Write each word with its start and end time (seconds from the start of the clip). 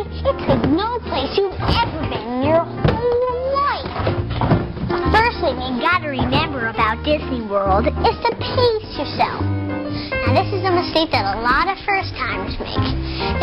It's 0.00 0.24
like 0.24 0.64
no 0.64 0.96
place 1.12 1.36
you've 1.36 1.52
ever 1.52 2.00
been 2.08 2.24
in 2.24 2.48
your 2.48 2.64
whole 2.64 3.42
life. 3.52 3.92
First 5.12 5.44
thing 5.44 5.60
you 5.60 5.76
gotta 5.76 6.08
remember 6.08 6.72
about 6.72 7.04
Disney 7.04 7.44
World 7.44 7.84
is 7.84 8.16
to 8.24 8.30
pace 8.40 8.90
yourself. 8.96 9.44
Now, 10.24 10.32
this 10.32 10.48
is 10.56 10.64
a 10.64 10.72
mistake 10.72 11.12
that 11.12 11.36
a 11.36 11.44
lot 11.44 11.68
of 11.68 11.76
first-timers 11.84 12.56
make. 12.56 12.80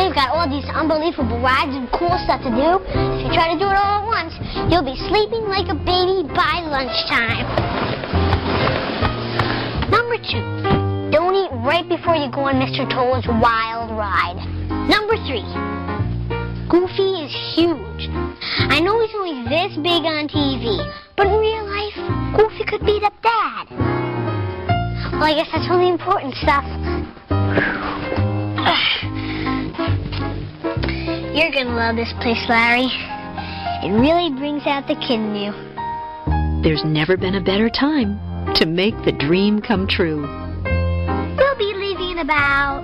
They've 0.01 0.17
got 0.17 0.33
all 0.33 0.49
these 0.49 0.65
unbelievable 0.73 1.37
rides 1.45 1.77
and 1.77 1.85
cool 1.93 2.17
stuff 2.25 2.41
to 2.41 2.49
do. 2.49 2.81
If 2.89 3.19
you 3.21 3.29
try 3.37 3.53
to 3.53 3.59
do 3.61 3.69
it 3.69 3.77
all 3.77 4.01
at 4.01 4.09
once, 4.09 4.33
you'll 4.73 4.81
be 4.81 4.97
sleeping 5.13 5.45
like 5.45 5.69
a 5.69 5.77
baby 5.77 6.25
by 6.33 6.65
lunchtime. 6.65 7.45
Number 9.93 10.17
two, 10.17 10.41
don't 11.13 11.37
eat 11.37 11.53
right 11.61 11.85
before 11.85 12.17
you 12.17 12.33
go 12.33 12.49
on 12.49 12.57
Mr. 12.57 12.89
Toad's 12.89 13.29
wild 13.29 13.93
ride. 13.93 14.41
Number 14.89 15.21
three, 15.29 15.45
Goofy 16.69 17.23
is 17.23 17.31
huge. 17.55 18.09
I 18.67 18.81
know 18.81 18.99
he's 18.99 19.15
only 19.15 19.41
this 19.47 19.77
big 19.77 20.03
on 20.03 20.27
TV, 20.27 20.75
but 21.15 21.27
in 21.27 21.39
real 21.39 21.63
life, 21.63 21.95
Goofy 22.35 22.65
could 22.65 22.85
beat 22.85 23.03
up 23.03 23.13
Dad. 23.23 23.69
Well, 25.13 25.23
I 25.23 25.33
guess 25.33 25.47
that's 25.53 25.65
all 25.71 25.79
the 25.79 25.87
important 25.87 26.35
stuff. 26.35 26.65
You're 31.33 31.51
gonna 31.51 31.73
love 31.73 31.95
this 31.95 32.11
place, 32.19 32.43
Larry. 32.49 32.91
It 33.87 33.93
really 33.95 34.29
brings 34.37 34.67
out 34.67 34.87
the 34.87 34.95
kid 34.95 35.21
in 35.21 35.35
you. 35.35 35.53
There's 36.63 36.83
never 36.83 37.15
been 37.15 37.35
a 37.35 37.41
better 37.41 37.69
time 37.69 38.19
to 38.55 38.65
make 38.65 38.95
the 39.05 39.13
dream 39.13 39.61
come 39.61 39.87
true. 39.87 40.27
We'll 41.37 41.55
be 41.57 41.73
leaving 41.73 42.09
in 42.11 42.19
about 42.19 42.83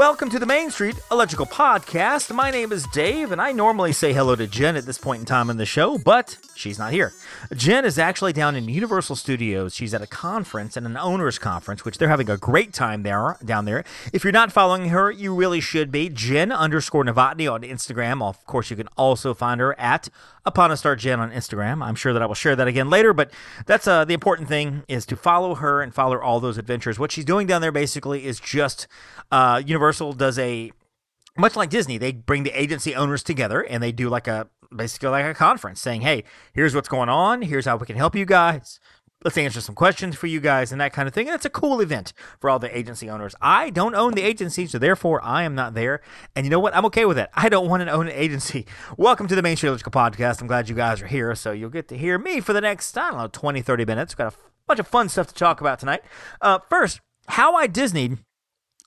Welcome 0.00 0.30
to 0.30 0.38
the 0.38 0.46
Main 0.46 0.70
Street 0.70 0.98
Electrical 1.10 1.44
Podcast. 1.44 2.34
My 2.34 2.50
name 2.50 2.72
is 2.72 2.86
Dave, 2.86 3.32
and 3.32 3.40
I 3.40 3.52
normally 3.52 3.92
say 3.92 4.14
hello 4.14 4.34
to 4.34 4.46
Jen 4.46 4.74
at 4.74 4.86
this 4.86 4.96
point 4.96 5.20
in 5.20 5.26
time 5.26 5.50
in 5.50 5.58
the 5.58 5.66
show, 5.66 5.98
but 5.98 6.38
she's 6.54 6.78
not 6.78 6.94
here. 6.94 7.12
Jen 7.54 7.84
is 7.84 7.98
actually 7.98 8.32
down 8.32 8.56
in 8.56 8.66
Universal 8.66 9.16
Studios. 9.16 9.74
She's 9.74 9.92
at 9.92 10.00
a 10.00 10.06
conference 10.06 10.74
and 10.78 10.86
an 10.86 10.96
owners 10.96 11.38
conference, 11.38 11.84
which 11.84 11.98
they're 11.98 12.08
having 12.08 12.30
a 12.30 12.38
great 12.38 12.72
time 12.72 13.02
there 13.02 13.36
down 13.44 13.66
there. 13.66 13.84
If 14.10 14.24
you're 14.24 14.32
not 14.32 14.52
following 14.52 14.88
her, 14.88 15.10
you 15.10 15.34
really 15.34 15.60
should 15.60 15.92
be. 15.92 16.08
Jen 16.08 16.50
underscore 16.50 17.04
Novotny 17.04 17.52
on 17.52 17.60
Instagram. 17.60 18.22
Of 18.22 18.42
course, 18.46 18.70
you 18.70 18.76
can 18.76 18.88
also 18.96 19.34
find 19.34 19.60
her 19.60 19.78
at 19.78 20.08
Upon 20.46 20.70
a 20.70 20.76
Star 20.76 20.96
Jen 20.96 21.20
on 21.20 21.30
Instagram. 21.30 21.84
I'm 21.84 21.94
sure 21.94 22.12
that 22.14 22.22
I 22.22 22.26
will 22.26 22.34
share 22.34 22.56
that 22.56 22.66
again 22.66 22.88
later, 22.88 23.12
but 23.12 23.30
that's 23.66 23.86
uh, 23.86 24.06
the 24.06 24.14
important 24.14 24.48
thing 24.48 24.84
is 24.88 25.04
to 25.06 25.16
follow 25.16 25.56
her 25.56 25.82
and 25.82 25.94
follow 25.94 26.18
all 26.18 26.40
those 26.40 26.56
adventures. 26.56 26.98
What 26.98 27.12
she's 27.12 27.26
doing 27.26 27.46
down 27.46 27.60
there 27.60 27.72
basically 27.72 28.24
is 28.24 28.40
just 28.40 28.86
uh, 29.30 29.62
Universal 29.64 30.14
does 30.14 30.38
a 30.38 30.72
much 31.36 31.56
like 31.56 31.70
Disney, 31.70 31.98
they 31.98 32.12
bring 32.12 32.42
the 32.42 32.58
agency 32.60 32.94
owners 32.94 33.22
together 33.22 33.60
and 33.62 33.82
they 33.82 33.92
do 33.92 34.08
like 34.08 34.26
a 34.28 34.48
basically 34.74 35.08
like 35.08 35.24
a 35.24 35.34
conference 35.34 35.80
saying, 35.80 36.02
"Hey, 36.02 36.24
here's 36.52 36.74
what's 36.74 36.88
going 36.88 37.08
on. 37.08 37.42
Here's 37.42 37.66
how 37.66 37.76
we 37.76 37.86
can 37.86 37.96
help 37.96 38.14
you 38.14 38.24
guys. 38.24 38.80
Let's 39.22 39.36
answer 39.36 39.60
some 39.60 39.74
questions 39.74 40.16
for 40.16 40.26
you 40.26 40.40
guys 40.40 40.72
and 40.72 40.80
that 40.80 40.92
kind 40.92 41.06
of 41.06 41.12
thing." 41.12 41.26
And 41.26 41.34
it's 41.34 41.44
a 41.44 41.50
cool 41.50 41.80
event 41.80 42.12
for 42.38 42.48
all 42.48 42.58
the 42.58 42.76
agency 42.76 43.10
owners. 43.10 43.34
I 43.40 43.70
don't 43.70 43.94
own 43.94 44.12
the 44.12 44.22
agency, 44.22 44.66
so 44.66 44.78
therefore 44.78 45.22
I 45.22 45.42
am 45.42 45.54
not 45.54 45.74
there. 45.74 46.00
And 46.34 46.46
you 46.46 46.50
know 46.50 46.58
what? 46.58 46.74
I'm 46.74 46.86
okay 46.86 47.04
with 47.04 47.16
that. 47.16 47.30
I 47.34 47.48
don't 47.48 47.68
want 47.68 47.82
to 47.82 47.90
own 47.90 48.06
an 48.06 48.14
agency. 48.14 48.66
Welcome 48.96 49.26
to 49.28 49.34
the 49.34 49.42
Main 49.42 49.56
Street 49.56 49.68
Electrical 49.68 49.92
Podcast. 49.92 50.40
I'm 50.40 50.46
glad 50.46 50.68
you 50.68 50.74
guys 50.74 51.02
are 51.02 51.06
here, 51.06 51.34
so 51.34 51.52
you'll 51.52 51.70
get 51.70 51.88
to 51.88 51.98
hear 51.98 52.18
me 52.18 52.40
for 52.40 52.52
the 52.52 52.60
next 52.60 52.96
I 52.96 53.10
don't 53.10 53.18
know 53.18 53.28
20, 53.28 53.60
30 53.62 53.84
minutes. 53.84 54.14
We've 54.14 54.24
got 54.24 54.32
a 54.32 54.36
bunch 54.66 54.80
of 54.80 54.88
fun 54.88 55.08
stuff 55.08 55.26
to 55.28 55.34
talk 55.34 55.60
about 55.60 55.78
tonight. 55.80 56.02
Uh, 56.40 56.58
first, 56.68 57.00
how 57.28 57.54
I 57.54 57.66
Disneyed 57.66 58.18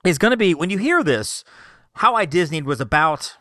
is 0.03 0.17
going 0.17 0.31
to 0.31 0.37
be 0.37 0.53
when 0.53 0.69
you 0.69 0.77
hear 0.77 1.03
this. 1.03 1.43
How 1.97 2.15
I 2.15 2.25
Disneyed 2.25 2.63
was 2.63 2.81
about 2.81 3.37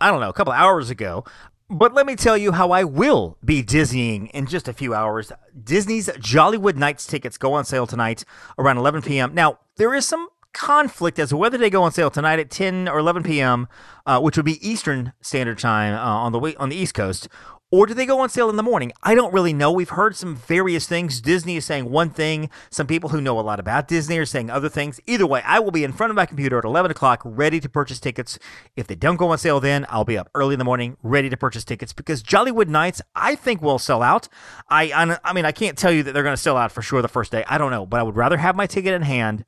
I 0.00 0.10
don't 0.10 0.20
know 0.20 0.28
a 0.28 0.32
couple 0.34 0.52
hours 0.52 0.90
ago. 0.90 1.24
But 1.70 1.92
let 1.92 2.06
me 2.06 2.16
tell 2.16 2.38
you 2.38 2.52
how 2.52 2.70
I 2.70 2.84
will 2.84 3.36
be 3.44 3.62
Disneying 3.62 4.30
in 4.30 4.46
just 4.46 4.68
a 4.68 4.72
few 4.72 4.94
hours. 4.94 5.32
Disney's 5.62 6.08
Jollywood 6.08 6.76
Nights 6.76 7.06
tickets 7.06 7.36
go 7.36 7.52
on 7.52 7.66
sale 7.66 7.86
tonight 7.86 8.24
around 8.58 8.78
11 8.78 9.02
p.m. 9.02 9.34
Now, 9.34 9.58
there 9.76 9.92
is 9.92 10.08
some 10.08 10.28
conflict 10.54 11.18
as 11.18 11.28
to 11.28 11.36
whether 11.36 11.58
they 11.58 11.68
go 11.68 11.82
on 11.82 11.92
sale 11.92 12.10
tonight 12.10 12.38
at 12.38 12.48
10 12.48 12.88
or 12.88 12.98
11 12.98 13.22
p.m., 13.22 13.68
uh, 14.06 14.18
which 14.18 14.38
would 14.38 14.46
be 14.46 14.66
Eastern 14.66 15.12
Standard 15.20 15.58
Time 15.58 15.92
uh, 15.92 15.98
on 15.98 16.32
the 16.32 16.38
way, 16.38 16.56
on 16.56 16.70
the 16.70 16.76
East 16.76 16.94
Coast, 16.94 17.28
or 17.70 17.86
do 17.86 17.92
they 17.92 18.06
go 18.06 18.20
on 18.20 18.30
sale 18.30 18.48
in 18.48 18.56
the 18.56 18.62
morning? 18.62 18.92
I 19.02 19.14
don't 19.14 19.32
really 19.32 19.52
know. 19.52 19.70
We've 19.70 19.90
heard 19.90 20.16
some 20.16 20.36
various 20.36 20.86
things. 20.86 21.20
Disney 21.20 21.56
is 21.56 21.66
saying 21.66 21.90
one 21.90 22.08
thing. 22.08 22.48
Some 22.70 22.86
people 22.86 23.10
who 23.10 23.20
know 23.20 23.38
a 23.38 23.42
lot 23.42 23.60
about 23.60 23.88
Disney 23.88 24.16
are 24.18 24.24
saying 24.24 24.48
other 24.48 24.70
things. 24.70 25.00
Either 25.06 25.26
way, 25.26 25.42
I 25.44 25.58
will 25.58 25.70
be 25.70 25.84
in 25.84 25.92
front 25.92 26.10
of 26.10 26.16
my 26.16 26.24
computer 26.24 26.58
at 26.58 26.64
11 26.64 26.90
o'clock 26.90 27.20
ready 27.24 27.60
to 27.60 27.68
purchase 27.68 28.00
tickets. 28.00 28.38
If 28.74 28.86
they 28.86 28.94
don't 28.94 29.16
go 29.16 29.30
on 29.32 29.38
sale 29.38 29.60
then, 29.60 29.84
I'll 29.90 30.06
be 30.06 30.16
up 30.16 30.30
early 30.34 30.54
in 30.54 30.58
the 30.58 30.64
morning 30.64 30.96
ready 31.02 31.28
to 31.28 31.36
purchase 31.36 31.62
tickets 31.62 31.92
because 31.92 32.22
Jollywood 32.22 32.68
Nights, 32.68 33.02
I 33.14 33.34
think, 33.34 33.60
will 33.60 33.78
sell 33.78 34.02
out. 34.02 34.28
I, 34.70 34.84
I, 34.84 35.18
I 35.22 35.32
mean, 35.34 35.44
I 35.44 35.52
can't 35.52 35.76
tell 35.76 35.92
you 35.92 36.02
that 36.04 36.12
they're 36.12 36.22
going 36.22 36.36
to 36.36 36.42
sell 36.42 36.56
out 36.56 36.72
for 36.72 36.80
sure 36.80 37.02
the 37.02 37.08
first 37.08 37.30
day. 37.32 37.44
I 37.48 37.58
don't 37.58 37.70
know, 37.70 37.84
but 37.84 38.00
I 38.00 38.02
would 38.02 38.16
rather 38.16 38.38
have 38.38 38.56
my 38.56 38.66
ticket 38.66 38.94
in 38.94 39.02
hand, 39.02 39.44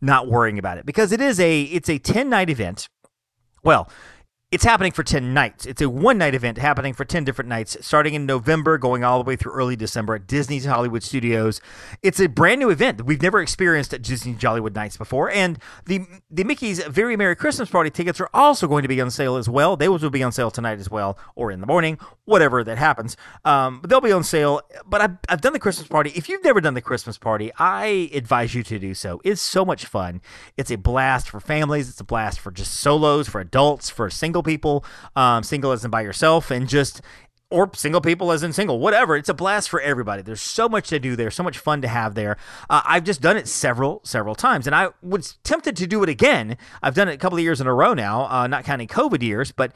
not 0.00 0.26
worrying 0.26 0.58
about 0.58 0.78
it 0.78 0.86
because 0.86 1.12
it 1.12 1.20
is 1.20 1.38
a, 1.38 1.62
it's 1.64 1.90
a 1.90 1.98
10 1.98 2.30
night 2.30 2.48
event. 2.48 2.88
Well, 3.62 3.90
it's 4.50 4.64
happening 4.64 4.92
for 4.92 5.02
10 5.02 5.34
nights. 5.34 5.66
It's 5.66 5.82
a 5.82 5.90
one 5.90 6.16
night 6.16 6.34
event 6.34 6.56
happening 6.56 6.94
for 6.94 7.04
10 7.04 7.22
different 7.22 7.50
nights, 7.50 7.76
starting 7.82 8.14
in 8.14 8.24
November, 8.24 8.78
going 8.78 9.04
all 9.04 9.22
the 9.22 9.28
way 9.28 9.36
through 9.36 9.52
early 9.52 9.76
December 9.76 10.14
at 10.14 10.26
Disney's 10.26 10.64
Hollywood 10.64 11.02
Studios. 11.02 11.60
It's 12.02 12.18
a 12.18 12.28
brand 12.28 12.60
new 12.60 12.70
event 12.70 12.96
that 12.96 13.04
we've 13.04 13.20
never 13.20 13.40
experienced 13.40 13.92
at 13.92 14.00
Disney 14.00 14.32
Jollywood 14.32 14.74
Nights 14.74 14.96
before. 14.96 15.30
And 15.30 15.58
the 15.84 16.06
the 16.30 16.44
Mickey's 16.44 16.82
Very 16.84 17.14
Merry 17.14 17.36
Christmas 17.36 17.68
Party 17.68 17.90
tickets 17.90 18.20
are 18.20 18.30
also 18.32 18.66
going 18.66 18.82
to 18.82 18.88
be 18.88 18.98
on 19.02 19.10
sale 19.10 19.36
as 19.36 19.50
well. 19.50 19.76
They 19.76 19.88
will 19.88 19.98
be 20.08 20.22
on 20.22 20.32
sale 20.32 20.50
tonight 20.50 20.78
as 20.78 20.90
well, 20.90 21.18
or 21.34 21.50
in 21.50 21.60
the 21.60 21.66
morning, 21.66 21.98
whatever 22.24 22.64
that 22.64 22.78
happens. 22.78 23.18
Um, 23.44 23.80
but 23.82 23.90
they'll 23.90 24.00
be 24.00 24.12
on 24.12 24.24
sale. 24.24 24.62
But 24.86 25.02
I've, 25.02 25.16
I've 25.28 25.40
done 25.42 25.52
the 25.52 25.58
Christmas 25.58 25.88
party. 25.88 26.10
If 26.14 26.26
you've 26.30 26.44
never 26.44 26.62
done 26.62 26.72
the 26.72 26.80
Christmas 26.80 27.18
party, 27.18 27.52
I 27.58 28.10
advise 28.14 28.54
you 28.54 28.62
to 28.62 28.78
do 28.78 28.94
so. 28.94 29.20
It's 29.24 29.42
so 29.42 29.66
much 29.66 29.84
fun. 29.84 30.22
It's 30.56 30.70
a 30.70 30.76
blast 30.76 31.28
for 31.28 31.38
families, 31.38 31.90
it's 31.90 32.00
a 32.00 32.04
blast 32.04 32.40
for 32.40 32.50
just 32.50 32.72
solos, 32.72 33.28
for 33.28 33.42
adults, 33.42 33.90
for 33.90 34.08
single 34.08 34.37
people 34.42 34.84
um, 35.16 35.42
single 35.42 35.72
in 35.84 35.90
by 35.90 36.02
yourself, 36.02 36.50
and 36.50 36.68
just 36.68 37.00
or 37.50 37.70
single 37.74 38.00
people 38.00 38.30
as 38.30 38.42
in 38.42 38.52
single, 38.52 38.78
whatever. 38.78 39.16
It's 39.16 39.28
a 39.28 39.34
blast 39.34 39.70
for 39.70 39.80
everybody. 39.80 40.20
There's 40.22 40.42
so 40.42 40.68
much 40.68 40.88
to 40.88 40.98
do 40.98 41.16
there, 41.16 41.30
so 41.30 41.42
much 41.42 41.58
fun 41.58 41.80
to 41.82 41.88
have 41.88 42.14
there. 42.14 42.36
Uh, 42.68 42.82
I've 42.84 43.04
just 43.04 43.22
done 43.22 43.36
it 43.36 43.48
several, 43.48 44.00
several 44.04 44.34
times, 44.34 44.66
and 44.66 44.76
I 44.76 44.90
was 45.02 45.38
tempted 45.44 45.76
to 45.76 45.86
do 45.86 46.02
it 46.02 46.08
again. 46.08 46.58
I've 46.82 46.94
done 46.94 47.08
it 47.08 47.14
a 47.14 47.18
couple 47.18 47.38
of 47.38 47.44
years 47.44 47.60
in 47.60 47.66
a 47.66 47.72
row 47.72 47.94
now, 47.94 48.28
uh, 48.28 48.46
not 48.46 48.64
counting 48.64 48.88
COVID 48.88 49.22
years, 49.22 49.50
but 49.50 49.72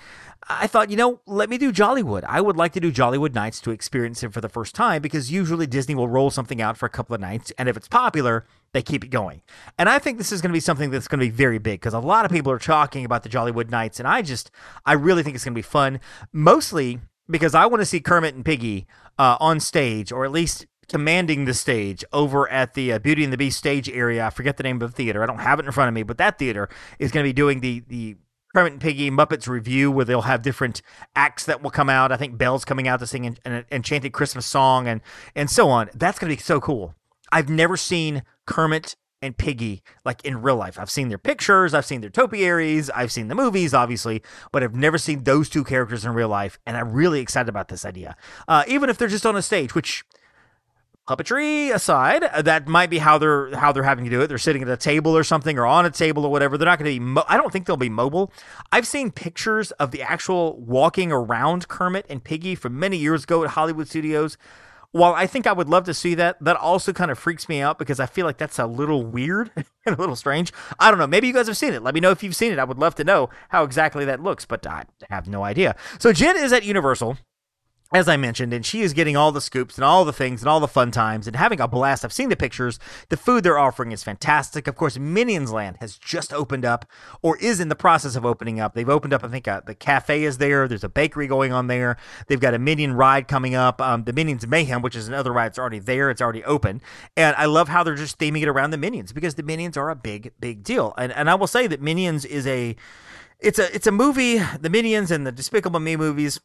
I 0.48 0.66
thought, 0.66 0.90
you 0.90 0.96
know, 0.96 1.20
let 1.26 1.48
me 1.48 1.56
do 1.56 1.72
Jollywood. 1.72 2.24
I 2.26 2.40
would 2.40 2.56
like 2.56 2.72
to 2.72 2.80
do 2.80 2.92
Jollywood 2.92 3.34
nights 3.34 3.60
to 3.62 3.70
experience 3.70 4.22
it 4.22 4.32
for 4.32 4.40
the 4.40 4.48
first 4.48 4.74
time 4.74 5.00
because 5.00 5.30
usually 5.30 5.66
Disney 5.66 5.94
will 5.94 6.08
roll 6.08 6.30
something 6.30 6.60
out 6.60 6.76
for 6.76 6.86
a 6.86 6.90
couple 6.90 7.14
of 7.14 7.20
nights, 7.20 7.52
and 7.56 7.68
if 7.68 7.76
it's 7.76 7.88
popular, 7.88 8.44
they 8.72 8.82
keep 8.82 9.04
it 9.04 9.08
going. 9.08 9.40
And 9.78 9.88
I 9.88 9.98
think 9.98 10.18
this 10.18 10.32
is 10.32 10.42
going 10.42 10.50
to 10.50 10.56
be 10.56 10.60
something 10.60 10.90
that's 10.90 11.08
going 11.08 11.20
to 11.20 11.26
be 11.26 11.30
very 11.30 11.58
big 11.58 11.80
because 11.80 11.94
a 11.94 12.00
lot 12.00 12.24
of 12.24 12.30
people 12.30 12.52
are 12.52 12.58
talking 12.58 13.04
about 13.04 13.22
the 13.22 13.28
Jollywood 13.30 13.70
nights, 13.70 13.98
and 13.98 14.06
I 14.06 14.20
just, 14.20 14.50
I 14.84 14.92
really 14.92 15.22
think 15.22 15.36
it's 15.36 15.44
going 15.44 15.54
to 15.54 15.58
be 15.58 15.62
fun. 15.62 16.00
Mostly 16.32 17.00
because 17.28 17.54
I 17.54 17.66
want 17.66 17.80
to 17.80 17.86
see 17.86 18.00
Kermit 18.00 18.34
and 18.34 18.44
Piggy 18.44 18.86
uh, 19.18 19.36
on 19.40 19.60
stage, 19.60 20.12
or 20.12 20.24
at 20.24 20.32
least 20.32 20.66
commanding 20.88 21.44
the 21.44 21.54
stage 21.54 22.04
over 22.12 22.48
at 22.50 22.74
the 22.74 22.92
uh, 22.92 22.98
Beauty 22.98 23.24
and 23.24 23.32
the 23.32 23.38
Beast 23.38 23.58
stage 23.58 23.88
area. 23.88 24.26
I 24.26 24.30
forget 24.30 24.56
the 24.56 24.62
name 24.62 24.80
of 24.82 24.90
the 24.90 24.96
theater. 24.96 25.22
I 25.22 25.26
don't 25.26 25.38
have 25.38 25.58
it 25.58 25.66
in 25.66 25.72
front 25.72 25.88
of 25.88 25.94
me, 25.94 26.02
but 26.02 26.18
that 26.18 26.38
theater 26.38 26.68
is 26.98 27.10
going 27.10 27.24
to 27.24 27.28
be 27.28 27.32
doing 27.32 27.60
the 27.60 27.82
the 27.88 28.16
Kermit 28.54 28.72
and 28.72 28.80
Piggy 28.82 29.10
Muppets 29.10 29.48
revue 29.48 29.90
where 29.90 30.04
they'll 30.04 30.22
have 30.22 30.42
different 30.42 30.82
acts 31.16 31.46
that 31.46 31.62
will 31.62 31.70
come 31.70 31.88
out. 31.88 32.12
I 32.12 32.16
think 32.16 32.36
Belle's 32.36 32.66
coming 32.66 32.86
out 32.86 33.00
to 33.00 33.06
sing 33.06 33.24
an, 33.24 33.38
an 33.44 33.64
enchanted 33.70 34.12
Christmas 34.12 34.44
song 34.44 34.86
and 34.86 35.00
and 35.34 35.48
so 35.48 35.70
on. 35.70 35.88
That's 35.94 36.18
going 36.18 36.30
to 36.30 36.36
be 36.36 36.42
so 36.42 36.60
cool. 36.60 36.94
I've 37.30 37.48
never 37.48 37.76
seen 37.78 38.22
Kermit 38.46 38.96
and 39.22 39.36
Piggy 39.36 39.82
like 40.04 40.22
in 40.24 40.42
real 40.42 40.56
life. 40.56 40.78
I've 40.78 40.90
seen 40.90 41.08
their 41.08 41.18
pictures, 41.18 41.72
I've 41.72 41.86
seen 41.86 42.00
their 42.00 42.10
topiaries, 42.10 42.90
I've 42.90 43.12
seen 43.12 43.28
the 43.28 43.34
movies, 43.34 43.72
obviously, 43.72 44.22
but 44.50 44.62
I've 44.62 44.74
never 44.74 44.98
seen 44.98 45.24
those 45.24 45.48
two 45.48 45.64
characters 45.64 46.04
in 46.04 46.12
real 46.12 46.28
life, 46.28 46.58
and 46.66 46.76
I'm 46.76 46.92
really 46.92 47.20
excited 47.20 47.48
about 47.48 47.68
this 47.68 47.84
idea. 47.84 48.16
Uh, 48.48 48.64
even 48.66 48.90
if 48.90 48.98
they're 48.98 49.08
just 49.08 49.24
on 49.24 49.36
a 49.36 49.42
stage, 49.42 49.74
which 49.74 50.04
puppetry 51.08 51.74
aside, 51.74 52.24
uh, 52.24 52.42
that 52.42 52.68
might 52.68 52.90
be 52.90 52.98
how 52.98 53.18
they're 53.18 53.54
how 53.56 53.72
they're 53.72 53.82
having 53.82 54.04
to 54.04 54.10
do 54.10 54.20
it. 54.20 54.28
They're 54.28 54.38
sitting 54.38 54.62
at 54.62 54.68
a 54.68 54.76
table 54.76 55.16
or 55.16 55.24
something, 55.24 55.58
or 55.58 55.66
on 55.66 55.86
a 55.86 55.90
table 55.90 56.24
or 56.24 56.30
whatever. 56.30 56.56
They're 56.56 56.66
not 56.66 56.78
going 56.78 56.92
to 56.92 56.98
be. 56.98 57.04
Mo- 57.04 57.24
I 57.28 57.36
don't 57.36 57.52
think 57.52 57.66
they'll 57.66 57.76
be 57.76 57.88
mobile. 57.88 58.32
I've 58.70 58.86
seen 58.86 59.10
pictures 59.10 59.70
of 59.72 59.90
the 59.90 60.02
actual 60.02 60.58
walking 60.60 61.12
around 61.12 61.68
Kermit 61.68 62.06
and 62.08 62.22
Piggy 62.22 62.54
from 62.54 62.78
many 62.78 62.96
years 62.96 63.24
ago 63.24 63.44
at 63.44 63.50
Hollywood 63.50 63.88
Studios. 63.88 64.36
While 64.92 65.14
I 65.14 65.26
think 65.26 65.46
I 65.46 65.52
would 65.52 65.68
love 65.68 65.84
to 65.84 65.94
see 65.94 66.14
that, 66.16 66.36
that 66.42 66.56
also 66.56 66.92
kind 66.92 67.10
of 67.10 67.18
freaks 67.18 67.48
me 67.48 67.60
out 67.60 67.78
because 67.78 67.98
I 67.98 68.06
feel 68.06 68.26
like 68.26 68.36
that's 68.36 68.58
a 68.58 68.66
little 68.66 69.04
weird 69.04 69.50
and 69.56 69.96
a 69.96 69.98
little 69.98 70.16
strange. 70.16 70.52
I 70.78 70.90
don't 70.90 70.98
know. 70.98 71.06
Maybe 71.06 71.26
you 71.26 71.32
guys 71.32 71.46
have 71.46 71.56
seen 71.56 71.72
it. 71.72 71.82
Let 71.82 71.94
me 71.94 72.00
know 72.00 72.10
if 72.10 72.22
you've 72.22 72.36
seen 72.36 72.52
it. 72.52 72.58
I 72.58 72.64
would 72.64 72.78
love 72.78 72.94
to 72.96 73.04
know 73.04 73.30
how 73.48 73.64
exactly 73.64 74.04
that 74.04 74.22
looks, 74.22 74.44
but 74.44 74.66
I 74.66 74.84
have 75.10 75.26
no 75.26 75.44
idea. 75.44 75.76
So 75.98 76.12
Jen 76.12 76.36
is 76.36 76.52
at 76.52 76.64
Universal 76.64 77.16
as 77.92 78.08
I 78.08 78.16
mentioned, 78.16 78.54
and 78.54 78.64
she 78.64 78.80
is 78.80 78.94
getting 78.94 79.16
all 79.16 79.32
the 79.32 79.40
scoops 79.40 79.76
and 79.76 79.84
all 79.84 80.04
the 80.04 80.12
things 80.12 80.40
and 80.40 80.48
all 80.48 80.60
the 80.60 80.68
fun 80.68 80.90
times 80.90 81.26
and 81.26 81.36
having 81.36 81.60
a 81.60 81.68
blast. 81.68 82.04
I've 82.04 82.12
seen 82.12 82.30
the 82.30 82.36
pictures. 82.36 82.78
The 83.10 83.16
food 83.18 83.44
they're 83.44 83.58
offering 83.58 83.92
is 83.92 84.02
fantastic. 84.02 84.66
Of 84.66 84.76
course, 84.76 84.98
Minions 84.98 85.52
Land 85.52 85.76
has 85.80 85.98
just 85.98 86.32
opened 86.32 86.64
up 86.64 86.86
or 87.20 87.36
is 87.38 87.60
in 87.60 87.68
the 87.68 87.76
process 87.76 88.16
of 88.16 88.24
opening 88.24 88.58
up. 88.60 88.74
They've 88.74 88.88
opened 88.88 89.12
up, 89.12 89.22
I 89.22 89.28
think, 89.28 89.46
uh, 89.46 89.60
the 89.66 89.74
cafe 89.74 90.24
is 90.24 90.38
there. 90.38 90.66
There's 90.66 90.84
a 90.84 90.88
bakery 90.88 91.26
going 91.26 91.52
on 91.52 91.66
there. 91.66 91.98
They've 92.28 92.40
got 92.40 92.54
a 92.54 92.58
Minion 92.58 92.94
ride 92.94 93.28
coming 93.28 93.54
up. 93.54 93.80
Um, 93.80 94.04
the 94.04 94.12
Minions 94.14 94.46
Mayhem, 94.46 94.80
which 94.80 94.96
is 94.96 95.06
another 95.06 95.32
ride, 95.32 95.48
it's 95.48 95.58
already 95.58 95.78
there. 95.78 96.10
It's 96.10 96.22
already 96.22 96.44
open. 96.44 96.80
And 97.16 97.36
I 97.36 97.44
love 97.44 97.68
how 97.68 97.82
they're 97.82 97.94
just 97.94 98.18
theming 98.18 98.42
it 98.42 98.48
around 98.48 98.70
the 98.70 98.78
Minions 98.78 99.12
because 99.12 99.34
the 99.34 99.42
Minions 99.42 99.76
are 99.76 99.90
a 99.90 99.96
big, 99.96 100.32
big 100.40 100.62
deal. 100.62 100.94
And, 100.96 101.12
and 101.12 101.28
I 101.28 101.34
will 101.34 101.46
say 101.46 101.66
that 101.66 101.82
Minions 101.82 102.24
is 102.24 102.46
a. 102.46 102.76
It's 103.38 103.58
a 103.58 103.74
it's 103.74 103.88
a 103.88 103.90
movie, 103.90 104.38
the 104.60 104.70
Minions 104.70 105.10
and 105.10 105.26
the 105.26 105.32
Despicable 105.32 105.80
Me 105.80 105.96
movies 105.96 106.38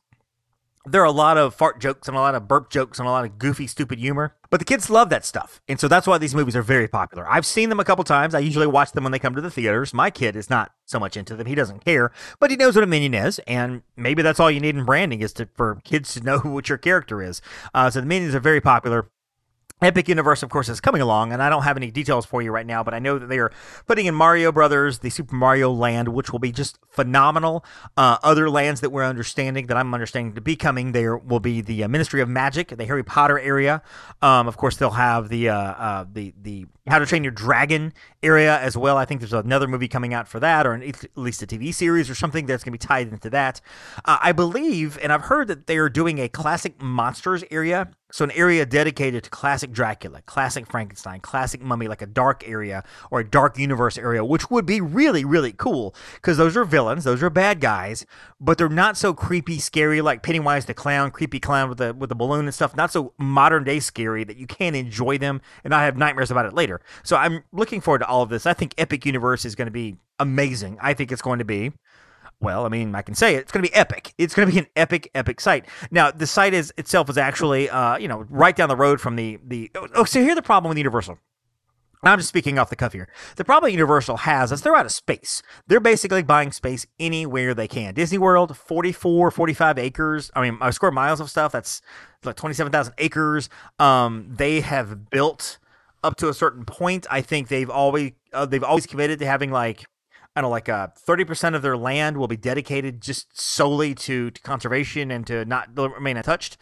there 0.92 1.02
are 1.02 1.06
a 1.06 1.12
lot 1.12 1.38
of 1.38 1.54
fart 1.54 1.80
jokes 1.80 2.08
and 2.08 2.18
a 2.18 2.20
lot 2.20 2.36
of 2.36 2.48
burp 2.48 2.70
jokes 2.70 3.00
and 3.00 3.08
a 3.08 3.12
lot 3.12 3.26
of 3.26 3.38
goofy, 3.38 3.68
stupid 3.68 4.00
humor. 4.00 4.36
But 4.50 4.60
the 4.60 4.66
kids 4.66 4.90
love 4.90 5.10
that 5.10 5.26
stuff. 5.26 5.62
And 5.68 5.80
so 5.80 5.88
that's 5.88 6.08
why 6.08 6.18
these 6.18 6.34
movies 6.34 6.56
are 6.56 6.62
very 6.62 6.88
popular. 6.88 7.30
I've 7.30 7.46
seen 7.46 7.70
them 7.70 7.80
a 7.80 7.84
couple 7.84 8.04
times. 8.04 8.34
I 8.34 8.40
usually 8.40 8.68
watch 8.68 8.94
them 8.94 9.04
when 9.04 9.12
they 9.12 9.20
come 9.20 9.36
to 9.36 9.42
the 9.42 9.52
theaters. 9.52 9.94
My 9.94 10.10
kid 10.10 10.36
is 10.36 10.50
not 10.50 10.72
so 10.86 11.00
much 11.00 11.18
into 11.18 11.36
them. 11.36 11.48
He 11.48 11.56
doesn't 11.56 11.84
care, 11.84 12.12
but 12.40 12.50
he 12.50 12.58
knows 12.58 12.76
what 12.76 12.84
a 12.84 12.88
minion 12.88 13.14
is. 13.14 13.40
And 13.40 13.82
maybe 13.98 14.22
that's 14.22 14.40
all 14.40 14.50
you 14.50 14.62
need 14.62 14.76
in 14.76 14.86
branding 14.86 15.22
is 15.22 15.34
to, 15.34 15.50
for 15.56 15.82
kids 15.84 16.14
to 16.14 16.22
know 16.22 16.40
what 16.44 16.70
your 16.70 16.78
character 16.78 17.22
is. 17.22 17.42
Uh, 17.74 17.90
so 17.90 18.00
the 18.00 18.06
minions 18.06 18.36
are 18.36 18.40
very 18.40 18.62
popular. 18.62 19.10
Epic 19.80 20.08
Universe, 20.10 20.42
of 20.42 20.50
course, 20.50 20.70
is 20.70 20.82
coming 20.82 21.04
along, 21.04 21.32
and 21.32 21.42
I 21.42 21.50
don't 21.52 21.62
have 21.62 21.78
any 21.78 21.92
details 21.92 22.26
for 22.26 22.42
you 22.42 22.50
right 22.50 22.66
now, 22.66 22.84
but 22.84 22.96
I 22.96 23.00
know 23.00 23.20
that 23.20 23.28
they 23.28 23.38
are 23.38 23.52
putting 23.86 24.08
in 24.08 24.16
Mario 24.16 24.52
Brothers, 24.52 25.00
the 25.00 25.12
Super 25.12 25.36
Mario 25.36 25.72
Land, 25.72 26.08
which 26.08 26.32
will 26.32 26.40
be 26.40 26.52
just 26.52 26.80
phenomenal. 26.90 27.64
Uh, 27.96 28.18
other 28.24 28.50
lands 28.50 28.82
that 28.82 28.90
we're 28.90 29.06
understanding, 29.06 29.68
that 29.68 29.78
I'm 29.78 29.94
understanding 29.94 30.34
to 30.34 30.42
be 30.42 30.56
coming, 30.56 30.94
there 30.94 31.16
will 31.16 31.40
be 31.40 31.62
the 31.62 31.84
uh, 31.84 31.88
Ministry 31.88 32.22
of 32.22 32.30
Magic, 32.30 32.70
the 32.70 32.86
Harry 32.86 33.04
Potter 33.04 33.38
area. 33.38 33.84
Um, 34.24 34.48
of 34.48 34.58
course, 34.58 34.78
they'll 34.78 34.90
have 34.90 35.30
the 35.30 35.50
uh, 35.50 35.56
uh 35.56 36.06
the 36.12 36.34
the 36.42 36.66
How 36.88 36.98
to 36.98 37.06
Train 37.06 37.24
Your 37.24 37.32
Dragon 37.32 37.94
area 38.24 38.60
as 38.60 38.76
well. 38.76 38.98
I 38.98 39.06
think 39.06 39.22
there's 39.22 39.32
another 39.32 39.68
movie 39.68 39.88
coming 39.88 40.12
out 40.12 40.28
for 40.28 40.40
that, 40.40 40.66
or 40.66 40.74
an, 40.74 40.82
at 40.82 41.06
least 41.14 41.44
a 41.44 41.46
TV 41.46 41.72
series 41.72 42.10
or 42.10 42.16
something 42.16 42.48
that's 42.48 42.64
going 42.64 42.74
to 42.76 42.80
be 42.80 42.88
tied 42.88 43.10
into 43.10 43.30
that. 43.30 43.62
Uh, 44.06 44.18
I 44.20 44.32
believe, 44.32 44.98
and 45.04 45.14
I've 45.14 45.26
heard 45.26 45.50
that 45.50 45.68
they 45.68 45.78
are 45.78 45.90
doing 45.90 46.18
a 46.18 46.30
classic 46.30 46.82
monsters 46.82 47.44
area 47.52 47.92
so 48.12 48.24
an 48.24 48.32
area 48.32 48.66
dedicated 48.66 49.24
to 49.26 49.30
classic 49.30 49.72
Dracula, 49.72 50.22
classic 50.22 50.66
Frankenstein, 50.66 51.20
classic 51.20 51.62
Mummy, 51.62 51.88
like 51.88 52.02
a 52.02 52.08
dark 52.08 52.48
area 52.48 52.84
or 53.12 53.20
a 53.20 53.30
dark 53.30 53.58
universe 53.58 53.98
area, 53.98 54.24
which 54.24 54.50
would 54.50 54.66
be 54.66 54.80
really, 54.80 55.26
really 55.26 55.52
cool 55.52 55.94
because 56.16 56.38
those 56.38 56.56
are 56.56 56.64
villains, 56.64 57.04
those 57.04 57.22
are 57.22 57.30
bad 57.30 57.60
guys, 57.60 58.06
but 58.40 58.58
they're 58.58 58.70
not 58.70 58.96
so 58.96 59.14
creepy, 59.14 59.60
scary 59.60 60.02
like 60.02 60.24
Pennywise 60.24 60.66
the 60.66 60.74
clown, 60.74 61.12
creepy 61.12 61.40
clown 61.40 61.70
with 61.70 61.80
the 61.80 61.94
with 61.94 62.10
the 62.10 62.16
balloon 62.16 62.46
and 62.46 62.54
stuff. 62.54 62.76
Not 62.76 62.92
so 62.92 63.14
modern 63.18 63.64
day 63.64 63.80
scary 63.80 64.24
that 64.24 64.38
you 64.38 64.48
can't 64.48 64.76
enjoy 64.76 65.18
them 65.18 65.42
and 65.64 65.72
not 65.72 65.82
have 65.82 65.98
nightmares 65.98 66.32
about 66.32 66.46
it 66.46 66.54
later. 66.54 66.82
So 67.04 67.18
I'm 67.18 67.44
looking 67.52 67.82
forward 67.82 68.00
to 68.00 68.08
all 68.08 68.22
of 68.22 68.30
this. 68.30 68.46
I 68.46 68.54
think 68.54 68.74
Epic 68.78 69.06
Universe 69.06 69.44
is 69.44 69.56
going 69.56 69.68
to 69.68 69.72
be 69.72 69.98
amazing. 70.20 70.78
I 70.82 70.94
think 70.94 71.12
it's 71.12 71.22
going 71.22 71.40
to 71.40 71.46
be 71.46 71.74
well, 72.40 72.66
I 72.66 72.70
mean, 72.70 72.94
I 72.94 73.02
can 73.02 73.16
say 73.16 73.36
it. 73.36 73.40
It's 73.40 73.52
going 73.52 73.66
to 73.66 73.70
be 73.70 73.76
epic. 73.76 74.14
It's 74.18 74.36
going 74.36 74.48
to 74.48 74.54
be 74.54 74.60
an 74.60 74.68
epic, 74.76 75.10
epic 75.16 75.40
site. 75.40 75.66
Now, 75.90 76.12
the 76.12 76.28
site 76.28 76.54
is 76.54 76.72
itself 76.78 77.10
is 77.10 77.18
actually, 77.18 77.70
uh, 77.70 77.98
you 77.98 78.08
know, 78.08 78.26
right 78.30 78.56
down 78.56 78.70
the 78.70 78.76
road 78.76 79.02
from 79.02 79.16
the 79.16 79.40
the. 79.46 79.72
Oh, 79.96 80.04
so 80.04 80.22
here's 80.22 80.36
the 80.36 80.42
problem 80.42 80.70
with 80.70 80.78
Universal. 80.78 81.18
I'm 82.04 82.20
just 82.20 82.30
speaking 82.30 82.60
off 82.60 82.70
the 82.70 82.76
cuff 82.76 82.94
here. 82.94 83.10
The 83.38 83.44
problem 83.44 83.72
Universal 83.72 84.18
has 84.18 84.52
is 84.52 84.62
they're 84.62 84.76
out 84.76 84.86
of 84.86 84.92
space. 84.92 85.42
They're 85.66 85.80
basically 85.80 86.22
buying 86.22 86.52
space 86.52 86.86
anywhere 87.00 87.56
they 87.56 87.68
can. 87.68 87.96
Disney 87.96 88.20
World, 88.20 88.56
44, 88.56 89.32
45 89.32 89.80
acres. 89.80 90.32
I 90.36 90.48
mean, 90.48 90.72
square 90.72 90.92
miles 90.92 91.20
of 91.20 91.30
stuff. 91.30 91.52
That's 91.52 91.82
like 92.24 92.36
27,000 92.36 92.94
acres. 93.00 93.50
Um, 93.80 94.28
they 94.30 94.62
have 94.62 95.10
built 95.10 95.58
up 96.04 96.18
to 96.18 96.30
a 96.30 96.34
certain 96.36 96.66
point. 96.66 97.08
I 97.10 97.22
think 97.22 97.48
they've 97.48 97.70
always 97.70 98.12
uh, 98.32 98.46
they've 98.46 98.64
always 98.64 98.86
committed 98.86 99.18
to 99.20 99.26
having 99.26 99.52
like 99.52 99.86
I 100.38 100.42
don't 100.42 100.50
know, 100.50 100.52
like 100.52 100.70
uh, 100.70 100.90
30% 101.08 101.56
of 101.56 101.64
their 101.64 101.76
land 101.76 102.16
will 102.16 102.28
be 102.28 102.38
dedicated 102.38 103.02
just 103.02 103.42
solely 103.42 103.96
to, 103.96 104.30
to 104.30 104.42
conservation 104.44 105.10
and 105.10 105.26
to 105.26 105.46
not 105.46 105.76
remain 105.76 106.16
untouched. 106.16 106.58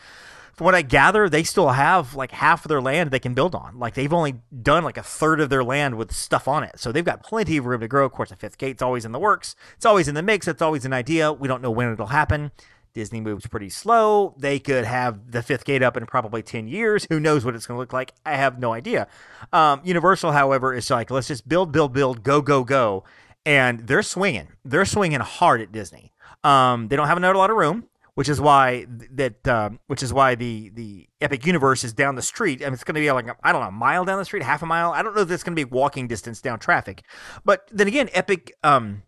From 0.53 0.63
what 0.63 0.75
I 0.75 0.81
gather, 0.81 1.27
they 1.27 1.43
still 1.43 1.67
have 1.71 2.15
like 2.15 2.31
half 2.31 2.63
of 2.63 2.69
their 2.69 2.79
land 2.79 3.11
they 3.11 3.19
can 3.19 3.33
build 3.33 3.53
on. 3.53 3.77
Like 3.77 3.95
they've 3.95 4.13
only 4.13 4.35
done 4.61 4.85
like 4.85 4.95
a 4.95 5.03
third 5.03 5.41
of 5.41 5.49
their 5.49 5.61
land 5.61 5.97
with 5.97 6.13
stuff 6.13 6.47
on 6.47 6.63
it. 6.63 6.79
So 6.79 6.93
they've 6.93 7.03
got 7.03 7.21
plenty 7.21 7.57
of 7.57 7.65
room 7.65 7.81
to 7.81 7.87
grow. 7.89 8.05
Of 8.05 8.13
course, 8.13 8.29
the 8.29 8.37
fifth 8.37 8.57
gate's 8.57 8.81
always 8.81 9.03
in 9.03 9.11
the 9.11 9.19
works. 9.19 9.57
It's 9.75 9.85
always 9.85 10.07
in 10.07 10.15
the 10.15 10.23
mix. 10.23 10.47
It's 10.47 10.61
always 10.61 10.85
an 10.85 10.93
idea. 10.93 11.33
We 11.33 11.49
don't 11.49 11.61
know 11.61 11.69
when 11.69 11.91
it'll 11.91 12.05
happen. 12.05 12.51
Disney 12.93 13.19
moves 13.19 13.45
pretty 13.45 13.69
slow. 13.69 14.35
They 14.37 14.57
could 14.57 14.85
have 14.85 15.31
the 15.33 15.43
fifth 15.43 15.65
gate 15.65 15.83
up 15.83 15.97
in 15.97 16.05
probably 16.05 16.41
10 16.41 16.69
years. 16.69 17.05
Who 17.09 17.19
knows 17.19 17.43
what 17.43 17.55
it's 17.55 17.67
going 17.67 17.75
to 17.75 17.79
look 17.79 17.91
like? 17.91 18.13
I 18.25 18.37
have 18.37 18.57
no 18.57 18.71
idea. 18.71 19.09
Um, 19.51 19.81
Universal, 19.83 20.31
however, 20.31 20.73
is 20.73 20.89
like, 20.89 21.11
let's 21.11 21.27
just 21.27 21.45
build, 21.45 21.73
build, 21.73 21.91
build, 21.91 22.23
go, 22.23 22.41
go, 22.41 22.63
go 22.63 23.03
and 23.45 23.87
they're 23.87 24.03
swinging. 24.03 24.49
They're 24.63 24.85
swinging 24.85 25.19
hard 25.19 25.61
at 25.61 25.71
Disney. 25.71 26.11
Um, 26.43 26.87
they 26.87 26.95
don't 26.95 27.07
have 27.07 27.17
another 27.17 27.37
lot 27.37 27.49
of 27.49 27.57
room, 27.57 27.87
which 28.15 28.29
is 28.29 28.39
why 28.39 28.85
that 29.11 29.47
um, 29.47 29.79
which 29.87 30.03
is 30.03 30.13
why 30.13 30.35
the 30.35 30.69
the 30.69 31.07
Epic 31.21 31.45
Universe 31.45 31.83
is 31.83 31.93
down 31.93 32.15
the 32.15 32.21
street. 32.21 32.61
I 32.61 32.65
mean, 32.65 32.73
it's 32.73 32.83
going 32.83 32.95
to 32.95 33.01
be 33.01 33.11
like 33.11 33.27
I 33.43 33.51
don't 33.51 33.61
know, 33.61 33.67
a 33.67 33.71
mile 33.71 34.05
down 34.05 34.19
the 34.19 34.25
street, 34.25 34.43
half 34.43 34.63
a 34.63 34.65
mile. 34.65 34.91
I 34.91 35.01
don't 35.01 35.15
know 35.15 35.21
if 35.21 35.31
it's 35.31 35.43
going 35.43 35.55
to 35.55 35.65
be 35.65 35.69
walking 35.69 36.07
distance 36.07 36.41
down 36.41 36.59
traffic. 36.59 37.03
But 37.43 37.67
then 37.71 37.87
again, 37.87 38.09
Epic 38.13 38.53
um, 38.63 39.03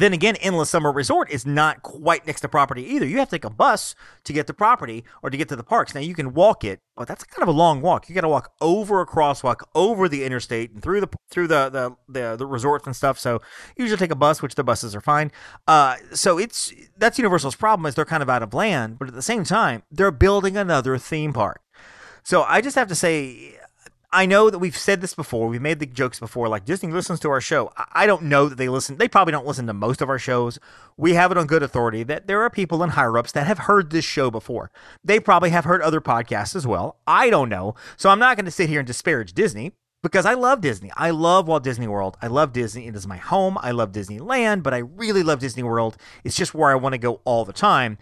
then 0.00 0.12
again, 0.12 0.36
Endless 0.36 0.70
Summer 0.70 0.90
Resort 0.90 1.30
is 1.30 1.44
not 1.44 1.82
quite 1.82 2.26
next 2.26 2.40
to 2.40 2.48
property 2.48 2.82
either. 2.82 3.06
You 3.06 3.18
have 3.18 3.28
to 3.28 3.36
take 3.36 3.44
a 3.44 3.50
bus 3.50 3.94
to 4.24 4.32
get 4.32 4.46
to 4.46 4.54
property 4.54 5.04
or 5.22 5.30
to 5.30 5.36
get 5.36 5.48
to 5.50 5.56
the 5.56 5.62
parks. 5.62 5.94
Now 5.94 6.00
you 6.00 6.14
can 6.14 6.34
walk 6.34 6.64
it, 6.64 6.80
but 6.96 7.06
that's 7.06 7.24
kind 7.24 7.42
of 7.42 7.54
a 7.54 7.56
long 7.56 7.80
walk. 7.80 8.08
You 8.08 8.14
got 8.14 8.22
to 8.22 8.28
walk 8.28 8.52
over 8.60 9.00
a 9.00 9.06
crosswalk, 9.06 9.62
over 9.74 10.08
the 10.08 10.24
interstate, 10.24 10.70
and 10.72 10.82
through 10.82 11.00
the 11.00 11.08
through 11.30 11.48
the 11.48 11.68
the 11.68 11.96
the, 12.08 12.36
the 12.36 12.46
resorts 12.46 12.86
and 12.86 12.96
stuff. 12.96 13.18
So 13.18 13.40
you 13.76 13.84
usually 13.84 13.98
take 13.98 14.10
a 14.10 14.16
bus, 14.16 14.42
which 14.42 14.54
the 14.54 14.64
buses 14.64 14.94
are 14.94 15.00
fine. 15.00 15.30
Uh, 15.66 15.96
so 16.12 16.38
it's 16.38 16.72
that's 16.96 17.18
Universal's 17.18 17.56
problem 17.56 17.86
is 17.86 17.94
they're 17.94 18.04
kind 18.04 18.22
of 18.22 18.30
out 18.30 18.42
of 18.42 18.54
land, 18.54 18.98
but 18.98 19.08
at 19.08 19.14
the 19.14 19.22
same 19.22 19.44
time 19.44 19.82
they're 19.90 20.10
building 20.10 20.56
another 20.56 20.98
theme 20.98 21.32
park. 21.32 21.60
So 22.22 22.42
I 22.44 22.62
just 22.62 22.76
have 22.76 22.88
to 22.88 22.94
say 22.94 23.58
I 24.14 24.26
know 24.26 24.48
that 24.48 24.60
we've 24.60 24.76
said 24.76 25.00
this 25.00 25.12
before. 25.12 25.48
We've 25.48 25.60
made 25.60 25.80
the 25.80 25.86
jokes 25.86 26.20
before. 26.20 26.48
Like 26.48 26.64
Disney 26.64 26.92
listens 26.92 27.18
to 27.20 27.30
our 27.30 27.40
show. 27.40 27.72
I 27.92 28.06
don't 28.06 28.22
know 28.22 28.48
that 28.48 28.56
they 28.56 28.68
listen. 28.68 28.96
They 28.96 29.08
probably 29.08 29.32
don't 29.32 29.46
listen 29.46 29.66
to 29.66 29.74
most 29.74 30.00
of 30.00 30.08
our 30.08 30.20
shows. 30.20 30.60
We 30.96 31.14
have 31.14 31.32
it 31.32 31.36
on 31.36 31.48
good 31.48 31.64
authority 31.64 32.04
that 32.04 32.28
there 32.28 32.40
are 32.42 32.48
people 32.48 32.84
in 32.84 32.90
higher 32.90 33.18
ups 33.18 33.32
that 33.32 33.48
have 33.48 33.58
heard 33.58 33.90
this 33.90 34.04
show 34.04 34.30
before. 34.30 34.70
They 35.02 35.18
probably 35.18 35.50
have 35.50 35.64
heard 35.64 35.82
other 35.82 36.00
podcasts 36.00 36.54
as 36.54 36.64
well. 36.64 37.00
I 37.08 37.28
don't 37.28 37.48
know. 37.48 37.74
So 37.96 38.08
I'm 38.08 38.20
not 38.20 38.36
going 38.36 38.44
to 38.44 38.52
sit 38.52 38.68
here 38.68 38.78
and 38.78 38.86
disparage 38.86 39.32
Disney 39.32 39.72
because 40.00 40.26
I 40.26 40.34
love 40.34 40.60
Disney. 40.60 40.92
I 40.96 41.10
love 41.10 41.48
Walt 41.48 41.64
Disney 41.64 41.88
World. 41.88 42.16
I 42.22 42.28
love 42.28 42.52
Disney. 42.52 42.86
It 42.86 42.94
is 42.94 43.08
my 43.08 43.16
home. 43.16 43.58
I 43.60 43.72
love 43.72 43.90
Disneyland, 43.90 44.62
but 44.62 44.72
I 44.72 44.78
really 44.78 45.24
love 45.24 45.40
Disney 45.40 45.64
World. 45.64 45.96
It's 46.22 46.36
just 46.36 46.54
where 46.54 46.70
I 46.70 46.76
want 46.76 46.92
to 46.92 46.98
go 46.98 47.20
all 47.24 47.44
the 47.44 47.52
time. 47.52 47.98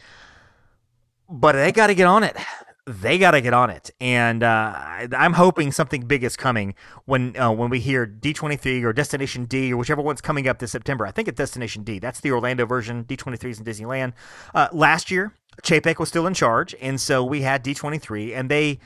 But 1.31 1.53
they 1.53 1.73
got 1.73 1.87
to 1.87 1.95
get 1.95 2.07
on 2.07 2.23
it 2.23 2.37
they 2.87 3.17
got 3.19 3.33
to 3.33 3.41
get 3.41 3.55
on 3.55 3.71
it, 3.71 3.91
and 4.01 4.43
uh, 4.43 5.07
I'm 5.17 5.35
hoping 5.35 5.71
something 5.71 6.03
big 6.03 6.25
is 6.25 6.37
coming 6.37 6.75
when 7.05 7.39
uh, 7.41 7.53
when 7.53 7.71
we 7.71 7.79
hear 7.79 8.07
D23 8.07 8.83
or 8.83 8.93
Destination 8.93 9.45
D 9.45 9.73
or 9.73 9.77
whichever 9.77 10.03
one's 10.03 10.21
coming 10.21 10.49
up 10.49 10.59
this 10.59 10.73
September. 10.73 11.07
I 11.07 11.13
think 11.13 11.29
it's 11.29 11.37
Destination 11.37 11.85
D. 11.85 12.01
That's 12.01 12.21
the 12.21 12.33
Orlando 12.33 12.67
version. 12.67 13.05
D23 13.05 13.51
is 13.51 13.59
in 13.61 13.65
Disneyland. 13.65 14.15
Uh, 14.53 14.69
last 14.73 15.13
year, 15.13 15.33
Chapek 15.63 16.01
was 16.01 16.09
still 16.09 16.27
in 16.27 16.35
charge, 16.35 16.75
and 16.81 17.01
so 17.01 17.23
we 17.23 17.43
had 17.43 17.65
D23, 17.65 18.35
and 18.37 18.51
they. 18.51 18.81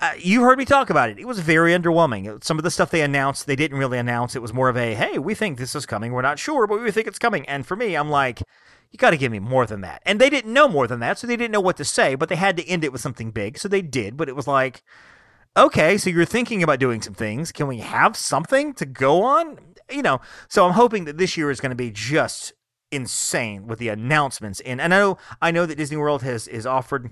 Uh, 0.00 0.12
you 0.18 0.42
heard 0.42 0.58
me 0.58 0.64
talk 0.64 0.90
about 0.90 1.08
it. 1.08 1.20
It 1.20 1.24
was 1.24 1.38
very 1.38 1.72
underwhelming. 1.72 2.42
Some 2.42 2.58
of 2.58 2.64
the 2.64 2.70
stuff 2.70 2.90
they 2.90 3.02
announced, 3.02 3.46
they 3.46 3.54
didn't 3.54 3.78
really 3.78 3.96
announce. 3.96 4.34
It 4.34 4.42
was 4.42 4.52
more 4.52 4.68
of 4.68 4.76
a, 4.76 4.92
hey, 4.92 5.18
we 5.18 5.36
think 5.36 5.56
this 5.56 5.76
is 5.76 5.86
coming. 5.86 6.10
We're 6.10 6.20
not 6.20 6.40
sure, 6.40 6.66
but 6.66 6.82
we 6.82 6.90
think 6.90 7.06
it's 7.06 7.20
coming. 7.20 7.48
And 7.48 7.64
for 7.64 7.76
me, 7.76 7.94
I'm 7.94 8.10
like, 8.10 8.42
you 8.94 8.98
got 8.98 9.10
to 9.10 9.16
give 9.16 9.32
me 9.32 9.40
more 9.40 9.66
than 9.66 9.80
that. 9.80 10.00
And 10.06 10.20
they 10.20 10.30
didn't 10.30 10.52
know 10.52 10.68
more 10.68 10.86
than 10.86 11.00
that, 11.00 11.18
so 11.18 11.26
they 11.26 11.36
didn't 11.36 11.50
know 11.50 11.60
what 11.60 11.76
to 11.78 11.84
say, 11.84 12.14
but 12.14 12.28
they 12.28 12.36
had 12.36 12.56
to 12.58 12.68
end 12.68 12.84
it 12.84 12.92
with 12.92 13.00
something 13.00 13.32
big, 13.32 13.58
so 13.58 13.66
they 13.66 13.82
did. 13.82 14.16
But 14.16 14.28
it 14.28 14.36
was 14.36 14.46
like, 14.46 14.84
okay, 15.56 15.98
so 15.98 16.10
you're 16.10 16.24
thinking 16.24 16.62
about 16.62 16.78
doing 16.78 17.02
some 17.02 17.12
things. 17.12 17.50
Can 17.50 17.66
we 17.66 17.78
have 17.78 18.16
something 18.16 18.72
to 18.74 18.86
go 18.86 19.24
on? 19.24 19.58
You 19.90 20.02
know, 20.02 20.20
so 20.48 20.64
I'm 20.64 20.74
hoping 20.74 21.06
that 21.06 21.18
this 21.18 21.36
year 21.36 21.50
is 21.50 21.58
going 21.58 21.70
to 21.70 21.76
be 21.76 21.90
just 21.90 22.52
insane 22.92 23.66
with 23.66 23.80
the 23.80 23.88
announcements. 23.88 24.60
And, 24.60 24.80
and 24.80 24.94
I 24.94 24.98
know 24.98 25.18
I 25.42 25.50
know 25.50 25.66
that 25.66 25.74
Disney 25.74 25.96
World 25.96 26.22
has 26.22 26.46
is 26.46 26.64
offered 26.64 27.10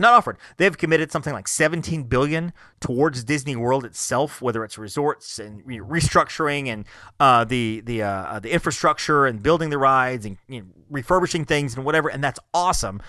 not 0.00 0.14
offered. 0.14 0.38
They've 0.56 0.76
committed 0.76 1.12
something 1.12 1.32
like 1.32 1.48
17 1.48 2.04
billion 2.04 2.52
towards 2.80 3.24
Disney 3.24 3.56
World 3.56 3.84
itself, 3.84 4.42
whether 4.42 4.64
it's 4.64 4.78
resorts 4.78 5.38
and 5.38 5.64
restructuring 5.64 6.66
and 6.66 6.84
uh, 7.18 7.44
the 7.44 7.80
the 7.84 8.02
uh, 8.02 8.40
the 8.40 8.52
infrastructure 8.52 9.26
and 9.26 9.42
building 9.42 9.70
the 9.70 9.78
rides 9.78 10.26
and 10.26 10.38
you 10.48 10.60
know, 10.60 10.66
refurbishing 10.88 11.44
things 11.44 11.74
and 11.76 11.84
whatever. 11.84 12.08
And 12.08 12.22
that's 12.22 12.40
awesome. 12.52 13.00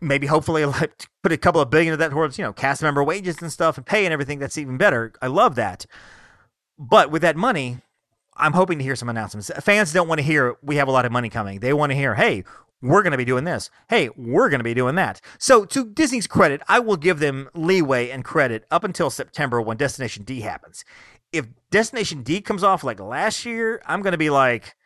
Maybe 0.00 0.26
hopefully 0.26 0.64
like, 0.64 1.08
put 1.22 1.32
a 1.32 1.38
couple 1.38 1.60
of 1.60 1.70
billion 1.70 1.92
of 1.92 1.98
that 1.98 2.10
towards 2.10 2.38
you 2.38 2.44
know 2.44 2.52
cast 2.52 2.82
member 2.82 3.02
wages 3.02 3.40
and 3.40 3.52
stuff 3.52 3.76
and 3.76 3.86
pay 3.86 4.04
and 4.04 4.12
everything. 4.12 4.38
That's 4.38 4.58
even 4.58 4.76
better. 4.76 5.12
I 5.22 5.28
love 5.28 5.54
that. 5.54 5.86
But 6.78 7.10
with 7.10 7.22
that 7.22 7.36
money, 7.36 7.78
I'm 8.36 8.54
hoping 8.54 8.78
to 8.78 8.84
hear 8.84 8.96
some 8.96 9.08
announcements. 9.08 9.50
Fans 9.60 9.92
don't 9.92 10.08
want 10.08 10.18
to 10.18 10.22
hear 10.22 10.56
we 10.62 10.76
have 10.76 10.88
a 10.88 10.92
lot 10.92 11.04
of 11.04 11.12
money 11.12 11.28
coming. 11.28 11.60
They 11.60 11.72
want 11.72 11.90
to 11.90 11.96
hear, 11.96 12.14
hey, 12.14 12.44
we're 12.82 13.02
going 13.02 13.12
to 13.12 13.18
be 13.18 13.24
doing 13.24 13.44
this. 13.44 13.70
Hey, 13.88 14.08
we're 14.16 14.48
going 14.48 14.60
to 14.60 14.64
be 14.64 14.74
doing 14.74 14.94
that. 14.96 15.20
So, 15.38 15.64
to 15.66 15.86
Disney's 15.86 16.26
credit, 16.26 16.62
I 16.68 16.78
will 16.80 16.96
give 16.96 17.18
them 17.18 17.48
leeway 17.54 18.10
and 18.10 18.24
credit 18.24 18.64
up 18.70 18.84
until 18.84 19.10
September 19.10 19.60
when 19.60 19.76
Destination 19.76 20.24
D 20.24 20.40
happens. 20.40 20.84
If 21.32 21.46
Destination 21.70 22.22
D 22.22 22.40
comes 22.40 22.64
off 22.64 22.82
like 22.82 22.98
last 23.00 23.44
year, 23.44 23.82
I'm 23.86 24.02
going 24.02 24.12
to 24.12 24.18
be 24.18 24.30
like, 24.30 24.76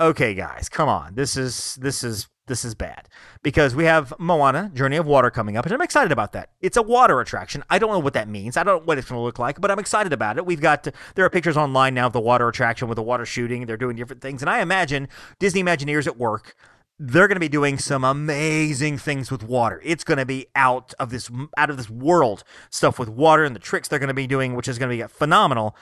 okay, 0.00 0.34
guys, 0.34 0.68
come 0.68 0.88
on. 0.88 1.14
This 1.14 1.36
is 1.36 1.76
this 1.76 2.04
is 2.04 2.28
this 2.46 2.64
is 2.64 2.74
bad 2.74 3.08
because 3.42 3.74
we 3.74 3.84
have 3.84 4.12
Moana, 4.18 4.70
Journey 4.74 4.96
of 4.96 5.06
Water 5.06 5.30
coming 5.30 5.56
up, 5.56 5.64
and 5.64 5.72
I'm 5.72 5.80
excited 5.80 6.10
about 6.12 6.32
that. 6.32 6.50
It's 6.60 6.76
a 6.76 6.82
water 6.82 7.20
attraction. 7.20 7.62
I 7.70 7.78
don't 7.78 7.90
know 7.90 8.00
what 8.00 8.14
that 8.14 8.28
means. 8.28 8.56
I 8.56 8.64
don't 8.64 8.80
know 8.80 8.84
what 8.84 8.98
it's 8.98 9.08
going 9.08 9.18
to 9.18 9.22
look 9.22 9.38
like, 9.38 9.60
but 9.60 9.70
I'm 9.70 9.78
excited 9.78 10.12
about 10.12 10.38
it. 10.38 10.44
We've 10.44 10.60
got 10.60 10.86
there 11.14 11.24
are 11.24 11.30
pictures 11.30 11.56
online 11.56 11.94
now 11.94 12.08
of 12.08 12.12
the 12.12 12.20
water 12.20 12.48
attraction 12.48 12.88
with 12.88 12.96
the 12.96 13.02
water 13.02 13.24
shooting. 13.24 13.66
They're 13.66 13.76
doing 13.76 13.96
different 13.96 14.22
things, 14.22 14.42
and 14.42 14.50
I 14.50 14.60
imagine 14.60 15.08
Disney 15.38 15.62
Imagineers 15.62 16.06
at 16.06 16.18
work 16.18 16.56
they're 16.98 17.28
going 17.28 17.36
to 17.36 17.40
be 17.40 17.48
doing 17.48 17.78
some 17.78 18.04
amazing 18.04 18.98
things 18.98 19.30
with 19.30 19.42
water. 19.42 19.80
It's 19.84 20.04
going 20.04 20.18
to 20.18 20.26
be 20.26 20.46
out 20.54 20.94
of 20.98 21.10
this 21.10 21.30
out 21.56 21.70
of 21.70 21.76
this 21.76 21.90
world 21.90 22.44
stuff 22.70 22.98
with 22.98 23.08
water 23.08 23.44
and 23.44 23.56
the 23.56 23.60
tricks 23.60 23.88
they're 23.88 23.98
going 23.98 24.08
to 24.08 24.14
be 24.14 24.26
doing, 24.26 24.54
which 24.54 24.68
is 24.68 24.78
going 24.78 24.96
to 24.96 25.04
be 25.04 25.08
phenomenal. 25.08 25.76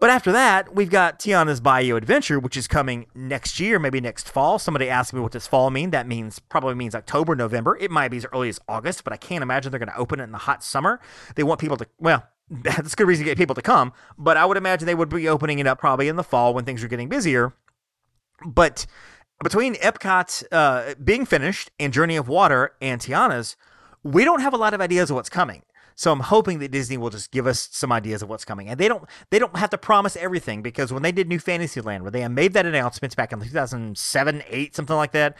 But 0.00 0.08
after 0.08 0.32
that, 0.32 0.74
we've 0.74 0.88
got 0.88 1.18
Tiana's 1.18 1.60
Bayou 1.60 1.94
Adventure, 1.94 2.40
which 2.40 2.56
is 2.56 2.66
coming 2.66 3.04
next 3.14 3.60
year, 3.60 3.78
maybe 3.78 4.00
next 4.00 4.30
fall. 4.30 4.58
Somebody 4.58 4.88
asked 4.88 5.12
me 5.12 5.20
what 5.20 5.32
does 5.32 5.46
fall 5.46 5.68
mean. 5.68 5.90
That 5.90 6.06
means 6.06 6.38
probably 6.38 6.74
means 6.74 6.94
October, 6.94 7.36
November. 7.36 7.76
It 7.78 7.90
might 7.90 8.08
be 8.08 8.16
as 8.16 8.26
early 8.32 8.48
as 8.48 8.58
August, 8.66 9.04
but 9.04 9.12
I 9.12 9.18
can't 9.18 9.42
imagine 9.42 9.70
they're 9.70 9.78
going 9.78 9.90
to 9.90 9.98
open 9.98 10.18
it 10.18 10.24
in 10.24 10.32
the 10.32 10.38
hot 10.38 10.64
summer. 10.64 11.00
They 11.36 11.42
want 11.42 11.60
people 11.60 11.76
to 11.76 11.86
well, 11.98 12.26
that's 12.50 12.94
a 12.94 12.96
good 12.96 13.06
reason 13.06 13.26
to 13.26 13.30
get 13.30 13.36
people 13.36 13.54
to 13.54 13.62
come. 13.62 13.92
But 14.16 14.38
I 14.38 14.46
would 14.46 14.56
imagine 14.56 14.86
they 14.86 14.94
would 14.94 15.10
be 15.10 15.28
opening 15.28 15.58
it 15.58 15.66
up 15.66 15.78
probably 15.78 16.08
in 16.08 16.16
the 16.16 16.24
fall 16.24 16.54
when 16.54 16.64
things 16.64 16.82
are 16.82 16.88
getting 16.88 17.10
busier. 17.10 17.52
But 18.46 18.86
between 19.42 19.74
Epcot 19.76 20.44
uh, 20.52 20.94
being 21.02 21.24
finished 21.24 21.70
and 21.78 21.92
Journey 21.92 22.16
of 22.16 22.28
Water 22.28 22.74
and 22.80 23.00
Tiana's, 23.00 23.56
we 24.02 24.24
don't 24.24 24.40
have 24.40 24.52
a 24.52 24.56
lot 24.56 24.74
of 24.74 24.80
ideas 24.80 25.10
of 25.10 25.16
what's 25.16 25.30
coming. 25.30 25.62
So 25.94 26.10
I'm 26.12 26.20
hoping 26.20 26.60
that 26.60 26.70
Disney 26.70 26.96
will 26.96 27.10
just 27.10 27.30
give 27.30 27.46
us 27.46 27.68
some 27.72 27.92
ideas 27.92 28.22
of 28.22 28.30
what's 28.30 28.46
coming. 28.46 28.68
And 28.68 28.80
they 28.80 28.88
don't 28.88 29.04
they 29.28 29.38
don't 29.38 29.54
have 29.56 29.68
to 29.70 29.78
promise 29.78 30.16
everything 30.16 30.62
because 30.62 30.92
when 30.94 31.02
they 31.02 31.12
did 31.12 31.28
New 31.28 31.38
Fantasyland, 31.38 32.04
where 32.04 32.10
they 32.10 32.26
made 32.28 32.54
that 32.54 32.64
announcement 32.64 33.14
back 33.16 33.32
in 33.32 33.40
2007, 33.40 34.42
8, 34.48 34.74
something 34.74 34.96
like 34.96 35.12
that, 35.12 35.36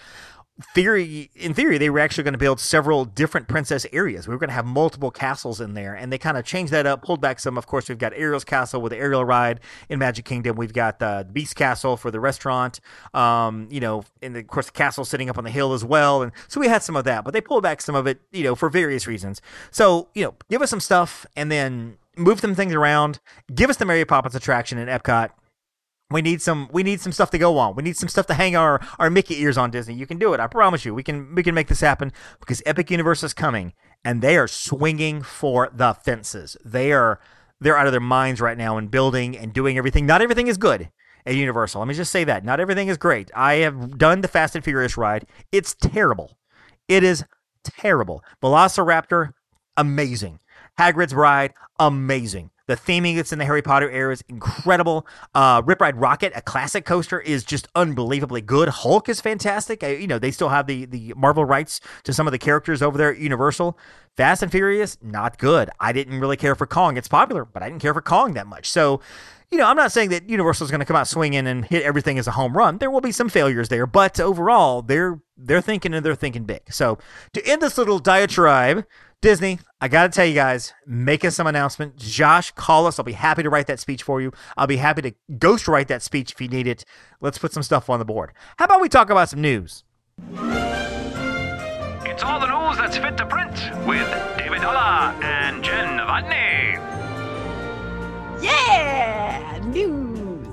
theory 0.75 1.31
in 1.35 1.55
theory 1.55 1.79
they 1.79 1.89
were 1.91 2.01
actually 2.01 2.25
going 2.25 2.35
to 2.35 2.39
build 2.39 2.61
several 2.61 3.05
different 3.05 3.49
princess 3.49 3.87
areas. 3.93 4.29
We 4.29 4.35
were 4.35 4.39
going 4.39 4.49
to 4.49 4.55
have 4.55 4.67
multiple 4.67 5.11
castles 5.11 5.61
in 5.61 5.75
there 5.75 5.95
and 5.95 6.13
they 6.13 6.19
kind 6.19 6.37
of 6.37 6.45
changed 6.45 6.73
that 6.73 6.87
up 6.87 7.03
pulled 7.03 7.21
back 7.21 7.41
some. 7.41 7.57
Of 7.57 7.67
course 7.67 7.89
we've 7.89 7.99
got 7.99 8.13
ariel's 8.15 8.45
castle 8.45 8.81
with 8.83 8.91
the 8.91 8.99
ariel 8.99 9.25
ride 9.25 9.61
in 9.89 9.99
magic 9.99 10.25
kingdom. 10.25 10.57
We've 10.57 10.73
got 10.73 10.99
the 10.99 11.27
beast 11.33 11.57
castle 11.57 11.97
for 11.97 12.11
the 12.11 12.21
restaurant 12.21 12.81
um, 13.15 13.69
you 13.71 13.81
know 13.81 14.05
and 14.23 14.37
of 14.37 14.47
course 14.49 14.67
the 14.67 14.73
castle 14.73 15.05
sitting 15.05 15.31
up 15.31 15.39
on 15.39 15.45
the 15.45 15.51
hill 15.51 15.73
as 15.73 15.85
well 15.85 16.23
and 16.23 16.33
so 16.49 16.61
we 16.61 16.69
had 16.69 16.83
some 16.83 16.97
of 16.97 17.05
that 17.05 17.25
but 17.25 17.33
they 17.33 17.41
pulled 17.41 17.63
back 17.63 17.81
some 17.81 17.95
of 17.95 18.07
it 18.07 18.21
you 18.33 18.45
know 18.45 18.55
for 18.55 18.69
various 18.69 19.07
reasons. 19.07 19.41
So 19.71 20.09
you 20.15 20.25
know 20.25 20.35
give 20.51 20.63
us 20.63 20.71
some 20.71 20.81
stuff 20.81 21.25
and 21.37 21.51
then 21.51 21.97
move 22.17 22.41
some 22.41 22.55
things 22.55 22.75
around. 22.75 23.21
Give 23.55 23.71
us 23.71 23.77
the 23.77 23.87
mary 23.87 24.05
poppins 24.05 24.35
attraction 24.35 24.79
in 24.79 24.89
epcot 24.89 25.31
we 26.11 26.23
need 26.23 26.43
some 26.43 26.69
we 26.73 26.83
need 26.83 27.01
some 27.01 27.13
stuff 27.13 27.31
to 27.31 27.39
go 27.39 27.59
on. 27.59 27.77
We 27.77 27.83
need 27.83 27.97
some 27.97 28.09
stuff 28.09 28.27
to 28.27 28.35
hang 28.35 28.57
our, 28.57 28.81
our 28.99 29.11
Mickey 29.11 29.41
ears 29.41 29.57
on 29.57 29.71
Disney. 29.71 29.95
You 29.95 30.07
can 30.07 30.19
do 30.19 30.35
it. 30.35 30.41
I 30.41 30.47
promise 30.47 30.85
you. 30.85 30.95
We 30.95 31.03
can 31.03 31.35
we 31.35 31.43
can 31.43 31.55
make 31.55 31.69
this 31.69 31.81
happen 31.81 32.13
because 32.41 32.63
Epic 32.67 32.91
Universe 32.91 33.23
is 33.23 33.33
coming 33.33 33.73
and 34.05 34.21
they 34.21 34.37
are 34.37 34.49
swinging 34.49 35.23
for 35.23 35.71
the 35.73 35.95
fences. 35.95 36.57
They 36.65 36.93
are 36.93 37.21
they're 37.61 37.77
out 37.77 37.87
of 37.87 37.93
their 37.93 38.01
minds 38.01 38.41
right 38.41 38.59
now 38.59 38.77
and 38.77 38.91
building 38.91 39.37
and 39.37 39.53
doing 39.53 39.79
everything. 39.79 40.07
Not 40.07 40.23
everything 40.23 40.49
is 40.49 40.57
good 40.57 40.91
at 41.27 41.35
Universal. 41.35 41.81
Let 41.81 41.89
me 41.89 41.95
just 41.95 42.13
say 42.13 42.25
that. 42.25 42.45
Not 42.45 42.61
everything 42.61 42.89
is 42.89 42.97
great. 42.97 43.31
I 43.35 43.55
have 43.55 43.99
done 43.99 44.23
the 44.23 44.29
Fast 44.29 44.55
and 44.57 44.65
Furious 44.65 44.97
ride. 44.97 45.27
It's 45.53 45.75
terrible. 45.75 46.37
It 46.89 47.05
is 47.05 47.25
terrible. 47.63 48.25
Velociraptor 48.43 49.33
amazing. 49.77 50.41
Hagrid's 50.79 51.15
Ride 51.15 51.53
amazing. 51.79 52.51
The 52.71 52.77
theming 52.77 53.17
that's 53.17 53.33
in 53.33 53.41
the 53.41 53.45
Harry 53.45 53.63
Potter 53.63 53.91
era 53.91 54.13
is 54.13 54.23
incredible. 54.29 55.05
Uh, 55.35 55.61
Rip 55.65 55.81
Ride 55.81 55.97
Rockit, 55.97 56.31
a 56.37 56.41
classic 56.41 56.85
coaster, 56.85 57.19
is 57.19 57.43
just 57.43 57.67
unbelievably 57.75 58.43
good. 58.43 58.69
Hulk 58.69 59.09
is 59.09 59.21
fantastic. 59.21 59.83
you 59.83 60.07
know, 60.07 60.21
they 60.21 60.31
still 60.31 60.51
have 60.51 60.69
the, 60.69 60.85
the 60.85 61.13
Marvel 61.17 61.45
rights 61.45 61.81
to 62.05 62.13
some 62.13 62.29
of 62.29 62.31
the 62.31 62.39
characters 62.39 62.81
over 62.81 62.97
there 62.97 63.11
at 63.11 63.19
Universal. 63.19 63.77
Fast 64.17 64.45
and 64.45 64.53
Furious, 64.53 64.97
not 65.03 65.37
good. 65.37 65.69
I 65.81 65.91
didn't 65.91 66.21
really 66.21 66.37
care 66.37 66.55
for 66.55 66.65
Kong. 66.65 66.97
It's 66.97 67.09
popular, 67.09 67.45
but 67.45 67.61
I 67.61 67.69
didn't 67.69 67.83
care 67.83 67.93
for 67.93 68.03
Kong 68.03 68.35
that 68.35 68.47
much. 68.47 68.71
So, 68.71 69.01
you 69.51 69.59
know, 69.59 69.67
I'm 69.67 69.77
not 69.77 69.91
saying 69.91 70.11
that 70.11 70.31
Universal 70.31 70.67
is 70.67 70.71
going 70.71 70.79
to 70.79 70.85
come 70.87 70.97
out 70.97 71.09
swinging 71.09 71.49
and 71.49 71.65
hit 71.65 71.83
everything 71.83 72.21
as 72.21 72.29
a 72.29 72.33
home 72.33 72.57
run. 72.57 72.79
There 72.79 72.91
will 72.93 73.01
be 73.01 73.11
some 73.11 73.29
failures 73.29 73.69
there, 73.69 73.85
but 73.85 74.21
overall, 74.21 74.81
they're 74.81 75.21
they're 75.37 75.61
thinking 75.61 75.93
and 75.93 76.07
they're 76.07 76.15
thinking 76.15 76.45
big. 76.45 76.73
So, 76.73 76.99
to 77.33 77.45
end 77.45 77.63
this 77.63 77.77
little 77.77 77.99
diatribe 77.99 78.85
Disney, 79.23 79.59
I 79.83 79.89
got 79.89 80.05
to 80.05 80.09
tell 80.09 80.25
you 80.25 80.33
guys, 80.33 80.73
making 80.87 81.33
some 81.33 81.47
announcement. 81.47 81.97
Josh, 81.97 82.53
call 82.53 82.87
us. 82.87 82.99
I'll 82.99 83.05
be 83.05 83.13
happy 83.13 83.43
to 83.43 83.51
write 83.51 83.67
that 83.67 83.79
speech 83.79 84.03
for 84.03 84.23
you. 84.23 84.33
I'll 84.57 84.67
be 84.67 84.79
happy 84.79 85.03
to 85.03 85.13
ghost 85.39 85.69
write 85.69 85.89
that 85.89 86.01
speech 86.01 86.33
if 86.33 86.41
you 86.41 86.49
need 86.49 86.67
it. 86.67 86.87
Let's 87.21 87.37
put 87.37 87.53
some 87.53 87.63
stuff 87.63 87.91
on 87.91 87.99
the 87.99 88.07
board. 88.07 88.33
How 88.57 88.65
about 88.65 88.81
we 88.81 88.89
talk 88.89 89.11
about 89.11 89.29
some 89.29 89.43
news? 89.43 89.85
It's 92.07 92.23
all 92.23 92.41
the 92.41 92.47
news 92.47 92.79
that's 92.79 92.97
fit 92.97 93.19
to 93.19 93.27
print 93.27 93.53
with 93.87 94.09
David 94.39 94.63
Dalla 94.63 95.15
and 95.23 95.63
Jen 95.63 95.99
Novotny. 95.99 96.81
Yeah! 98.43 99.61
News! 99.67 100.47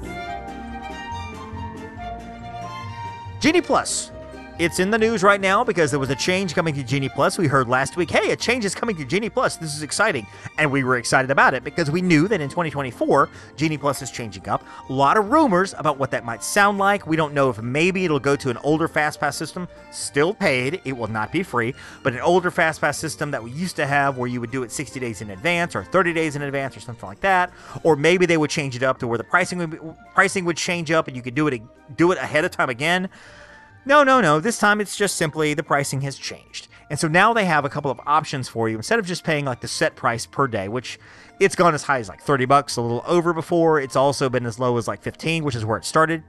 Genie 3.39 3.62
Plus 3.62 4.12
it's 4.59 4.79
in 4.79 4.89
the 4.89 4.97
news 4.97 5.21
right 5.21 5.39
now 5.39 5.63
because 5.63 5.91
there 5.91 5.99
was 5.99 6.09
a 6.09 6.15
change 6.15 6.55
coming 6.55 6.73
to 6.73 6.83
Genie 6.83 7.09
Plus. 7.09 7.37
We 7.37 7.45
heard 7.45 7.67
last 7.67 7.95
week, 7.95 8.09
hey, 8.09 8.31
a 8.31 8.35
change 8.35 8.65
is 8.65 8.73
coming 8.73 8.95
to 8.97 9.05
Genie 9.05 9.29
Plus. 9.29 9.55
This 9.57 9.75
is 9.75 9.83
exciting. 9.83 10.25
And 10.57 10.71
we 10.71 10.83
were 10.83 10.97
excited 10.97 11.29
about 11.29 11.53
it 11.53 11.63
because 11.63 11.91
we 11.91 12.01
knew 12.01 12.27
that 12.27 12.41
in 12.41 12.49
2024, 12.49 13.29
Genie 13.55 13.77
Plus 13.77 14.01
is 14.01 14.09
changing 14.09 14.49
up. 14.49 14.63
A 14.89 14.93
lot 14.93 15.15
of 15.15 15.29
rumors 15.29 15.75
about 15.77 15.99
what 15.99 16.09
that 16.11 16.25
might 16.25 16.43
sound 16.43 16.79
like. 16.79 17.05
We 17.05 17.15
don't 17.15 17.35
know 17.35 17.51
if 17.51 17.61
maybe 17.61 18.03
it'll 18.03 18.19
go 18.19 18.35
to 18.35 18.49
an 18.49 18.57
older 18.57 18.87
FastPass 18.87 19.35
system, 19.35 19.67
still 19.91 20.33
paid. 20.33 20.81
It 20.85 20.93
will 20.93 21.07
not 21.07 21.31
be 21.31 21.43
free, 21.43 21.75
but 22.01 22.13
an 22.13 22.21
older 22.21 22.49
FastPass 22.49 22.95
system 22.95 23.29
that 23.31 23.43
we 23.43 23.51
used 23.51 23.75
to 23.75 23.85
have 23.85 24.17
where 24.17 24.27
you 24.27 24.41
would 24.41 24.51
do 24.51 24.63
it 24.63 24.71
60 24.71 24.99
days 24.99 25.21
in 25.21 25.29
advance 25.29 25.75
or 25.75 25.83
30 25.83 26.13
days 26.13 26.35
in 26.35 26.41
advance 26.41 26.75
or 26.75 26.79
something 26.79 27.07
like 27.07 27.21
that. 27.21 27.51
Or 27.83 27.95
maybe 27.95 28.25
they 28.25 28.37
would 28.37 28.49
change 28.49 28.75
it 28.75 28.81
up 28.81 28.97
to 28.99 29.07
where 29.07 29.19
the 29.19 29.23
pricing 29.23 29.59
would 29.59 29.69
be, 29.69 29.77
pricing 30.15 30.45
would 30.45 30.57
change 30.57 30.89
up 30.89 31.07
and 31.07 31.15
you 31.15 31.21
could 31.21 31.35
do 31.35 31.47
it 31.47 31.61
do 31.95 32.11
it 32.11 32.17
ahead 32.17 32.43
of 32.43 32.51
time 32.51 32.69
again. 32.69 33.07
No, 33.88 34.03
no, 34.03 34.20
no. 34.20 34.41
This 34.41 34.60
time 34.60 34.82
it's 34.82 34.98
just 34.98 35.15
simply 35.15 35.53
the 35.53 35.63
pricing 35.63 36.01
has 36.01 36.17
changed. 36.17 36.67
And 36.89 37.00
so 37.00 37.08
now 37.08 37.32
they 37.34 37.46
have 37.46 37.63
a 37.63 37.70
couple 37.70 37.89
of 37.89 38.01
options 38.06 38.50
for 38.50 38.67
you 38.67 38.75
instead 38.75 39.00
of 39.00 39.06
just 39.06 39.24
paying 39.24 39.46
like 39.46 39.62
the 39.62 39.67
set 39.70 39.96
price 39.96 40.25
per 40.25 40.46
day, 40.46 40.67
which 40.67 41.00
it's 41.39 41.56
gone 41.56 41.74
as 41.74 41.84
high 41.84 42.00
as 42.00 42.10
like 42.10 42.22
30 42.22 42.44
bucks, 42.44 42.75
a 42.75 42.82
little 42.82 43.01
over 43.08 43.32
before. 43.32 43.79
It's 43.79 43.96
also 43.96 44.27
been 44.27 44.46
as 44.46 44.60
low 44.60 44.75
as 44.75 44.89
like 44.89 45.01
15, 45.01 45.46
which 45.46 45.56
is 45.56 45.63
where 45.63 45.77
it 45.77 45.86
started. 45.86 46.22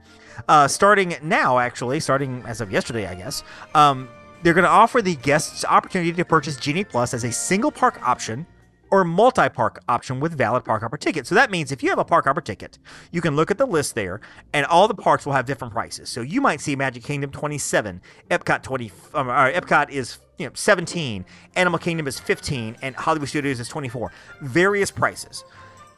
Uh, 0.47 0.69
starting 0.69 1.17
now, 1.21 1.59
actually, 1.59 1.99
starting 1.99 2.41
as 2.47 2.61
of 2.61 2.71
yesterday, 2.71 3.05
I 3.05 3.15
guess, 3.15 3.43
um, 3.75 4.07
they're 4.41 4.53
going 4.53 4.63
to 4.63 4.69
offer 4.69 5.01
the 5.01 5.15
guests 5.15 5.65
opportunity 5.65 6.13
to 6.13 6.23
purchase 6.23 6.55
Genie 6.55 6.85
Plus 6.85 7.13
as 7.13 7.25
a 7.25 7.31
single 7.31 7.73
park 7.73 8.01
option 8.07 8.47
or 8.91 9.03
multi-park 9.03 9.81
option 9.87 10.19
with 10.19 10.37
valid 10.37 10.65
park 10.65 10.81
hopper 10.81 10.97
ticket. 10.97 11.27
So 11.27 11.35
that 11.35 11.51
means 11.51 11.71
if 11.71 11.83
you 11.83 11.89
have 11.89 11.99
a 11.99 12.05
park 12.05 12.25
hopper 12.25 12.41
ticket, 12.41 12.79
you 13.11 13.21
can 13.21 13.35
look 13.35 13.51
at 13.51 13.57
the 13.57 13.65
list 13.65 13.95
there, 13.95 14.21
and 14.53 14.65
all 14.65 14.87
the 14.87 14.95
parks 14.95 15.25
will 15.25 15.33
have 15.33 15.45
different 15.45 15.73
prices. 15.73 16.09
So 16.09 16.21
you 16.21 16.41
might 16.41 16.61
see 16.61 16.75
Magic 16.75 17.03
Kingdom 17.03 17.31
27, 17.31 18.01
Epcot 18.29 18.63
20, 18.63 18.91
um, 19.13 19.27
Epcot 19.27 19.89
is 19.89 20.17
you 20.37 20.45
know 20.45 20.51
17, 20.53 21.25
Animal 21.55 21.79
Kingdom 21.79 22.07
is 22.07 22.19
15, 22.19 22.77
and 22.81 22.95
Hollywood 22.95 23.29
Studios 23.29 23.59
is 23.59 23.67
24. 23.67 24.11
Various 24.41 24.91
prices. 24.91 25.43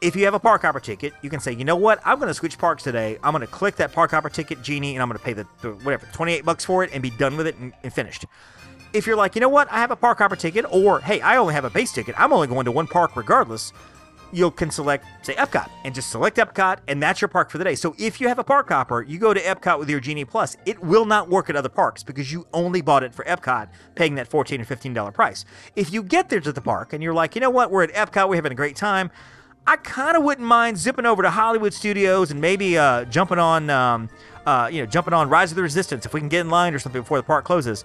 If 0.00 0.16
you 0.16 0.24
have 0.24 0.34
a 0.34 0.40
park 0.40 0.62
hopper 0.62 0.80
ticket, 0.80 1.12
you 1.22 1.30
can 1.30 1.38
say, 1.38 1.52
you 1.52 1.64
know 1.64 1.76
what, 1.76 2.00
I'm 2.04 2.18
going 2.18 2.26
to 2.26 2.34
switch 2.34 2.58
parks 2.58 2.82
today. 2.82 3.18
I'm 3.22 3.32
going 3.32 3.42
to 3.42 3.46
click 3.46 3.76
that 3.76 3.92
park 3.92 4.10
hopper 4.10 4.28
ticket 4.28 4.60
genie, 4.60 4.96
and 4.96 5.02
I'm 5.02 5.08
going 5.08 5.18
to 5.18 5.24
pay 5.24 5.32
the, 5.32 5.46
the, 5.60 5.70
whatever 5.84 6.06
28 6.12 6.44
bucks 6.44 6.64
for 6.64 6.82
it 6.82 6.90
and 6.92 7.00
be 7.00 7.10
done 7.10 7.36
with 7.36 7.46
it 7.46 7.56
and, 7.58 7.72
and 7.84 7.92
finished 7.92 8.26
if 8.92 9.06
you're 9.06 9.16
like, 9.16 9.34
you 9.34 9.40
know 9.40 9.48
what, 9.48 9.70
I 9.70 9.78
have 9.80 9.90
a 9.90 9.96
park 9.96 10.18
hopper 10.18 10.36
ticket, 10.36 10.64
or 10.70 11.00
hey, 11.00 11.20
I 11.20 11.36
only 11.36 11.54
have 11.54 11.64
a 11.64 11.70
base 11.70 11.92
ticket, 11.92 12.14
I'm 12.18 12.32
only 12.32 12.48
going 12.48 12.64
to 12.64 12.72
one 12.72 12.86
park 12.86 13.16
regardless, 13.16 13.72
you 14.32 14.50
can 14.50 14.70
select, 14.70 15.04
say, 15.22 15.34
Epcot, 15.34 15.68
and 15.84 15.94
just 15.94 16.10
select 16.10 16.38
Epcot, 16.38 16.78
and 16.88 17.02
that's 17.02 17.20
your 17.20 17.28
park 17.28 17.50
for 17.50 17.58
the 17.58 17.64
day. 17.64 17.74
So 17.74 17.94
if 17.98 18.20
you 18.20 18.28
have 18.28 18.38
a 18.38 18.44
park 18.44 18.70
hopper, 18.70 19.02
you 19.02 19.18
go 19.18 19.34
to 19.34 19.40
Epcot 19.40 19.78
with 19.78 19.90
your 19.90 20.00
Genie 20.00 20.24
Plus, 20.24 20.56
it 20.64 20.82
will 20.82 21.04
not 21.04 21.28
work 21.28 21.50
at 21.50 21.56
other 21.56 21.68
parks 21.68 22.02
because 22.02 22.32
you 22.32 22.46
only 22.52 22.80
bought 22.80 23.02
it 23.02 23.14
for 23.14 23.24
Epcot, 23.26 23.68
paying 23.94 24.14
that 24.14 24.28
14 24.28 24.60
or 24.60 24.64
$15 24.64 25.12
price. 25.12 25.44
If 25.76 25.92
you 25.92 26.02
get 26.02 26.30
there 26.30 26.40
to 26.40 26.52
the 26.52 26.62
park 26.62 26.92
and 26.94 27.02
you're 27.02 27.14
like, 27.14 27.34
you 27.34 27.40
know 27.40 27.50
what, 27.50 27.70
we're 27.70 27.84
at 27.84 27.92
Epcot, 27.92 28.28
we're 28.28 28.36
having 28.36 28.52
a 28.52 28.56
great 28.56 28.76
time, 28.76 29.10
I 29.66 29.76
kind 29.76 30.16
of 30.16 30.24
wouldn't 30.24 30.46
mind 30.46 30.76
zipping 30.76 31.06
over 31.06 31.22
to 31.22 31.30
Hollywood 31.30 31.72
Studios 31.72 32.32
and 32.32 32.40
maybe 32.40 32.76
uh, 32.76 33.04
jumping 33.04 33.38
on, 33.38 33.70
um, 33.70 34.08
uh, 34.44 34.68
you 34.72 34.80
know, 34.80 34.86
jumping 34.86 35.14
on 35.14 35.28
Rise 35.28 35.52
of 35.52 35.56
the 35.56 35.62
Resistance 35.62 36.04
if 36.04 36.14
we 36.14 36.20
can 36.20 36.28
get 36.28 36.40
in 36.40 36.50
line 36.50 36.74
or 36.74 36.80
something 36.80 37.02
before 37.02 37.18
the 37.18 37.22
park 37.22 37.44
closes, 37.44 37.84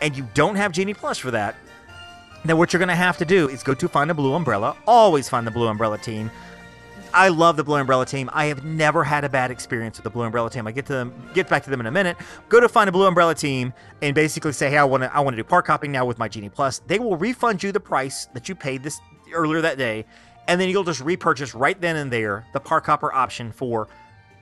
and 0.00 0.16
you 0.16 0.26
don't 0.34 0.56
have 0.56 0.72
Genie 0.72 0.94
Plus 0.94 1.18
for 1.18 1.30
that 1.30 1.56
then 2.44 2.56
what 2.56 2.72
you're 2.72 2.78
going 2.78 2.88
to 2.88 2.94
have 2.94 3.18
to 3.18 3.24
do 3.24 3.48
is 3.48 3.62
go 3.62 3.74
to 3.74 3.88
Find 3.88 4.10
a 4.10 4.14
Blue 4.14 4.32
Umbrella. 4.34 4.76
Always 4.86 5.28
find 5.28 5.46
the 5.46 5.50
Blue 5.50 5.68
Umbrella 5.68 5.98
team. 5.98 6.30
I 7.12 7.28
love 7.28 7.56
the 7.56 7.64
Blue 7.64 7.76
Umbrella 7.76 8.06
team. 8.06 8.30
I 8.32 8.46
have 8.46 8.64
never 8.64 9.02
had 9.02 9.24
a 9.24 9.28
bad 9.28 9.50
experience 9.50 9.98
with 9.98 10.04
the 10.04 10.10
Blue 10.10 10.22
Umbrella 10.22 10.48
team. 10.48 10.66
I 10.66 10.72
get 10.72 10.86
to 10.86 10.92
them, 10.92 11.12
get 11.34 11.48
back 11.48 11.64
to 11.64 11.70
them 11.70 11.80
in 11.80 11.86
a 11.86 11.90
minute. 11.90 12.16
Go 12.48 12.60
to 12.60 12.68
Find 12.68 12.88
a 12.88 12.92
Blue 12.92 13.06
Umbrella 13.06 13.34
team 13.34 13.72
and 14.00 14.14
basically 14.14 14.52
say, 14.52 14.70
"Hey, 14.70 14.78
I 14.78 14.84
want 14.84 15.02
to, 15.02 15.14
I 15.14 15.20
want 15.20 15.34
to 15.34 15.42
do 15.42 15.44
park 15.44 15.66
hopping 15.66 15.90
now 15.90 16.04
with 16.04 16.18
my 16.18 16.28
Genie 16.28 16.48
Plus." 16.48 16.78
They 16.86 16.98
will 16.98 17.16
refund 17.16 17.62
you 17.62 17.72
the 17.72 17.80
price 17.80 18.26
that 18.32 18.48
you 18.48 18.54
paid 18.54 18.82
this 18.84 19.00
earlier 19.34 19.60
that 19.60 19.76
day, 19.76 20.06
and 20.46 20.60
then 20.60 20.68
you'll 20.68 20.84
just 20.84 21.00
repurchase 21.00 21.54
right 21.54 21.78
then 21.80 21.96
and 21.96 22.12
there 22.12 22.46
the 22.52 22.60
park 22.60 22.86
hopper 22.86 23.12
option 23.12 23.50
for 23.50 23.88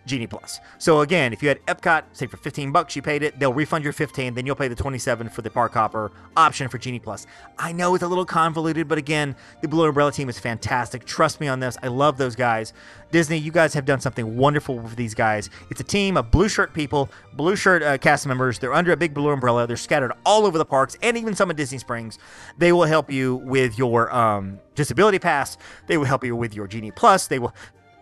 Genie 0.09 0.27
Plus. 0.27 0.61
So 0.79 1.01
again, 1.01 1.33
if 1.33 1.43
you 1.43 1.49
had 1.49 1.65
Epcot, 1.67 2.05
say 2.13 2.27
for 2.27 2.37
15 2.37 2.73
bucks, 2.73 2.97
you 2.97 3.03
paid 3.03 3.23
it, 3.23 3.39
they'll 3.39 3.53
refund 3.53 3.85
your 3.85 3.93
15, 3.93 4.35
then 4.35 4.47
you'll 4.47 4.57
pay 4.57 4.69
the 4.69 4.75
27 4.75 5.29
for 5.29 5.43
the 5.43 5.51
Park 5.51 5.75
Hopper 5.75 6.11
option 6.37 6.69
for 6.69 6.79
Genie 6.79 6.99
Plus. 6.99 7.27
I 7.59 7.73
know 7.73 7.95
it's 7.95 8.03
a 8.03 8.09
little 8.09 8.25
convoluted, 8.25 8.89
but 8.89 8.99
again, 8.99 9.37
the 9.63 9.69
Blue 9.69 9.87
Umbrella 9.87 10.11
team 10.11 10.29
is 10.29 10.39
fantastic. 10.39 11.05
Trust 11.05 11.41
me 11.41 11.49
on 11.49 11.61
this. 11.61 11.77
I 11.83 11.89
love 11.89 12.19
those 12.19 12.35
guys. 12.35 12.73
Disney, 13.11 13.39
you 13.39 13.53
guys 13.53 13.73
have 13.75 13.85
done 13.85 14.01
something 14.01 14.37
wonderful 14.37 14.79
with 14.79 14.97
these 14.97 15.15
guys. 15.15 15.49
It's 15.71 15.81
a 15.81 15.85
team 15.85 16.17
of 16.17 16.31
blue 16.31 16.49
shirt 16.49 16.75
people, 16.75 17.09
blue 17.35 17.57
shirt 17.57 17.83
uh, 17.83 17.97
cast 17.99 18.27
members. 18.27 18.59
They're 18.59 18.75
under 18.75 18.93
a 18.93 18.97
big 18.97 19.15
blue 19.15 19.31
umbrella. 19.31 19.67
They're 19.67 19.77
scattered 19.77 20.13
all 20.27 20.45
over 20.45 20.59
the 20.59 20.65
parks 20.65 20.97
and 21.03 21.17
even 21.17 21.35
some 21.35 21.51
at 21.51 21.57
Disney 21.57 21.79
Springs. 21.79 22.19
They 22.59 22.73
will 22.73 22.85
help 22.85 23.11
you 23.11 23.37
with 23.37 23.79
your 23.79 24.15
um, 24.15 24.59
disability 24.75 25.19
pass. 25.19 25.57
They 25.87 25.97
will 25.97 26.05
help 26.05 26.25
you 26.25 26.37
with 26.37 26.55
your 26.55 26.67
Genie 26.67 26.91
Plus. 26.91 27.27
They 27.27 27.39
will 27.39 27.55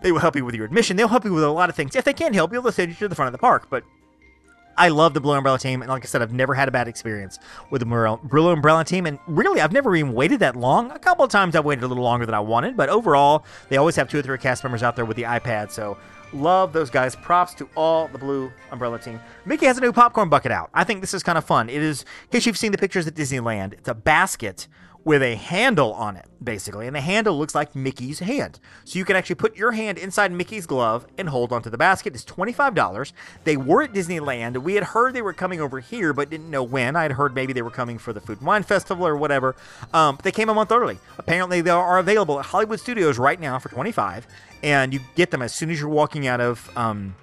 they 0.06 0.12
will 0.12 0.20
help 0.20 0.36
you 0.36 0.44
with 0.44 0.54
your 0.54 0.64
admission. 0.64 0.96
They'll 0.96 1.08
help 1.08 1.24
you 1.24 1.32
with 1.32 1.42
a 1.42 1.50
lot 1.50 1.68
of 1.68 1.74
things. 1.74 1.96
If 1.96 2.04
they 2.04 2.12
can't 2.12 2.32
help 2.32 2.52
you, 2.52 2.62
they'll 2.62 2.70
send 2.70 2.90
you 2.90 2.96
to 2.98 3.08
the 3.08 3.16
front 3.16 3.26
of 3.26 3.32
the 3.32 3.38
park. 3.38 3.66
But 3.68 3.82
I 4.78 4.86
love 4.86 5.14
the 5.14 5.20
Blue 5.20 5.32
Umbrella 5.32 5.58
team, 5.58 5.82
and 5.82 5.88
like 5.88 6.04
I 6.04 6.06
said, 6.06 6.22
I've 6.22 6.32
never 6.32 6.54
had 6.54 6.68
a 6.68 6.70
bad 6.70 6.86
experience 6.86 7.40
with 7.70 7.80
the 7.80 8.18
Blue 8.22 8.48
Umbrella 8.50 8.84
team. 8.84 9.06
And 9.06 9.18
really, 9.26 9.60
I've 9.60 9.72
never 9.72 9.96
even 9.96 10.12
waited 10.12 10.38
that 10.40 10.54
long. 10.54 10.92
A 10.92 10.98
couple 11.00 11.24
of 11.24 11.30
times 11.32 11.56
I've 11.56 11.64
waited 11.64 11.82
a 11.82 11.88
little 11.88 12.04
longer 12.04 12.24
than 12.24 12.36
I 12.36 12.40
wanted, 12.40 12.76
but 12.76 12.88
overall, 12.88 13.44
they 13.68 13.78
always 13.78 13.96
have 13.96 14.08
two 14.08 14.20
or 14.20 14.22
three 14.22 14.38
cast 14.38 14.62
members 14.62 14.84
out 14.84 14.94
there 14.94 15.04
with 15.04 15.16
the 15.16 15.24
iPad. 15.24 15.72
So 15.72 15.98
love 16.32 16.72
those 16.72 16.88
guys. 16.88 17.16
Props 17.16 17.52
to 17.54 17.68
all 17.74 18.06
the 18.06 18.18
Blue 18.18 18.52
Umbrella 18.70 19.00
team. 19.00 19.18
Mickey 19.44 19.66
has 19.66 19.76
a 19.76 19.80
new 19.80 19.92
popcorn 19.92 20.28
bucket 20.28 20.52
out. 20.52 20.70
I 20.72 20.84
think 20.84 21.00
this 21.00 21.14
is 21.14 21.24
kind 21.24 21.36
of 21.36 21.44
fun. 21.44 21.68
It 21.68 21.82
is, 21.82 22.02
in 22.02 22.30
case 22.30 22.46
you've 22.46 22.56
seen 22.56 22.70
the 22.70 22.78
pictures 22.78 23.08
at 23.08 23.16
Disneyland, 23.16 23.72
it's 23.72 23.88
a 23.88 23.94
basket 23.94 24.68
with 25.06 25.22
a 25.22 25.36
handle 25.36 25.92
on 25.92 26.16
it, 26.16 26.26
basically. 26.42 26.88
And 26.88 26.96
the 26.96 27.00
handle 27.00 27.38
looks 27.38 27.54
like 27.54 27.76
Mickey's 27.76 28.18
hand. 28.18 28.58
So 28.84 28.98
you 28.98 29.04
can 29.04 29.14
actually 29.14 29.36
put 29.36 29.56
your 29.56 29.70
hand 29.70 29.98
inside 29.98 30.32
Mickey's 30.32 30.66
glove 30.66 31.06
and 31.16 31.28
hold 31.28 31.52
onto 31.52 31.70
the 31.70 31.78
basket. 31.78 32.12
It's 32.16 32.24
$25. 32.24 33.12
They 33.44 33.56
were 33.56 33.84
at 33.84 33.92
Disneyland. 33.92 34.58
We 34.58 34.74
had 34.74 34.82
heard 34.82 35.14
they 35.14 35.22
were 35.22 35.32
coming 35.32 35.60
over 35.60 35.78
here, 35.78 36.12
but 36.12 36.28
didn't 36.28 36.50
know 36.50 36.64
when. 36.64 36.96
I 36.96 37.02
had 37.02 37.12
heard 37.12 37.36
maybe 37.36 37.52
they 37.52 37.62
were 37.62 37.70
coming 37.70 37.98
for 37.98 38.12
the 38.12 38.20
Food 38.20 38.38
and 38.38 38.48
Wine 38.48 38.64
Festival 38.64 39.06
or 39.06 39.16
whatever. 39.16 39.54
Um, 39.94 40.18
they 40.24 40.32
came 40.32 40.48
a 40.48 40.54
month 40.54 40.72
early. 40.72 40.98
Apparently, 41.18 41.60
they 41.60 41.70
are 41.70 41.98
available 41.98 42.40
at 42.40 42.46
Hollywood 42.46 42.80
Studios 42.80 43.16
right 43.16 43.38
now 43.38 43.60
for 43.60 43.68
25 43.68 44.26
and 44.64 44.92
you 44.92 44.98
get 45.14 45.30
them 45.30 45.40
as 45.40 45.54
soon 45.54 45.70
as 45.70 45.78
you're 45.78 45.88
walking 45.88 46.26
out 46.26 46.40
of. 46.40 46.76
Um, 46.76 47.14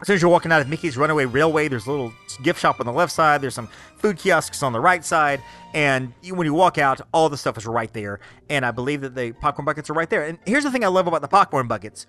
as 0.00 0.06
soon 0.06 0.14
as 0.14 0.22
you're 0.22 0.30
walking 0.30 0.52
out 0.52 0.60
of 0.60 0.68
Mickey's 0.68 0.96
Runaway 0.96 1.24
Railway, 1.24 1.68
there's 1.68 1.86
a 1.86 1.90
little 1.90 2.12
gift 2.42 2.60
shop 2.60 2.80
on 2.80 2.86
the 2.86 2.92
left 2.92 3.12
side. 3.12 3.40
There's 3.40 3.54
some 3.54 3.68
food 3.96 4.18
kiosks 4.18 4.62
on 4.62 4.72
the 4.72 4.80
right 4.80 5.04
side, 5.04 5.40
and 5.72 6.12
when 6.22 6.46
you 6.46 6.52
walk 6.52 6.76
out, 6.76 7.00
all 7.12 7.28
the 7.28 7.36
stuff 7.36 7.56
is 7.56 7.66
right 7.66 7.92
there. 7.92 8.20
And 8.50 8.66
I 8.66 8.72
believe 8.72 9.00
that 9.00 9.14
the 9.14 9.32
popcorn 9.32 9.64
buckets 9.64 9.88
are 9.88 9.94
right 9.94 10.10
there. 10.10 10.24
And 10.24 10.38
here's 10.44 10.64
the 10.64 10.70
thing 10.70 10.84
I 10.84 10.88
love 10.88 11.06
about 11.06 11.22
the 11.22 11.28
popcorn 11.28 11.66
buckets: 11.66 12.06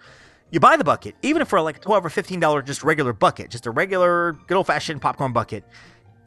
you 0.51 0.59
buy 0.59 0.75
the 0.75 0.83
bucket, 0.83 1.15
even 1.21 1.45
for 1.45 1.61
like 1.61 1.77
a 1.77 1.79
twelve 1.79 2.05
or 2.05 2.09
fifteen 2.09 2.41
dollar 2.41 2.61
just 2.61 2.83
regular 2.83 3.13
bucket, 3.13 3.51
just 3.51 3.65
a 3.65 3.71
regular 3.71 4.33
good 4.47 4.57
old 4.57 4.67
fashioned 4.67 5.01
popcorn 5.01 5.31
bucket. 5.31 5.63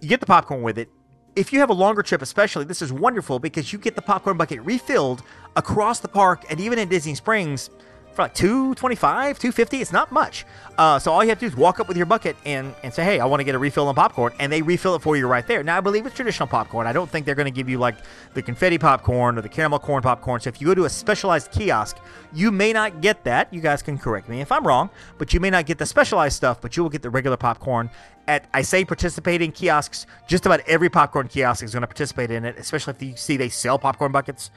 You 0.01 0.09
get 0.09 0.21
the 0.21 0.27
popcorn 0.27 0.63
with 0.63 0.79
it. 0.79 0.89
If 1.37 1.53
you 1.53 1.61
have 1.61 1.71
a 1.71 1.75
longer 1.75 2.03
trip, 2.03 2.23
especially, 2.23 2.65
this 2.65 2.83
is 2.83 2.93
wonderful 2.93 3.39
because 3.39 3.73
you 3.73 3.79
get 3.79 3.95
the 3.97 4.03
popcorn 4.03 4.37
bucket 4.37 4.61
refilled 4.63 5.23
across 5.57 6.01
the 6.01 6.09
park 6.09 6.45
and 6.51 6.59
even 6.59 6.79
in 6.79 6.89
Disney 6.89 7.15
Springs 7.15 7.71
for 8.13 8.23
like 8.23 8.35
225 8.35 9.39
250 9.39 9.81
it's 9.81 9.93
not 9.93 10.11
much. 10.13 10.45
Uh, 10.77 10.99
so 10.99 11.13
all 11.13 11.23
you 11.23 11.29
have 11.29 11.39
to 11.39 11.47
do 11.49 11.53
is 11.53 11.57
walk 11.57 11.79
up 11.79 11.89
with 11.89 11.97
your 11.97 12.07
bucket 12.07 12.37
and, 12.45 12.75
and 12.83 12.93
say 12.93 13.05
hey 13.05 13.21
i 13.21 13.25
want 13.25 13.41
to 13.41 13.45
get 13.45 13.55
a 13.55 13.59
refill 13.59 13.87
on 13.89 13.95
popcorn 13.95 14.33
and 14.39 14.51
they 14.51 14.63
refill 14.63 14.95
it 14.95 15.03
for 15.03 15.17
you 15.17 15.27
right 15.27 15.47
there. 15.47 15.63
Now 15.63 15.79
i 15.79 15.81
believe 15.81 16.07
it's 16.07 16.15
traditional 16.15 16.47
popcorn. 16.47 16.87
I 16.87 16.93
don't 16.93 17.11
think 17.11 17.27
they're 17.27 17.35
going 17.35 17.47
to 17.47 17.53
give 17.53 17.69
you 17.69 17.79
like 17.79 17.97
the 18.35 18.43
confetti 18.43 18.79
popcorn 18.79 19.39
or 19.39 19.43
the 19.43 19.49
caramel 19.49 19.79
corn 19.79 20.03
popcorn. 20.03 20.41
So 20.41 20.49
if 20.49 20.61
you 20.61 20.67
go 20.67 20.75
to 20.75 20.85
a 20.85 20.91
specialized 20.91 21.51
kiosk 21.53 21.99
you 22.33 22.51
may 22.51 22.73
not 22.73 23.01
get 23.01 23.25
that. 23.25 23.53
You 23.53 23.61
guys 23.61 23.83
can 23.83 23.99
correct 23.99 24.29
me 24.29 24.41
if 24.41 24.53
i'm 24.53 24.67
wrong 24.67 24.91
but 25.19 25.33
you 25.33 25.41
may 25.41 25.51
not 25.51 25.67
get 25.67 25.79
the 25.79 25.87
specialized 25.87 26.37
stuff 26.37 26.61
but 26.61 26.77
you 26.77 26.83
will 26.83 26.91
get 26.91 27.03
the 27.03 27.11
regular 27.11 27.37
popcorn. 27.37 27.91
At 28.27 28.47
i 28.55 28.63
say 28.63 28.85
participating 28.85 29.53
kiosks 29.53 30.07
just 30.27 30.47
about 30.47 30.61
every 30.67 30.89
popcorn 30.89 31.29
kiosk 31.29 31.65
is 31.65 31.73
going 31.73 31.83
to 31.83 31.87
participate 31.87 32.31
in 32.31 32.45
it 32.45 32.57
especially 32.59 32.95
if 32.95 33.03
you 33.03 33.17
see 33.17 33.37
they 33.37 33.49
sell 33.49 33.79
popcorn 33.79 34.13
buckets 34.13 34.51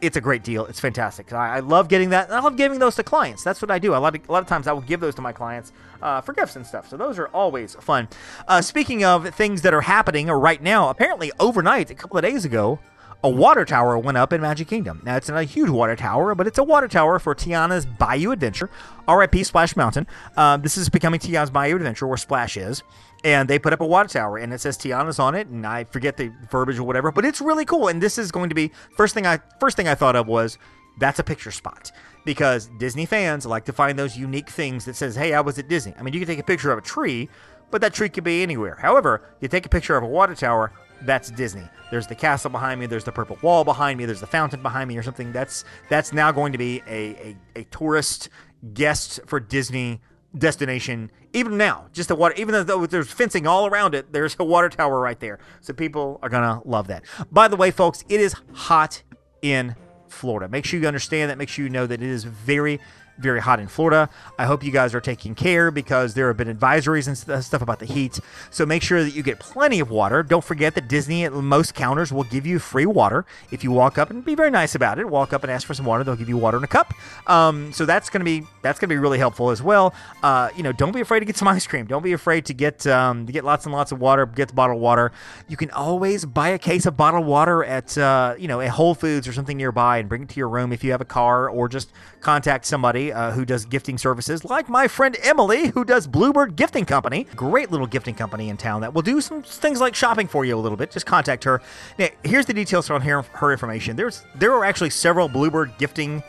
it's 0.00 0.16
a 0.16 0.20
great 0.20 0.42
deal. 0.42 0.66
It's 0.66 0.80
fantastic. 0.80 1.32
I, 1.32 1.56
I, 1.56 1.60
love 1.60 1.88
getting 1.88 2.10
that. 2.10 2.30
I 2.30 2.40
love 2.40 2.56
giving 2.56 2.78
those 2.78 2.96
to 2.96 3.02
clients. 3.02 3.42
That's 3.42 3.62
what 3.62 3.70
I 3.70 3.78
do. 3.78 3.94
A 3.94 3.96
lot 3.96 4.14
of, 4.14 4.28
a 4.28 4.32
lot 4.32 4.42
of 4.42 4.48
times 4.48 4.66
I 4.66 4.72
will 4.72 4.82
give 4.82 5.00
those 5.00 5.14
to 5.14 5.22
my 5.22 5.32
clients 5.32 5.72
uh, 6.02 6.20
for 6.20 6.34
gifts 6.34 6.56
and 6.56 6.66
stuff. 6.66 6.88
So 6.88 6.96
those 6.96 7.18
are 7.18 7.28
always 7.28 7.74
fun. 7.76 8.08
Uh, 8.46 8.60
speaking 8.60 9.04
of 9.04 9.34
things 9.34 9.62
that 9.62 9.72
are 9.72 9.80
happening 9.80 10.26
right 10.28 10.62
now, 10.62 10.90
apparently 10.90 11.32
overnight, 11.40 11.90
a 11.90 11.94
couple 11.94 12.18
of 12.18 12.24
days 12.24 12.44
ago, 12.44 12.78
a 13.26 13.28
water 13.28 13.64
tower 13.64 13.98
went 13.98 14.16
up 14.16 14.32
in 14.32 14.40
Magic 14.40 14.68
Kingdom. 14.68 15.02
Now, 15.04 15.16
it's 15.16 15.28
not 15.28 15.38
a 15.38 15.42
huge 15.44 15.68
water 15.68 15.96
tower, 15.96 16.36
but 16.36 16.46
it's 16.46 16.58
a 16.58 16.62
water 16.62 16.86
tower 16.86 17.18
for 17.18 17.34
Tiana's 17.34 17.84
Bayou 17.84 18.30
Adventure, 18.30 18.70
RIP 19.08 19.44
Splash 19.44 19.74
Mountain. 19.74 20.06
Uh, 20.36 20.58
this 20.58 20.78
is 20.78 20.88
becoming 20.88 21.18
Tiana's 21.18 21.50
Bayou 21.50 21.74
Adventure, 21.74 22.06
where 22.06 22.16
Splash 22.16 22.56
is 22.56 22.84
and 23.24 23.48
they 23.48 23.58
put 23.58 23.72
up 23.72 23.80
a 23.80 23.86
water 23.86 24.08
tower 24.08 24.38
and 24.38 24.52
it 24.52 24.60
says 24.60 24.78
Tiana's 24.78 25.18
on 25.18 25.34
it 25.34 25.48
and 25.48 25.66
I 25.66 25.82
forget 25.84 26.16
the 26.16 26.32
verbiage 26.50 26.78
or 26.78 26.84
whatever, 26.84 27.10
but 27.10 27.24
it's 27.24 27.40
really 27.40 27.64
cool. 27.64 27.88
And 27.88 28.00
this 28.00 28.18
is 28.18 28.30
going 28.30 28.48
to 28.50 28.54
be 28.54 28.70
first 28.96 29.14
thing 29.14 29.26
I 29.26 29.40
first 29.58 29.76
thing 29.76 29.88
I 29.88 29.96
thought 29.96 30.14
of 30.14 30.28
was 30.28 30.58
that's 30.98 31.18
a 31.18 31.24
picture 31.24 31.50
spot 31.50 31.90
because 32.24 32.70
Disney 32.78 33.06
fans 33.06 33.44
like 33.44 33.64
to 33.64 33.72
find 33.72 33.98
those 33.98 34.16
unique 34.16 34.48
things 34.48 34.84
that 34.84 34.94
says, 34.94 35.16
"Hey, 35.16 35.34
I 35.34 35.40
was 35.40 35.58
at 35.58 35.68
Disney." 35.68 35.94
I 35.98 36.02
mean, 36.02 36.14
you 36.14 36.20
can 36.20 36.28
take 36.28 36.38
a 36.38 36.44
picture 36.44 36.70
of 36.70 36.78
a 36.78 36.82
tree, 36.82 37.28
but 37.70 37.80
that 37.80 37.94
tree 37.94 38.08
could 38.08 38.24
be 38.24 38.42
anywhere. 38.42 38.76
However, 38.80 39.22
you 39.40 39.48
take 39.48 39.66
a 39.66 39.70
picture 39.70 39.96
of 39.96 40.04
a 40.04 40.06
water 40.06 40.34
tower, 40.34 40.72
that's 41.02 41.30
Disney. 41.30 41.68
There's 41.90 42.06
the 42.06 42.14
castle 42.14 42.50
behind 42.50 42.80
me, 42.80 42.86
there's 42.86 43.04
the 43.04 43.12
purple 43.12 43.38
wall 43.42 43.64
behind 43.64 43.98
me, 43.98 44.06
there's 44.06 44.20
the 44.20 44.26
fountain 44.26 44.62
behind 44.62 44.88
me 44.88 44.96
or 44.96 45.02
something. 45.02 45.32
That's 45.32 45.64
that's 45.88 46.12
now 46.12 46.32
going 46.32 46.52
to 46.52 46.58
be 46.58 46.82
a 46.86 46.90
a, 46.94 47.36
a 47.56 47.64
tourist 47.64 48.28
guest 48.74 49.20
for 49.26 49.40
Disney 49.40 50.00
destination. 50.36 51.10
Even 51.32 51.56
now 51.56 51.86
just 51.92 52.08
the 52.08 52.14
water 52.14 52.34
even 52.36 52.66
though 52.66 52.86
there's 52.86 53.10
fencing 53.10 53.46
all 53.46 53.66
around 53.66 53.94
it 53.94 54.12
there's 54.12 54.36
a 54.38 54.44
water 54.44 54.68
tower 54.68 55.00
right 55.00 55.20
there. 55.20 55.38
So 55.60 55.72
people 55.72 56.18
are 56.22 56.28
gonna 56.28 56.60
love 56.64 56.88
that. 56.88 57.04
By 57.30 57.48
the 57.48 57.56
way 57.56 57.70
folks 57.70 58.04
it 58.08 58.20
is 58.20 58.34
hot 58.52 59.02
in 59.42 59.76
florida. 60.08 60.48
Make 60.48 60.64
sure 60.64 60.80
you 60.80 60.86
understand 60.86 61.30
that. 61.30 61.38
Make 61.38 61.48
sure 61.48 61.64
you 61.64 61.70
know 61.70 61.86
that 61.86 62.02
it 62.02 62.08
is 62.08 62.24
very 62.24 62.80
very 63.18 63.40
hot 63.40 63.60
in 63.60 63.68
Florida. 63.68 64.08
I 64.38 64.46
hope 64.46 64.62
you 64.62 64.70
guys 64.70 64.94
are 64.94 65.00
taking 65.00 65.34
care 65.34 65.70
because 65.70 66.14
there 66.14 66.28
have 66.28 66.36
been 66.36 66.54
advisories 66.54 67.06
and 67.06 67.44
stuff 67.44 67.62
about 67.62 67.78
the 67.78 67.86
heat. 67.86 68.18
So 68.50 68.66
make 68.66 68.82
sure 68.82 69.02
that 69.02 69.10
you 69.10 69.22
get 69.22 69.38
plenty 69.38 69.80
of 69.80 69.90
water. 69.90 70.22
Don't 70.22 70.44
forget 70.44 70.74
that 70.74 70.88
Disney 70.88 71.24
at 71.24 71.32
most 71.32 71.74
counters 71.74 72.12
will 72.12 72.24
give 72.24 72.46
you 72.46 72.58
free 72.58 72.86
water 72.86 73.24
if 73.50 73.64
you 73.64 73.70
walk 73.70 73.98
up 73.98 74.10
and 74.10 74.24
be 74.24 74.34
very 74.34 74.50
nice 74.50 74.74
about 74.74 74.98
it. 74.98 75.08
Walk 75.08 75.32
up 75.32 75.42
and 75.42 75.50
ask 75.50 75.66
for 75.66 75.74
some 75.74 75.86
water. 75.86 76.04
They'll 76.04 76.16
give 76.16 76.28
you 76.28 76.36
water 76.36 76.58
in 76.58 76.64
a 76.64 76.68
cup. 76.68 76.92
Um, 77.26 77.72
so 77.72 77.86
that's 77.86 78.10
gonna 78.10 78.24
be 78.24 78.44
that's 78.62 78.78
gonna 78.78 78.88
be 78.88 78.98
really 78.98 79.18
helpful 79.18 79.50
as 79.50 79.62
well. 79.62 79.94
Uh, 80.22 80.50
you 80.56 80.62
know, 80.62 80.72
don't 80.72 80.92
be 80.92 81.00
afraid 81.00 81.20
to 81.20 81.26
get 81.26 81.36
some 81.36 81.48
ice 81.56 81.66
cream. 81.66 81.86
Don't 81.86 82.02
be 82.02 82.12
afraid 82.12 82.46
to 82.46 82.54
get 82.54 82.86
um, 82.86 83.26
to 83.26 83.32
get 83.32 83.44
lots 83.44 83.66
and 83.66 83.74
lots 83.74 83.92
of 83.92 84.00
water. 84.00 84.26
Get 84.26 84.48
the 84.48 84.54
bottled 84.54 84.80
water. 84.80 85.12
You 85.48 85.56
can 85.56 85.70
always 85.70 86.24
buy 86.24 86.48
a 86.48 86.58
case 86.58 86.86
of 86.86 86.96
bottled 86.96 87.26
water 87.26 87.64
at 87.64 87.96
uh, 87.96 88.34
you 88.38 88.48
know 88.48 88.60
at 88.60 88.70
Whole 88.70 88.94
Foods 88.94 89.26
or 89.26 89.32
something 89.32 89.56
nearby 89.56 89.98
and 89.98 90.08
bring 90.08 90.22
it 90.22 90.28
to 90.30 90.36
your 90.36 90.48
room 90.48 90.72
if 90.72 90.84
you 90.84 90.90
have 90.90 91.00
a 91.00 91.06
car 91.06 91.48
or 91.48 91.68
just 91.68 91.90
contact 92.26 92.66
somebody 92.66 93.12
uh, 93.12 93.30
who 93.30 93.44
does 93.44 93.64
gifting 93.64 93.96
services, 93.96 94.44
like 94.44 94.68
my 94.68 94.88
friend 94.88 95.16
Emily, 95.22 95.68
who 95.68 95.84
does 95.84 96.08
Bluebird 96.08 96.56
Gifting 96.56 96.84
Company. 96.84 97.22
Great 97.36 97.70
little 97.70 97.86
gifting 97.86 98.16
company 98.16 98.48
in 98.48 98.56
town 98.56 98.80
that 98.80 98.92
will 98.92 99.02
do 99.02 99.20
some 99.20 99.44
things 99.44 99.80
like 99.80 99.94
shopping 99.94 100.26
for 100.26 100.44
you 100.44 100.56
a 100.56 100.58
little 100.58 100.76
bit. 100.76 100.90
Just 100.90 101.06
contact 101.06 101.44
her. 101.44 101.62
Now, 102.00 102.08
here's 102.24 102.46
the 102.46 102.52
details 102.52 102.90
on 102.90 103.00
her, 103.02 103.22
her 103.22 103.52
information. 103.52 103.94
There's 103.94 104.24
there 104.34 104.52
are 104.54 104.64
actually 104.64 104.90
several 104.90 105.28
Bluebird 105.28 105.78
Gifting 105.78 106.20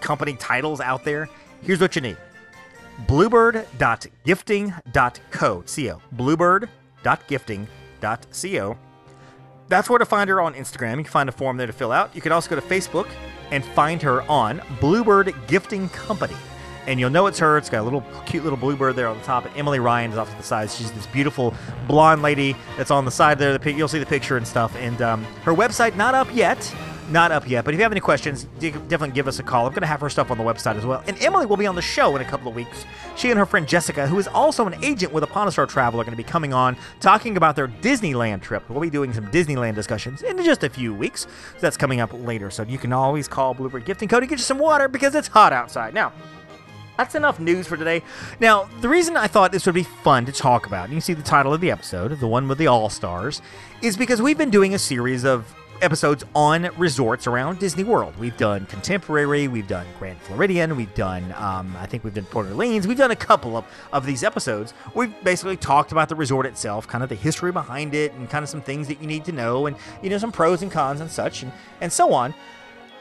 Company 0.00 0.36
titles 0.36 0.80
out 0.80 1.04
there. 1.04 1.28
Here's 1.60 1.80
what 1.80 1.94
you 1.96 2.00
need: 2.00 2.16
bluebird.gifting.co. 3.06 5.12
Co. 5.30 5.62
Bluebird.gifting.co. 6.12 8.78
That's 9.68 9.90
where 9.90 9.98
to 9.98 10.06
find 10.06 10.30
her 10.30 10.40
on 10.40 10.54
Instagram. 10.54 10.96
You 10.96 11.04
can 11.04 11.12
find 11.12 11.28
a 11.28 11.32
form 11.32 11.58
there 11.58 11.66
to 11.66 11.74
fill 11.74 11.92
out. 11.92 12.16
You 12.16 12.22
can 12.22 12.32
also 12.32 12.48
go 12.48 12.56
to 12.56 12.62
Facebook 12.62 13.08
and 13.52 13.64
find 13.64 14.02
her 14.02 14.22
on 14.22 14.60
Bluebird 14.80 15.32
Gifting 15.46 15.88
Company. 15.90 16.34
And 16.88 16.98
you'll 16.98 17.10
know 17.10 17.28
it's 17.28 17.38
her. 17.38 17.56
It's 17.58 17.70
got 17.70 17.82
a 17.82 17.84
little 17.84 18.02
cute 18.26 18.42
little 18.42 18.58
bluebird 18.58 18.96
there 18.96 19.06
on 19.06 19.16
the 19.16 19.24
top. 19.24 19.44
And 19.44 19.56
Emily 19.56 19.78
Ryan 19.78 20.10
is 20.10 20.18
off 20.18 20.28
to 20.30 20.36
the 20.36 20.42
side. 20.42 20.68
She's 20.68 20.90
this 20.90 21.06
beautiful 21.06 21.54
blonde 21.86 22.22
lady 22.22 22.56
that's 22.76 22.90
on 22.90 23.04
the 23.04 23.10
side 23.10 23.38
there. 23.38 23.56
The 23.56 23.72
you'll 23.72 23.86
see 23.86 24.00
the 24.00 24.06
picture 24.06 24.36
and 24.36 24.44
stuff. 24.48 24.74
And 24.76 25.00
um, 25.00 25.22
her 25.44 25.52
website 25.52 25.94
not 25.94 26.16
up 26.16 26.26
yet, 26.34 26.58
not 27.10 27.32
up 27.32 27.48
yet. 27.48 27.64
But 27.64 27.74
if 27.74 27.78
you 27.78 27.82
have 27.82 27.92
any 27.92 28.00
questions, 28.00 28.44
definitely 28.60 29.10
give 29.10 29.28
us 29.28 29.38
a 29.38 29.42
call. 29.42 29.66
I'm 29.66 29.72
going 29.72 29.82
to 29.82 29.86
have 29.86 30.00
her 30.00 30.10
stuff 30.10 30.30
on 30.30 30.38
the 30.38 30.44
website 30.44 30.76
as 30.76 30.86
well. 30.86 31.02
And 31.06 31.20
Emily 31.22 31.46
will 31.46 31.56
be 31.56 31.66
on 31.66 31.74
the 31.74 31.82
show 31.82 32.14
in 32.16 32.22
a 32.22 32.24
couple 32.24 32.48
of 32.48 32.54
weeks. 32.54 32.84
She 33.16 33.30
and 33.30 33.38
her 33.38 33.46
friend 33.46 33.66
Jessica, 33.66 34.06
who 34.06 34.18
is 34.18 34.28
also 34.28 34.66
an 34.66 34.82
agent 34.84 35.12
with 35.12 35.24
Upon 35.24 35.48
a 35.48 35.52
Star 35.52 35.66
Travel, 35.66 36.00
are 36.00 36.04
going 36.04 36.16
to 36.16 36.22
be 36.22 36.28
coming 36.28 36.52
on 36.52 36.76
talking 37.00 37.36
about 37.36 37.56
their 37.56 37.68
Disneyland 37.68 38.42
trip. 38.42 38.68
We'll 38.68 38.80
be 38.80 38.90
doing 38.90 39.12
some 39.12 39.26
Disneyland 39.30 39.74
discussions 39.74 40.22
in 40.22 40.42
just 40.44 40.64
a 40.64 40.70
few 40.70 40.94
weeks. 40.94 41.22
So 41.22 41.60
that's 41.60 41.76
coming 41.76 42.00
up 42.00 42.12
later. 42.12 42.50
So 42.50 42.62
you 42.62 42.78
can 42.78 42.92
always 42.92 43.28
call 43.28 43.54
Bluebird 43.54 43.84
Gifting 43.84 44.08
Code 44.08 44.22
to 44.22 44.26
get 44.26 44.38
you 44.38 44.44
some 44.44 44.58
water 44.58 44.88
because 44.88 45.14
it's 45.14 45.28
hot 45.28 45.52
outside. 45.52 45.94
Now, 45.94 46.12
that's 46.96 47.14
enough 47.14 47.40
news 47.40 47.66
for 47.66 47.76
today. 47.76 48.02
Now, 48.38 48.68
the 48.80 48.88
reason 48.88 49.16
I 49.16 49.26
thought 49.26 49.50
this 49.50 49.66
would 49.66 49.74
be 49.74 49.82
fun 49.82 50.26
to 50.26 50.32
talk 50.32 50.66
about, 50.66 50.84
and 50.84 50.94
you 50.94 51.00
see 51.00 51.14
the 51.14 51.22
title 51.22 51.54
of 51.54 51.60
the 51.60 51.70
episode, 51.70 52.18
the 52.20 52.28
one 52.28 52.48
with 52.48 52.58
the 52.58 52.66
All 52.66 52.90
Stars, 52.90 53.40
is 53.80 53.96
because 53.96 54.20
we've 54.20 54.38
been 54.38 54.50
doing 54.50 54.74
a 54.74 54.78
series 54.78 55.24
of 55.24 55.52
episodes 55.82 56.24
on 56.34 56.70
resorts 56.78 57.26
around 57.26 57.58
Disney 57.58 57.84
World. 57.84 58.16
We've 58.18 58.36
done 58.36 58.66
Contemporary, 58.66 59.48
we've 59.48 59.66
done 59.66 59.86
Grand 59.98 60.20
Floridian, 60.20 60.76
we've 60.76 60.94
done, 60.94 61.34
um, 61.36 61.76
I 61.78 61.86
think 61.86 62.04
we've 62.04 62.14
done 62.14 62.24
Port 62.24 62.46
Orleans, 62.46 62.86
we've 62.86 62.96
done 62.96 63.10
a 63.10 63.16
couple 63.16 63.56
of, 63.56 63.64
of 63.92 64.06
these 64.06 64.22
episodes. 64.22 64.72
We've 64.94 65.12
basically 65.24 65.56
talked 65.56 65.92
about 65.92 66.08
the 66.08 66.14
resort 66.14 66.46
itself, 66.46 66.86
kind 66.86 67.02
of 67.02 67.10
the 67.10 67.16
history 67.16 67.52
behind 67.52 67.94
it, 67.94 68.12
and 68.14 68.30
kind 68.30 68.42
of 68.42 68.48
some 68.48 68.62
things 68.62 68.88
that 68.88 69.00
you 69.00 69.06
need 69.06 69.24
to 69.26 69.32
know, 69.32 69.66
and, 69.66 69.76
you 70.02 70.10
know, 70.10 70.18
some 70.18 70.32
pros 70.32 70.62
and 70.62 70.70
cons 70.70 71.00
and 71.00 71.10
such, 71.10 71.42
and, 71.42 71.52
and 71.80 71.92
so 71.92 72.12
on 72.12 72.32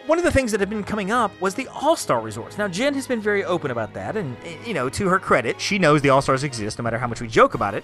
one 0.08 0.18
of 0.18 0.24
the 0.24 0.32
things 0.32 0.52
that 0.52 0.60
had 0.60 0.70
been 0.70 0.84
coming 0.84 1.12
up 1.12 1.32
was 1.40 1.54
the 1.56 1.68
All 1.68 1.96
Star 1.96 2.20
Resorts. 2.22 2.58
Now, 2.58 2.68
Jen 2.68 2.94
has 2.96 3.06
been 3.08 3.22
very 3.22 3.44
open 3.44 3.72
about 3.72 3.94
that, 3.94 4.18
and, 4.18 4.36
you 4.66 4.74
know, 4.74 4.90
to 4.90 5.08
her 5.08 5.20
credit, 5.20 5.62
she 5.62 5.78
knows 5.78 6.02
the 6.02 6.10
All 6.10 6.22
Stars 6.22 6.44
exist 6.44 6.80
no 6.80 6.84
matter 6.84 6.98
how 6.98 7.08
much 7.08 7.22
we 7.22 7.28
joke 7.28 7.54
about 7.54 7.76
it. 7.76 7.84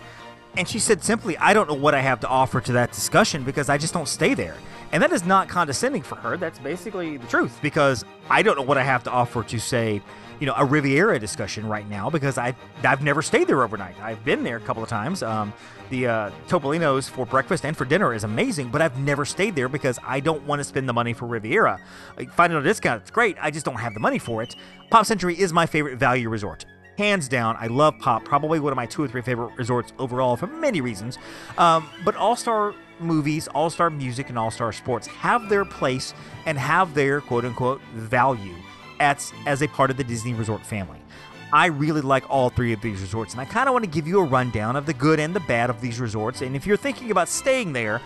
And 0.58 0.68
she 0.68 0.80
said 0.80 1.04
simply, 1.04 1.38
I 1.38 1.54
don't 1.54 1.70
know 1.70 1.76
what 1.76 1.94
I 1.94 2.02
have 2.02 2.20
to 2.22 2.28
offer 2.28 2.60
to 2.62 2.72
that 2.74 2.92
discussion 2.92 3.44
because 3.44 3.70
I 3.70 3.78
just 3.78 3.94
don't 3.94 4.08
stay 4.08 4.34
there. 4.34 4.56
And 4.92 5.04
that 5.04 5.12
is 5.14 5.24
not 5.24 5.48
condescending 5.48 6.02
for 6.02 6.16
her. 6.16 6.36
That's 6.36 6.58
basically 6.58 7.18
the 7.18 7.28
truth 7.28 7.60
because 7.62 8.04
I 8.28 8.42
don't 8.42 8.56
know 8.56 8.64
what 8.64 8.80
I 8.80 8.84
have 8.84 9.04
to 9.04 9.12
offer 9.12 9.44
to, 9.44 9.60
say, 9.60 10.02
you 10.40 10.48
know, 10.48 10.56
a 10.58 10.66
Riviera 10.66 11.20
discussion 11.20 11.68
right 11.68 11.88
now 11.88 12.10
because 12.10 12.40
I, 12.40 12.56
I've 12.84 13.04
never 13.04 13.22
stayed 13.22 13.48
there 13.48 13.62
overnight. 13.62 14.00
I've 14.02 14.24
been 14.26 14.44
there 14.44 14.58
a 14.58 14.60
couple 14.60 14.82
of 14.82 14.90
times. 14.90 15.22
Um, 15.22 15.54
the 15.92 16.08
uh, 16.08 16.32
Topolino's 16.48 17.08
for 17.08 17.28
breakfast 17.28 17.64
and 17.64 17.78
for 17.78 17.86
dinner 17.86 18.14
is 18.16 18.24
amazing, 18.24 18.70
but 18.70 18.82
I've 18.82 18.98
never 18.98 19.26
stayed 19.26 19.56
there 19.56 19.70
because 19.70 20.00
I 20.04 20.20
don't 20.20 20.44
want 20.48 20.60
to 20.60 20.64
spend 20.64 20.90
the 20.90 20.94
money 20.94 21.14
for 21.14 21.28
Riviera. 21.28 21.80
Find 22.32 22.52
on 22.52 22.62
a 22.62 22.64
discount, 22.64 23.04
it's 23.04 23.12
great. 23.12 23.38
I 23.40 23.52
just 23.52 23.66
don't 23.66 23.80
have 23.80 23.94
the 23.94 24.00
money 24.00 24.18
for 24.18 24.42
it. 24.42 24.56
Pop 24.90 25.06
Century 25.06 25.40
is 25.40 25.54
my 25.54 25.68
favorite 25.68 26.00
value 26.00 26.30
resort. 26.30 26.66
Hands 26.98 27.28
down, 27.28 27.56
I 27.60 27.68
love 27.68 28.00
Pop. 28.00 28.26
Probably 28.26 28.60
one 28.60 28.74
of 28.74 28.76
my 28.76 28.88
two 28.88 29.04
or 29.04 29.08
three 29.08 29.22
favorite 29.22 29.56
resorts 29.56 29.94
overall 30.00 30.36
for 30.36 30.48
many 30.48 30.82
reasons. 30.82 31.20
Um, 31.58 31.88
but 32.04 32.16
All 32.16 32.36
Star 32.36 32.74
movies, 33.00 33.48
All 33.50 33.70
Star 33.70 33.92
music, 33.92 34.30
and 34.30 34.38
All 34.40 34.50
Star 34.50 34.74
sports 34.74 35.06
have 35.06 35.48
their 35.48 35.64
place 35.64 36.16
and 36.48 36.58
have 36.58 36.96
their 36.96 37.22
quote 37.22 37.46
unquote 37.46 37.82
value 37.94 38.56
as, 39.00 39.32
as 39.46 39.62
a 39.62 39.68
part 39.68 39.92
of 39.92 39.98
the 39.98 40.04
Disney 40.04 40.34
Resort 40.34 40.66
family. 40.66 41.00
I 41.54 41.68
really 41.68 42.02
like 42.02 42.30
all 42.30 42.50
three 42.50 42.74
of 42.74 42.82
these 42.82 43.00
resorts, 43.00 43.34
and 43.34 43.40
I 43.40 43.46
kind 43.46 43.70
of 43.70 43.74
want 43.74 43.86
to 43.86 43.90
give 43.90 44.06
you 44.06 44.20
a 44.20 44.24
rundown 44.24 44.76
of 44.76 44.86
the 44.86 44.94
good 44.94 45.20
and 45.20 45.34
the 45.34 45.40
bad 45.42 45.70
of 45.70 45.80
these 45.80 46.00
resorts. 46.00 46.42
And 46.42 46.56
if 46.58 46.68
you're 46.68 46.76
thinking 46.76 47.10
about 47.10 47.30
staying 47.30 47.72
there, 47.72 48.02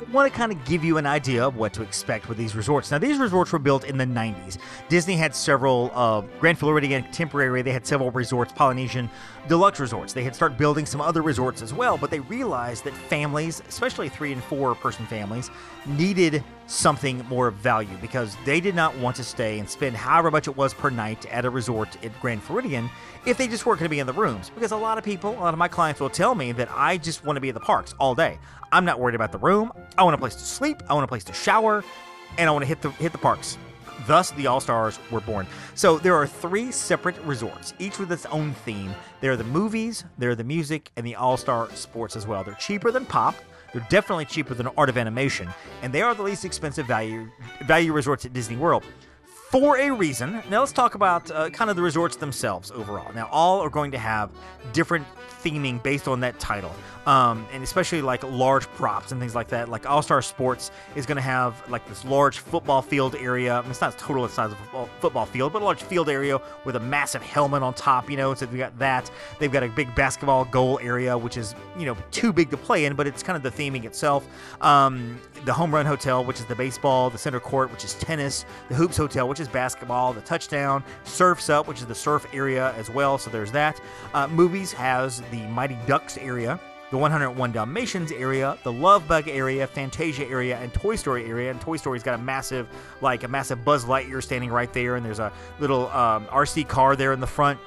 I 0.00 0.12
want 0.12 0.32
to 0.32 0.36
kind 0.36 0.50
of 0.50 0.64
give 0.64 0.82
you 0.82 0.96
an 0.96 1.04
idea 1.04 1.46
of 1.46 1.56
what 1.56 1.74
to 1.74 1.82
expect 1.82 2.28
with 2.28 2.38
these 2.38 2.56
resorts. 2.56 2.90
Now, 2.90 2.96
these 2.96 3.18
resorts 3.18 3.52
were 3.52 3.58
built 3.58 3.84
in 3.84 3.98
the 3.98 4.06
90s. 4.06 4.56
Disney 4.88 5.14
had 5.14 5.34
several, 5.34 5.90
uh, 5.94 6.22
Grand 6.40 6.58
Floridian 6.58 7.02
Contemporary, 7.02 7.60
they 7.60 7.72
had 7.72 7.86
several 7.86 8.10
resorts, 8.10 8.50
Polynesian 8.50 9.10
deluxe 9.46 9.78
resorts. 9.78 10.14
They 10.14 10.24
had 10.24 10.34
started 10.34 10.56
building 10.56 10.86
some 10.86 11.02
other 11.02 11.20
resorts 11.20 11.60
as 11.60 11.74
well, 11.74 11.98
but 11.98 12.10
they 12.10 12.20
realized 12.20 12.84
that 12.84 12.94
families, 12.94 13.62
especially 13.68 14.08
three 14.08 14.32
and 14.32 14.42
four 14.42 14.74
person 14.74 15.04
families, 15.04 15.50
needed 15.86 16.42
something 16.66 17.24
more 17.28 17.48
of 17.48 17.54
value 17.54 17.96
because 18.00 18.36
they 18.44 18.60
did 18.60 18.74
not 18.74 18.96
want 18.98 19.16
to 19.16 19.24
stay 19.24 19.58
and 19.58 19.68
spend 19.68 19.96
however 19.96 20.30
much 20.30 20.46
it 20.46 20.56
was 20.56 20.72
per 20.72 20.88
night 20.88 21.26
at 21.26 21.44
a 21.44 21.50
resort 21.50 22.02
at 22.04 22.20
Grand 22.20 22.42
Floridian 22.42 22.88
if 23.26 23.36
they 23.36 23.48
just 23.48 23.66
weren't 23.66 23.80
going 23.80 23.88
to 23.88 23.90
be 23.90 23.98
in 23.98 24.06
the 24.06 24.12
rooms. 24.12 24.50
Because 24.50 24.70
a 24.70 24.76
lot 24.76 24.96
of 24.96 25.04
people, 25.04 25.30
a 25.30 25.40
lot 25.40 25.54
of 25.54 25.58
my 25.58 25.68
clients 25.68 26.00
will 26.00 26.10
tell 26.10 26.34
me 26.34 26.52
that 26.52 26.68
I 26.70 26.96
just 26.96 27.24
want 27.24 27.36
to 27.36 27.40
be 27.40 27.48
at 27.48 27.54
the 27.54 27.60
parks 27.60 27.94
all 27.98 28.14
day. 28.14 28.38
I'm 28.72 28.84
not 28.84 29.00
worried 29.00 29.16
about 29.16 29.32
the 29.32 29.38
room. 29.38 29.72
I 29.98 30.04
want 30.04 30.14
a 30.14 30.18
place 30.18 30.36
to 30.36 30.44
sleep. 30.44 30.82
I 30.88 30.94
want 30.94 31.04
a 31.04 31.08
place 31.08 31.24
to 31.24 31.32
shower, 31.32 31.82
and 32.38 32.48
I 32.48 32.52
want 32.52 32.62
to 32.62 32.68
hit 32.68 32.82
the 32.82 32.90
hit 32.92 33.12
the 33.12 33.18
parks. 33.18 33.58
Thus, 34.06 34.30
the 34.32 34.46
All 34.46 34.60
Stars 34.60 34.98
were 35.10 35.20
born. 35.20 35.46
So 35.74 35.98
there 35.98 36.14
are 36.14 36.26
three 36.26 36.72
separate 36.72 37.18
resorts, 37.22 37.74
each 37.78 37.98
with 37.98 38.10
its 38.10 38.26
own 38.26 38.52
theme. 38.52 38.94
There 39.20 39.32
are 39.32 39.36
the 39.36 39.44
movies, 39.44 40.04
there 40.18 40.30
are 40.30 40.34
the 40.34 40.44
music, 40.44 40.90
and 40.96 41.06
the 41.06 41.16
All 41.16 41.36
Star 41.36 41.68
sports 41.74 42.16
as 42.16 42.26
well. 42.26 42.42
They're 42.44 42.54
cheaper 42.54 42.90
than 42.90 43.04
Pop. 43.04 43.34
They're 43.72 43.86
definitely 43.88 44.24
cheaper 44.24 44.54
than 44.54 44.66
Art 44.76 44.88
of 44.88 44.98
Animation, 44.98 45.48
and 45.82 45.92
they 45.92 46.02
are 46.02 46.14
the 46.14 46.22
least 46.22 46.44
expensive 46.44 46.86
value 46.86 47.28
value 47.66 47.92
resorts 47.92 48.24
at 48.24 48.32
Disney 48.32 48.56
World 48.56 48.84
for 49.50 49.78
a 49.78 49.90
reason. 49.90 50.42
Now 50.48 50.60
let's 50.60 50.72
talk 50.72 50.94
about 50.94 51.28
uh, 51.30 51.50
kind 51.50 51.70
of 51.70 51.76
the 51.76 51.82
resorts 51.82 52.16
themselves 52.16 52.70
overall. 52.70 53.12
Now 53.14 53.28
all 53.32 53.60
are 53.60 53.68
going 53.68 53.90
to 53.90 53.98
have 53.98 54.30
different 54.72 55.06
theming 55.42 55.82
based 55.82 56.06
on 56.06 56.20
that 56.20 56.38
title, 56.38 56.72
um, 57.10 57.44
and 57.52 57.64
especially 57.64 58.02
like 58.02 58.22
large 58.22 58.68
props 58.68 59.10
and 59.10 59.20
things 59.20 59.34
like 59.34 59.48
that. 59.48 59.68
Like 59.68 59.84
All 59.84 60.00
Star 60.00 60.22
Sports 60.22 60.70
is 60.94 61.06
going 61.06 61.16
to 61.16 61.22
have 61.22 61.68
like 61.68 61.84
this 61.88 62.04
large 62.04 62.38
football 62.38 62.82
field 62.82 63.16
area. 63.16 63.58
I 63.58 63.62
mean, 63.62 63.72
it's 63.72 63.80
not 63.80 63.98
total 63.98 64.22
the 64.22 64.28
size 64.28 64.52
of 64.52 64.58
a 64.74 64.86
football, 65.00 65.26
field, 65.26 65.52
but 65.52 65.60
a 65.60 65.64
large 65.64 65.82
field 65.82 66.08
area 66.08 66.40
with 66.64 66.76
a 66.76 66.80
massive 66.80 67.20
helmet 67.20 67.64
on 67.64 67.74
top. 67.74 68.08
You 68.08 68.16
know, 68.16 68.32
so 68.34 68.46
we 68.46 68.58
got 68.58 68.78
that. 68.78 69.10
They've 69.40 69.50
got 69.50 69.64
a 69.64 69.68
big 69.68 69.92
basketball 69.96 70.44
goal 70.44 70.78
area, 70.80 71.18
which 71.18 71.36
is 71.36 71.56
you 71.76 71.84
know 71.84 71.96
too 72.12 72.32
big 72.32 72.48
to 72.50 72.56
play 72.56 72.84
in, 72.84 72.94
but 72.94 73.08
it's 73.08 73.24
kind 73.24 73.36
of 73.36 73.42
the 73.42 73.50
theming 73.50 73.84
itself. 73.86 74.28
Um, 74.60 75.20
the 75.44 75.52
home 75.52 75.74
run 75.74 75.86
hotel, 75.86 76.24
which 76.24 76.38
is 76.38 76.46
the 76.46 76.54
baseball, 76.54 77.10
the 77.10 77.18
center 77.18 77.40
court, 77.40 77.72
which 77.72 77.84
is 77.84 77.94
tennis, 77.94 78.44
the 78.68 78.76
hoops 78.76 78.96
hotel, 78.96 79.26
which 79.26 79.40
is 79.40 79.48
basketball, 79.48 80.12
the 80.12 80.20
touchdown, 80.20 80.84
surfs 81.02 81.50
up, 81.50 81.66
which 81.66 81.80
is 81.80 81.86
the 81.86 81.94
surf 81.94 82.24
area 82.32 82.72
as 82.74 82.88
well. 82.88 83.18
So 83.18 83.30
there's 83.30 83.50
that. 83.50 83.80
Uh, 84.14 84.28
movies 84.28 84.72
has 84.72 85.22
the 85.32 85.44
Mighty 85.48 85.76
Ducks 85.88 86.16
area, 86.16 86.60
the 86.90 86.98
101 86.98 87.52
Dalmatians 87.52 88.10
area, 88.12 88.58
the 88.64 88.72
Love 88.72 89.06
Bug 89.06 89.28
area, 89.28 89.66
Fantasia 89.66 90.26
area, 90.26 90.58
and 90.58 90.72
Toy 90.74 90.96
Story 90.96 91.24
area. 91.26 91.50
And 91.50 91.60
Toy 91.60 91.76
Story's 91.76 92.02
got 92.02 92.18
a 92.18 92.22
massive, 92.22 92.68
like 93.00 93.22
a 93.22 93.28
massive 93.28 93.64
Buzz 93.64 93.84
Lightyear 93.84 94.22
standing 94.22 94.50
right 94.50 94.72
there, 94.72 94.96
and 94.96 95.06
there's 95.06 95.20
a 95.20 95.32
little 95.60 95.88
um, 95.88 96.26
RC 96.26 96.66
car 96.68 96.96
there 96.96 97.12
in 97.12 97.20
the 97.20 97.26
front. 97.26 97.58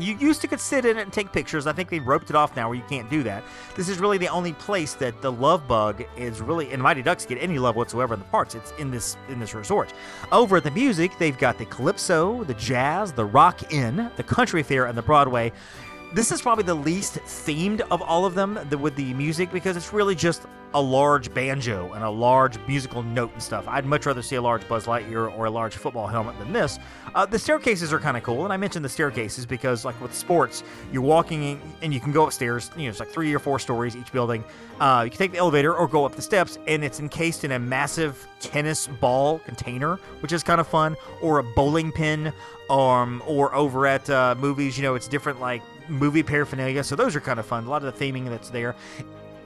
You 0.00 0.16
used 0.16 0.40
to 0.42 0.46
could 0.46 0.60
sit 0.60 0.84
in 0.84 0.96
it 0.96 1.02
and 1.02 1.12
take 1.12 1.32
pictures. 1.32 1.66
I 1.66 1.72
think 1.72 1.88
they've 1.90 2.06
roped 2.06 2.30
it 2.30 2.36
off 2.36 2.54
now 2.54 2.68
where 2.68 2.76
you 2.76 2.84
can't 2.88 3.10
do 3.10 3.24
that. 3.24 3.42
This 3.74 3.88
is 3.88 3.98
really 3.98 4.16
the 4.16 4.28
only 4.28 4.52
place 4.52 4.94
that 4.94 5.20
the 5.20 5.32
love 5.32 5.66
bug 5.66 6.04
is 6.16 6.40
really 6.40 6.70
and 6.70 6.80
Mighty 6.80 7.02
Ducks 7.02 7.26
get 7.26 7.36
any 7.38 7.58
love 7.58 7.74
whatsoever 7.74 8.14
in 8.14 8.20
the 8.20 8.26
parks. 8.26 8.54
It's 8.54 8.70
in 8.78 8.92
this 8.92 9.16
in 9.28 9.40
this 9.40 9.54
resort. 9.54 9.92
Over 10.30 10.58
at 10.58 10.64
the 10.64 10.70
music, 10.70 11.10
they've 11.18 11.36
got 11.36 11.58
the 11.58 11.64
Calypso, 11.64 12.44
the 12.44 12.54
Jazz, 12.54 13.12
the 13.12 13.24
Rock 13.24 13.72
Inn, 13.72 14.08
the 14.14 14.22
Country 14.22 14.62
Fair, 14.62 14.86
and 14.86 14.96
the 14.96 15.02
Broadway. 15.02 15.52
This 16.14 16.32
is 16.32 16.40
probably 16.40 16.64
the 16.64 16.74
least 16.74 17.16
themed 17.16 17.82
of 17.90 18.00
all 18.00 18.24
of 18.24 18.34
them 18.34 18.58
the, 18.70 18.78
with 18.78 18.96
the 18.96 19.12
music 19.12 19.52
because 19.52 19.76
it's 19.76 19.92
really 19.92 20.14
just 20.14 20.46
a 20.72 20.80
large 20.80 21.32
banjo 21.34 21.92
and 21.92 22.02
a 22.02 22.08
large 22.08 22.58
musical 22.66 23.02
note 23.02 23.30
and 23.34 23.42
stuff. 23.42 23.68
I'd 23.68 23.84
much 23.84 24.06
rather 24.06 24.22
see 24.22 24.36
a 24.36 24.42
large 24.42 24.66
Buzz 24.68 24.86
Lightyear 24.86 25.36
or 25.36 25.44
a 25.44 25.50
large 25.50 25.76
football 25.76 26.06
helmet 26.06 26.38
than 26.38 26.50
this. 26.50 26.78
Uh, 27.14 27.26
the 27.26 27.38
staircases 27.38 27.92
are 27.92 27.98
kind 27.98 28.16
of 28.16 28.22
cool, 28.22 28.44
and 28.44 28.52
I 28.52 28.56
mentioned 28.56 28.86
the 28.86 28.88
staircases 28.88 29.44
because, 29.44 29.84
like 29.84 30.00
with 30.00 30.14
sports, 30.14 30.62
you're 30.92 31.02
walking 31.02 31.60
and 31.82 31.92
you 31.92 32.00
can 32.00 32.12
go 32.12 32.26
upstairs. 32.26 32.70
You 32.74 32.84
know, 32.84 32.88
it's 32.88 33.00
like 33.00 33.10
three 33.10 33.34
or 33.34 33.38
four 33.38 33.58
stories 33.58 33.94
each 33.94 34.10
building. 34.10 34.44
Uh, 34.80 35.02
you 35.04 35.10
can 35.10 35.18
take 35.18 35.32
the 35.32 35.38
elevator 35.38 35.74
or 35.74 35.86
go 35.86 36.06
up 36.06 36.14
the 36.14 36.22
steps, 36.22 36.58
and 36.66 36.82
it's 36.82 37.00
encased 37.00 37.44
in 37.44 37.52
a 37.52 37.58
massive 37.58 38.26
tennis 38.40 38.86
ball 38.86 39.40
container, 39.40 39.96
which 40.20 40.32
is 40.32 40.42
kind 40.42 40.60
of 40.60 40.66
fun, 40.66 40.96
or 41.20 41.38
a 41.38 41.42
bowling 41.42 41.92
pin. 41.92 42.32
Um, 42.70 43.22
or 43.26 43.54
over 43.54 43.86
at 43.86 44.10
uh, 44.10 44.34
movies, 44.38 44.76
you 44.76 44.82
know, 44.82 44.94
it's 44.94 45.08
different 45.08 45.40
like 45.40 45.62
movie 45.88 46.22
paraphernalia. 46.22 46.84
So 46.84 46.96
those 46.96 47.16
are 47.16 47.20
kind 47.20 47.38
of 47.38 47.46
fun. 47.46 47.64
A 47.64 47.70
lot 47.70 47.84
of 47.84 47.98
the 47.98 48.04
theming 48.04 48.28
that's 48.28 48.50
there. 48.50 48.74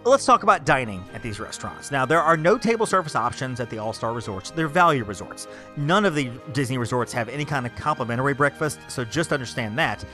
Let's 0.05 0.25
talk 0.25 0.43
about 0.43 0.65
dining 0.65 1.05
at 1.15 1.23
these 1.23 1.39
restaurants. 1.39 1.93
Now, 1.93 2.05
there 2.05 2.21
are 2.21 2.37
no 2.37 2.59
table 2.59 2.87
service 2.87 3.15
options 3.15 3.61
at 3.61 3.71
the 3.71 3.79
All 3.79 3.93
Star 3.93 4.13
resorts. 4.13 4.51
They're 4.51 4.67
value 4.67 5.05
resorts. 5.05 5.47
None 5.77 6.05
of 6.05 6.17
the 6.17 6.31
Disney 6.53 6.77
resorts 6.77 7.13
have 7.13 7.29
any 7.29 7.45
kind 7.45 7.67
of 7.67 7.77
complimentary 7.77 8.35
breakfast, 8.35 8.81
so 8.89 9.05
just 9.05 9.33
understand 9.33 9.79
that. 9.79 10.05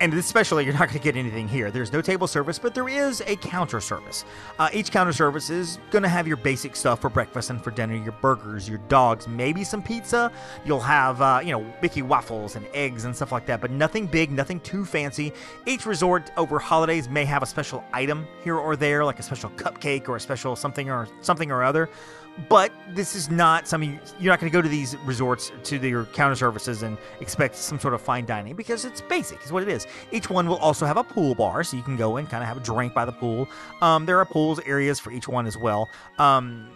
And 0.00 0.14
especially, 0.14 0.64
you're 0.64 0.74
not 0.74 0.88
going 0.88 0.98
to 0.98 1.04
get 1.04 1.16
anything 1.16 1.48
here. 1.48 1.72
There's 1.72 1.92
no 1.92 2.00
table 2.00 2.28
service, 2.28 2.58
but 2.58 2.72
there 2.72 2.88
is 2.88 3.20
a 3.26 3.34
counter 3.36 3.80
service. 3.80 4.24
Uh, 4.58 4.68
each 4.72 4.92
counter 4.92 5.12
service 5.12 5.50
is 5.50 5.78
going 5.90 6.04
to 6.04 6.08
have 6.08 6.28
your 6.28 6.36
basic 6.36 6.76
stuff 6.76 7.00
for 7.00 7.10
breakfast 7.10 7.50
and 7.50 7.62
for 7.62 7.72
dinner 7.72 7.96
your 7.96 8.12
burgers, 8.12 8.68
your 8.68 8.78
dogs, 8.88 9.26
maybe 9.26 9.64
some 9.64 9.82
pizza. 9.82 10.30
You'll 10.64 10.78
have, 10.78 11.20
uh, 11.20 11.40
you 11.42 11.50
know, 11.50 11.66
Mickey 11.82 12.02
waffles 12.02 12.54
and 12.54 12.64
eggs 12.74 13.06
and 13.06 13.16
stuff 13.16 13.32
like 13.32 13.46
that, 13.46 13.60
but 13.60 13.72
nothing 13.72 14.06
big, 14.06 14.30
nothing 14.30 14.60
too 14.60 14.84
fancy. 14.84 15.32
Each 15.66 15.84
resort 15.84 16.30
over 16.36 16.60
holidays 16.60 17.08
may 17.08 17.24
have 17.24 17.42
a 17.42 17.46
special 17.46 17.82
item 17.92 18.26
here 18.44 18.56
or 18.56 18.76
there, 18.76 19.04
like 19.04 19.18
a 19.18 19.22
special 19.22 19.50
cupcake 19.50 20.08
or 20.08 20.16
a 20.16 20.20
special 20.20 20.54
something 20.54 20.90
or 20.90 21.08
something 21.22 21.50
or 21.50 21.64
other. 21.64 21.88
But 22.48 22.72
this 22.94 23.14
is 23.14 23.30
not 23.30 23.66
something 23.66 23.98
you're 24.20 24.32
not 24.32 24.40
going 24.40 24.50
to 24.50 24.56
go 24.56 24.62
to 24.62 24.68
these 24.68 24.96
resorts 24.98 25.50
to 25.64 25.78
their 25.78 26.04
counter 26.06 26.36
services 26.36 26.82
and 26.82 26.96
expect 27.20 27.56
some 27.56 27.80
sort 27.80 27.94
of 27.94 28.00
fine 28.00 28.24
dining 28.24 28.54
because 28.54 28.84
it's 28.84 29.00
basic 29.00 29.42
is 29.44 29.50
what 29.50 29.62
it 29.62 29.68
is 29.68 29.86
each 30.12 30.30
one 30.30 30.46
will 30.46 30.58
also 30.58 30.86
have 30.86 30.96
a 30.96 31.04
pool 31.04 31.34
bar 31.34 31.64
so 31.64 31.76
you 31.76 31.82
can 31.82 31.96
go 31.96 32.16
and 32.16 32.28
kind 32.28 32.42
of 32.42 32.48
have 32.48 32.56
a 32.56 32.60
drink 32.60 32.94
by 32.94 33.04
the 33.04 33.12
pool 33.12 33.48
um, 33.82 34.06
there 34.06 34.18
are 34.18 34.24
pools 34.24 34.60
areas 34.66 35.00
for 35.00 35.10
each 35.10 35.26
one 35.26 35.46
as 35.46 35.56
well 35.56 35.88
um, 36.18 36.68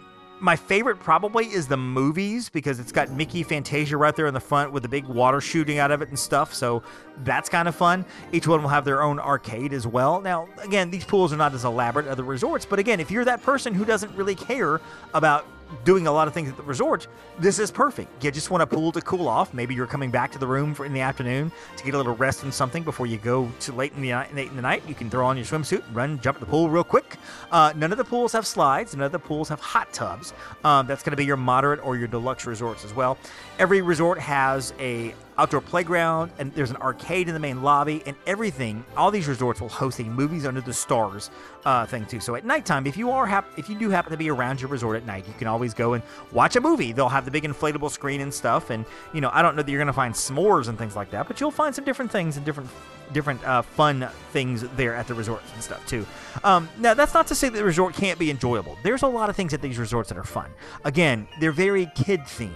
my 0.43 0.57
favorite 0.57 0.99
probably 0.99 1.45
is 1.45 1.69
the 1.69 1.77
movies 1.77 2.49
because 2.49 2.77
it's 2.77 2.91
got 2.91 3.09
Mickey 3.09 3.43
Fantasia 3.43 3.95
right 3.95 4.13
there 4.13 4.27
in 4.27 4.33
the 4.33 4.41
front 4.41 4.73
with 4.73 4.83
the 4.83 4.89
big 4.89 5.05
water 5.05 5.39
shooting 5.39 5.79
out 5.79 5.89
of 5.89 6.01
it 6.01 6.09
and 6.09 6.19
stuff. 6.19 6.53
So 6.53 6.83
that's 7.19 7.47
kind 7.47 7.65
of 7.65 7.75
fun. 7.75 8.03
Each 8.33 8.45
one 8.45 8.61
will 8.61 8.67
have 8.67 8.83
their 8.83 9.01
own 9.03 9.19
arcade 9.19 9.71
as 9.71 9.87
well. 9.87 10.19
Now, 10.19 10.49
again, 10.61 10.91
these 10.91 11.05
pools 11.05 11.31
are 11.31 11.37
not 11.37 11.53
as 11.53 11.63
elaborate 11.63 12.07
as 12.07 12.17
the 12.17 12.25
resorts, 12.25 12.65
but 12.65 12.77
again, 12.77 12.99
if 12.99 13.09
you're 13.09 13.23
that 13.23 13.41
person 13.41 13.73
who 13.73 13.85
doesn't 13.85 14.13
really 14.17 14.35
care 14.35 14.81
about 15.13 15.45
doing 15.83 16.07
a 16.07 16.11
lot 16.11 16.27
of 16.27 16.33
things 16.33 16.49
at 16.49 16.57
the 16.57 16.63
resort, 16.63 17.07
this 17.39 17.59
is 17.59 17.71
perfect. 17.71 18.23
You 18.23 18.31
just 18.31 18.51
want 18.51 18.63
a 18.63 18.67
pool 18.67 18.91
to 18.91 19.01
cool 19.01 19.27
off. 19.27 19.53
Maybe 19.53 19.73
you're 19.73 19.87
coming 19.87 20.11
back 20.11 20.31
to 20.33 20.39
the 20.39 20.47
room 20.47 20.73
for 20.73 20.85
in 20.85 20.93
the 20.93 21.01
afternoon 21.01 21.51
to 21.77 21.83
get 21.83 21.93
a 21.93 21.97
little 21.97 22.15
rest 22.15 22.43
and 22.43 22.53
something 22.53 22.83
before 22.83 23.07
you 23.07 23.17
go 23.17 23.51
to 23.61 23.73
late 23.73 23.93
in 23.93 24.01
the 24.01 24.09
night. 24.09 24.31
In 24.31 24.55
the 24.55 24.61
night, 24.61 24.83
you 24.87 24.95
can 24.95 25.09
throw 25.09 25.25
on 25.25 25.37
your 25.37 25.45
swimsuit, 25.45 25.83
run, 25.93 26.19
jump 26.21 26.37
in 26.37 26.41
the 26.41 26.49
pool 26.49 26.69
real 26.69 26.83
quick. 26.83 27.17
Uh, 27.51 27.73
none 27.75 27.91
of 27.91 27.97
the 27.97 28.03
pools 28.03 28.31
have 28.33 28.45
slides. 28.45 28.95
None 28.95 29.05
of 29.05 29.11
the 29.11 29.19
pools 29.19 29.49
have 29.49 29.59
hot 29.59 29.91
tubs. 29.93 30.33
Um, 30.63 30.87
that's 30.87 31.03
going 31.03 31.11
to 31.11 31.17
be 31.17 31.25
your 31.25 31.37
moderate 31.37 31.83
or 31.83 31.97
your 31.97 32.07
deluxe 32.07 32.45
resorts 32.45 32.85
as 32.85 32.93
well. 32.93 33.17
Every 33.59 33.81
resort 33.81 34.19
has 34.19 34.73
a 34.79 35.13
outdoor 35.37 35.61
playground, 35.61 36.31
and 36.37 36.53
there's 36.53 36.69
an 36.69 36.77
arcade 36.77 37.27
in 37.27 37.33
the 37.33 37.39
main 37.39 37.61
lobby, 37.63 38.03
and 38.05 38.15
everything. 38.27 38.85
All 38.95 39.11
these 39.11 39.27
resorts 39.27 39.61
will 39.61 39.69
host 39.69 39.99
a 39.99 40.03
movies 40.03 40.45
under 40.45 40.61
the 40.61 40.73
stars 40.73 41.29
uh, 41.65 41.85
thing 41.85 42.05
too. 42.05 42.19
So 42.19 42.35
at 42.35 42.45
nighttime, 42.45 42.87
if 42.87 42.97
you 42.97 43.11
are 43.11 43.25
hap- 43.25 43.57
if 43.57 43.69
you 43.69 43.77
do 43.77 43.89
happen 43.89 44.11
to 44.11 44.17
be 44.17 44.29
around 44.29 44.61
your 44.61 44.69
resort 44.69 44.97
at 44.97 45.05
night, 45.05 45.27
you 45.27 45.33
can 45.37 45.47
always 45.47 45.73
go 45.73 45.93
and 45.93 46.03
watch 46.31 46.55
a 46.55 46.61
movie. 46.61 46.91
They'll 46.91 47.09
have 47.09 47.25
the 47.25 47.31
big 47.31 47.43
inflatable 47.43 47.91
screen 47.91 48.21
and 48.21 48.33
stuff, 48.33 48.69
and 48.69 48.85
you 49.13 49.21
know 49.21 49.29
I 49.33 49.41
don't 49.41 49.55
know 49.55 49.61
that 49.61 49.71
you're 49.71 49.81
gonna 49.81 49.93
find 49.93 50.13
s'mores 50.13 50.67
and 50.67 50.77
things 50.77 50.95
like 50.95 51.11
that, 51.11 51.27
but 51.27 51.39
you'll 51.39 51.51
find 51.51 51.73
some 51.73 51.85
different 51.85 52.11
things 52.11 52.37
and 52.37 52.45
different 52.45 52.69
different 53.11 53.43
uh, 53.43 53.61
fun 53.61 54.07
things 54.31 54.65
there 54.75 54.95
at 54.95 55.07
the 55.07 55.13
resorts 55.13 55.51
and 55.53 55.63
stuff 55.63 55.85
too. 55.87 56.05
Um, 56.43 56.69
now 56.77 56.93
that's 56.93 57.13
not 57.13 57.27
to 57.27 57.35
say 57.35 57.49
that 57.49 57.57
the 57.57 57.63
resort 57.63 57.93
can't 57.93 58.19
be 58.19 58.31
enjoyable. 58.31 58.77
There's 58.83 59.03
a 59.03 59.07
lot 59.07 59.29
of 59.29 59.35
things 59.35 59.53
at 59.53 59.61
these 59.61 59.77
resorts 59.77 60.09
that 60.09 60.17
are 60.17 60.23
fun. 60.23 60.51
Again, 60.83 61.27
they're 61.39 61.51
very 61.51 61.91
kid 61.95 62.21
themed. 62.21 62.51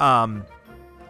Um, 0.00 0.44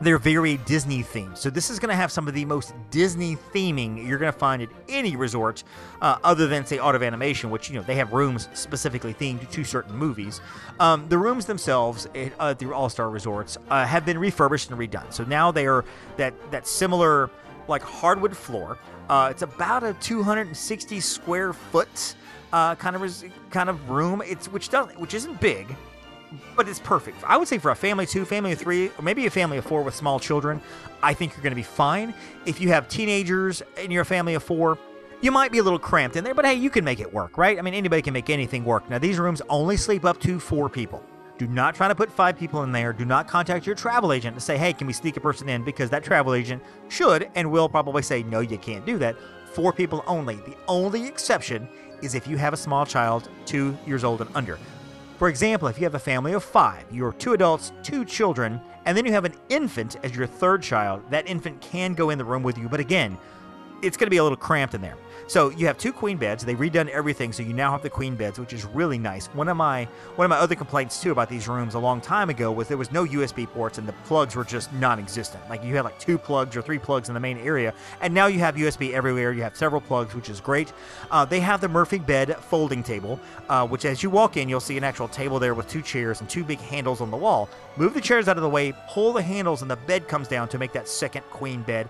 they're 0.00 0.18
very 0.18 0.56
Disney 0.58 1.02
themed. 1.02 1.36
So 1.36 1.50
this 1.50 1.70
is 1.70 1.78
going 1.78 1.90
to 1.90 1.94
have 1.94 2.10
some 2.10 2.26
of 2.26 2.34
the 2.34 2.44
most 2.44 2.74
Disney 2.90 3.36
theming 3.52 4.06
you're 4.06 4.18
going 4.18 4.32
to 4.32 4.38
find 4.38 4.62
at 4.62 4.68
any 4.88 5.16
resort, 5.16 5.62
uh, 6.00 6.18
other 6.24 6.46
than 6.46 6.64
say 6.64 6.78
Art 6.78 6.94
of 6.94 7.02
Animation, 7.02 7.50
which 7.50 7.68
you 7.68 7.76
know 7.76 7.82
they 7.82 7.96
have 7.96 8.12
rooms 8.12 8.48
specifically 8.54 9.14
themed 9.14 9.48
to 9.50 9.64
certain 9.64 9.94
movies. 9.94 10.40
Um, 10.78 11.08
the 11.08 11.18
rooms 11.18 11.46
themselves 11.46 12.06
at 12.14 12.32
uh, 12.38 12.54
the 12.54 12.72
All 12.72 12.88
Star 12.88 13.10
Resorts 13.10 13.58
uh, 13.68 13.84
have 13.84 14.06
been 14.06 14.18
refurbished 14.18 14.70
and 14.70 14.78
redone. 14.78 15.12
So 15.12 15.24
now 15.24 15.50
they 15.52 15.66
are 15.66 15.84
that 16.16 16.34
that 16.50 16.66
similar 16.66 17.30
like 17.68 17.82
hardwood 17.82 18.36
floor. 18.36 18.78
Uh, 19.08 19.28
it's 19.30 19.42
about 19.42 19.82
a 19.82 19.92
260 19.94 21.00
square 21.00 21.52
foot 21.52 22.14
uh, 22.52 22.74
kind 22.76 22.96
of 22.96 23.02
res- 23.02 23.24
kind 23.50 23.68
of 23.68 23.90
room. 23.90 24.22
It's 24.24 24.48
which 24.48 24.68
doesn't 24.70 24.98
which 24.98 25.14
isn't 25.14 25.40
big 25.40 25.76
but 26.56 26.68
it's 26.68 26.78
perfect. 26.78 27.22
I 27.24 27.36
would 27.36 27.48
say 27.48 27.58
for 27.58 27.70
a 27.70 27.76
family 27.76 28.06
two, 28.06 28.24
family 28.24 28.52
of 28.52 28.58
three, 28.58 28.88
or 28.98 29.02
maybe 29.02 29.26
a 29.26 29.30
family 29.30 29.58
of 29.58 29.64
four 29.64 29.82
with 29.82 29.94
small 29.94 30.20
children, 30.20 30.60
I 31.02 31.14
think 31.14 31.32
you're 31.32 31.42
going 31.42 31.52
to 31.52 31.56
be 31.56 31.62
fine. 31.62 32.14
If 32.46 32.60
you 32.60 32.68
have 32.68 32.88
teenagers 32.88 33.62
and 33.76 33.92
you're 33.92 34.02
a 34.02 34.06
family 34.06 34.34
of 34.34 34.42
four, 34.42 34.78
you 35.22 35.30
might 35.30 35.52
be 35.52 35.58
a 35.58 35.62
little 35.62 35.78
cramped 35.78 36.16
in 36.16 36.24
there, 36.24 36.34
but 36.34 36.46
hey, 36.46 36.54
you 36.54 36.70
can 36.70 36.84
make 36.84 37.00
it 37.00 37.12
work, 37.12 37.36
right? 37.36 37.58
I 37.58 37.62
mean, 37.62 37.74
anybody 37.74 38.00
can 38.00 38.14
make 38.14 38.30
anything 38.30 38.64
work. 38.64 38.88
Now, 38.88 38.98
these 38.98 39.18
rooms 39.18 39.42
only 39.48 39.76
sleep 39.76 40.04
up 40.04 40.18
to 40.20 40.40
four 40.40 40.68
people. 40.70 41.04
Do 41.36 41.46
not 41.46 41.74
try 41.74 41.88
to 41.88 41.94
put 41.94 42.10
five 42.10 42.38
people 42.38 42.62
in 42.64 42.72
there. 42.72 42.92
Do 42.92 43.04
not 43.04 43.26
contact 43.26 43.66
your 43.66 43.74
travel 43.74 44.12
agent 44.12 44.36
to 44.36 44.40
say, 44.40 44.58
hey, 44.58 44.72
can 44.72 44.86
we 44.86 44.92
sneak 44.92 45.16
a 45.16 45.20
person 45.20 45.48
in? 45.48 45.64
Because 45.64 45.90
that 45.90 46.04
travel 46.04 46.34
agent 46.34 46.62
should 46.88 47.30
and 47.34 47.50
will 47.50 47.68
probably 47.68 48.02
say, 48.02 48.22
no, 48.22 48.40
you 48.40 48.58
can't 48.58 48.84
do 48.84 48.98
that. 48.98 49.16
Four 49.52 49.72
people 49.72 50.04
only. 50.06 50.36
The 50.36 50.56
only 50.68 51.06
exception 51.06 51.68
is 52.02 52.14
if 52.14 52.26
you 52.26 52.36
have 52.36 52.52
a 52.52 52.58
small 52.58 52.86
child, 52.86 53.28
two 53.46 53.76
years 53.86 54.04
old 54.04 54.20
and 54.20 54.30
under. 54.34 54.58
For 55.20 55.28
example, 55.28 55.68
if 55.68 55.76
you 55.76 55.84
have 55.84 55.94
a 55.94 55.98
family 55.98 56.32
of 56.32 56.42
five, 56.42 56.86
you're 56.90 57.12
two 57.12 57.34
adults, 57.34 57.72
two 57.82 58.06
children, 58.06 58.58
and 58.86 58.96
then 58.96 59.04
you 59.04 59.12
have 59.12 59.26
an 59.26 59.34
infant 59.50 59.96
as 60.02 60.16
your 60.16 60.26
third 60.26 60.62
child, 60.62 61.02
that 61.10 61.28
infant 61.28 61.60
can 61.60 61.92
go 61.92 62.08
in 62.08 62.16
the 62.16 62.24
room 62.24 62.42
with 62.42 62.56
you, 62.56 62.70
but 62.70 62.80
again, 62.80 63.18
it's 63.82 63.96
going 63.96 64.06
to 64.06 64.10
be 64.10 64.18
a 64.18 64.22
little 64.22 64.36
cramped 64.36 64.74
in 64.74 64.80
there. 64.80 64.96
So 65.30 65.50
you 65.50 65.66
have 65.66 65.78
two 65.78 65.92
queen 65.92 66.16
beds. 66.16 66.44
They've 66.44 66.58
redone 66.58 66.88
everything, 66.88 67.32
so 67.32 67.44
you 67.44 67.52
now 67.52 67.70
have 67.70 67.82
the 67.82 67.90
queen 67.90 68.16
beds, 68.16 68.40
which 68.40 68.52
is 68.52 68.64
really 68.64 68.98
nice. 68.98 69.26
One 69.28 69.48
of 69.48 69.56
my 69.56 69.84
one 70.16 70.24
of 70.24 70.28
my 70.28 70.36
other 70.36 70.56
complaints 70.56 71.00
too 71.00 71.12
about 71.12 71.28
these 71.28 71.46
rooms 71.46 71.74
a 71.74 71.78
long 71.78 72.00
time 72.00 72.30
ago 72.30 72.50
was 72.50 72.66
there 72.66 72.76
was 72.76 72.90
no 72.90 73.04
USB 73.06 73.46
ports 73.46 73.78
and 73.78 73.86
the 73.86 73.92
plugs 74.06 74.34
were 74.34 74.42
just 74.42 74.72
non-existent. 74.72 75.48
Like 75.48 75.62
you 75.62 75.76
had 75.76 75.84
like 75.84 75.98
two 76.00 76.18
plugs 76.18 76.56
or 76.56 76.62
three 76.62 76.80
plugs 76.80 77.08
in 77.08 77.14
the 77.14 77.20
main 77.20 77.38
area, 77.38 77.72
and 78.00 78.12
now 78.12 78.26
you 78.26 78.40
have 78.40 78.56
USB 78.56 78.92
everywhere. 78.92 79.32
You 79.32 79.42
have 79.42 79.56
several 79.56 79.80
plugs, 79.80 80.16
which 80.16 80.28
is 80.28 80.40
great. 80.40 80.72
Uh, 81.12 81.24
they 81.24 81.38
have 81.38 81.60
the 81.60 81.68
Murphy 81.68 82.00
bed 82.00 82.36
folding 82.36 82.82
table, 82.82 83.20
uh, 83.48 83.64
which 83.68 83.84
as 83.84 84.02
you 84.02 84.10
walk 84.10 84.36
in, 84.36 84.48
you'll 84.48 84.58
see 84.58 84.78
an 84.78 84.82
actual 84.82 85.06
table 85.06 85.38
there 85.38 85.54
with 85.54 85.68
two 85.68 85.82
chairs 85.82 86.20
and 86.20 86.28
two 86.28 86.42
big 86.42 86.58
handles 86.58 87.00
on 87.00 87.12
the 87.12 87.16
wall. 87.16 87.48
Move 87.76 87.94
the 87.94 88.00
chairs 88.00 88.26
out 88.26 88.36
of 88.36 88.42
the 88.42 88.48
way, 88.48 88.72
pull 88.88 89.12
the 89.12 89.22
handles, 89.22 89.62
and 89.62 89.70
the 89.70 89.76
bed 89.76 90.08
comes 90.08 90.26
down 90.26 90.48
to 90.48 90.58
make 90.58 90.72
that 90.72 90.88
second 90.88 91.22
queen 91.30 91.62
bed 91.62 91.88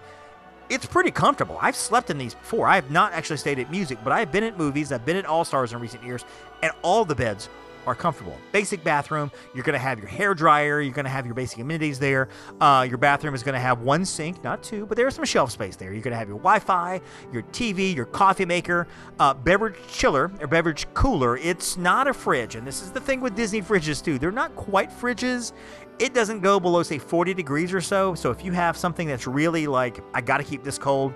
it's 0.70 0.86
pretty 0.86 1.10
comfortable. 1.10 1.58
I've 1.60 1.76
slept 1.76 2.10
in 2.10 2.16
these 2.16 2.34
before. 2.34 2.68
I 2.68 2.76
have 2.76 2.90
not 2.90 3.12
actually 3.12 3.38
stayed 3.38 3.58
at 3.58 3.70
music, 3.70 3.98
but 4.02 4.12
I've 4.12 4.32
been 4.32 4.44
at 4.44 4.56
movies, 4.56 4.92
I've 4.92 5.04
been 5.04 5.16
at 5.16 5.26
All 5.26 5.44
Stars 5.44 5.72
in 5.72 5.80
recent 5.80 6.02
years, 6.04 6.24
and 6.62 6.72
all 6.82 7.04
the 7.04 7.14
beds 7.14 7.48
are 7.86 7.94
comfortable. 7.94 8.36
Basic 8.52 8.84
bathroom, 8.84 9.30
you're 9.54 9.64
going 9.64 9.74
to 9.74 9.78
have 9.78 9.98
your 9.98 10.08
hair 10.08 10.34
dryer, 10.34 10.80
you're 10.80 10.92
going 10.92 11.04
to 11.04 11.10
have 11.10 11.24
your 11.24 11.34
basic 11.34 11.58
amenities 11.58 11.98
there. 11.98 12.28
Uh, 12.60 12.86
your 12.88 12.98
bathroom 12.98 13.34
is 13.34 13.42
going 13.42 13.54
to 13.54 13.60
have 13.60 13.80
one 13.80 14.04
sink, 14.04 14.42
not 14.44 14.62
two, 14.62 14.86
but 14.86 14.96
there's 14.96 15.14
some 15.14 15.24
shelf 15.24 15.50
space 15.50 15.76
there. 15.76 15.92
You're 15.92 16.02
going 16.02 16.12
to 16.12 16.18
have 16.18 16.28
your 16.28 16.38
Wi 16.38 16.58
Fi, 16.58 17.00
your 17.32 17.42
TV, 17.44 17.94
your 17.94 18.04
coffee 18.04 18.44
maker, 18.44 18.86
uh, 19.18 19.34
beverage 19.34 19.76
chiller 19.88 20.30
or 20.40 20.46
beverage 20.46 20.86
cooler. 20.94 21.36
It's 21.38 21.76
not 21.76 22.06
a 22.06 22.14
fridge, 22.14 22.54
and 22.54 22.66
this 22.66 22.82
is 22.82 22.90
the 22.90 23.00
thing 23.00 23.20
with 23.20 23.34
Disney 23.34 23.62
fridges 23.62 24.04
too. 24.04 24.18
They're 24.18 24.30
not 24.30 24.54
quite 24.56 24.90
fridges 24.90 25.52
it 26.00 26.14
doesn't 26.14 26.40
go 26.40 26.58
below 26.58 26.82
say 26.82 26.98
40 26.98 27.34
degrees 27.34 27.72
or 27.72 27.80
so. 27.80 28.14
So 28.14 28.30
if 28.30 28.42
you 28.44 28.52
have 28.52 28.76
something 28.76 29.06
that's 29.06 29.26
really 29.26 29.66
like 29.66 30.02
I 30.14 30.22
got 30.22 30.38
to 30.38 30.44
keep 30.44 30.64
this 30.64 30.78
cold, 30.78 31.12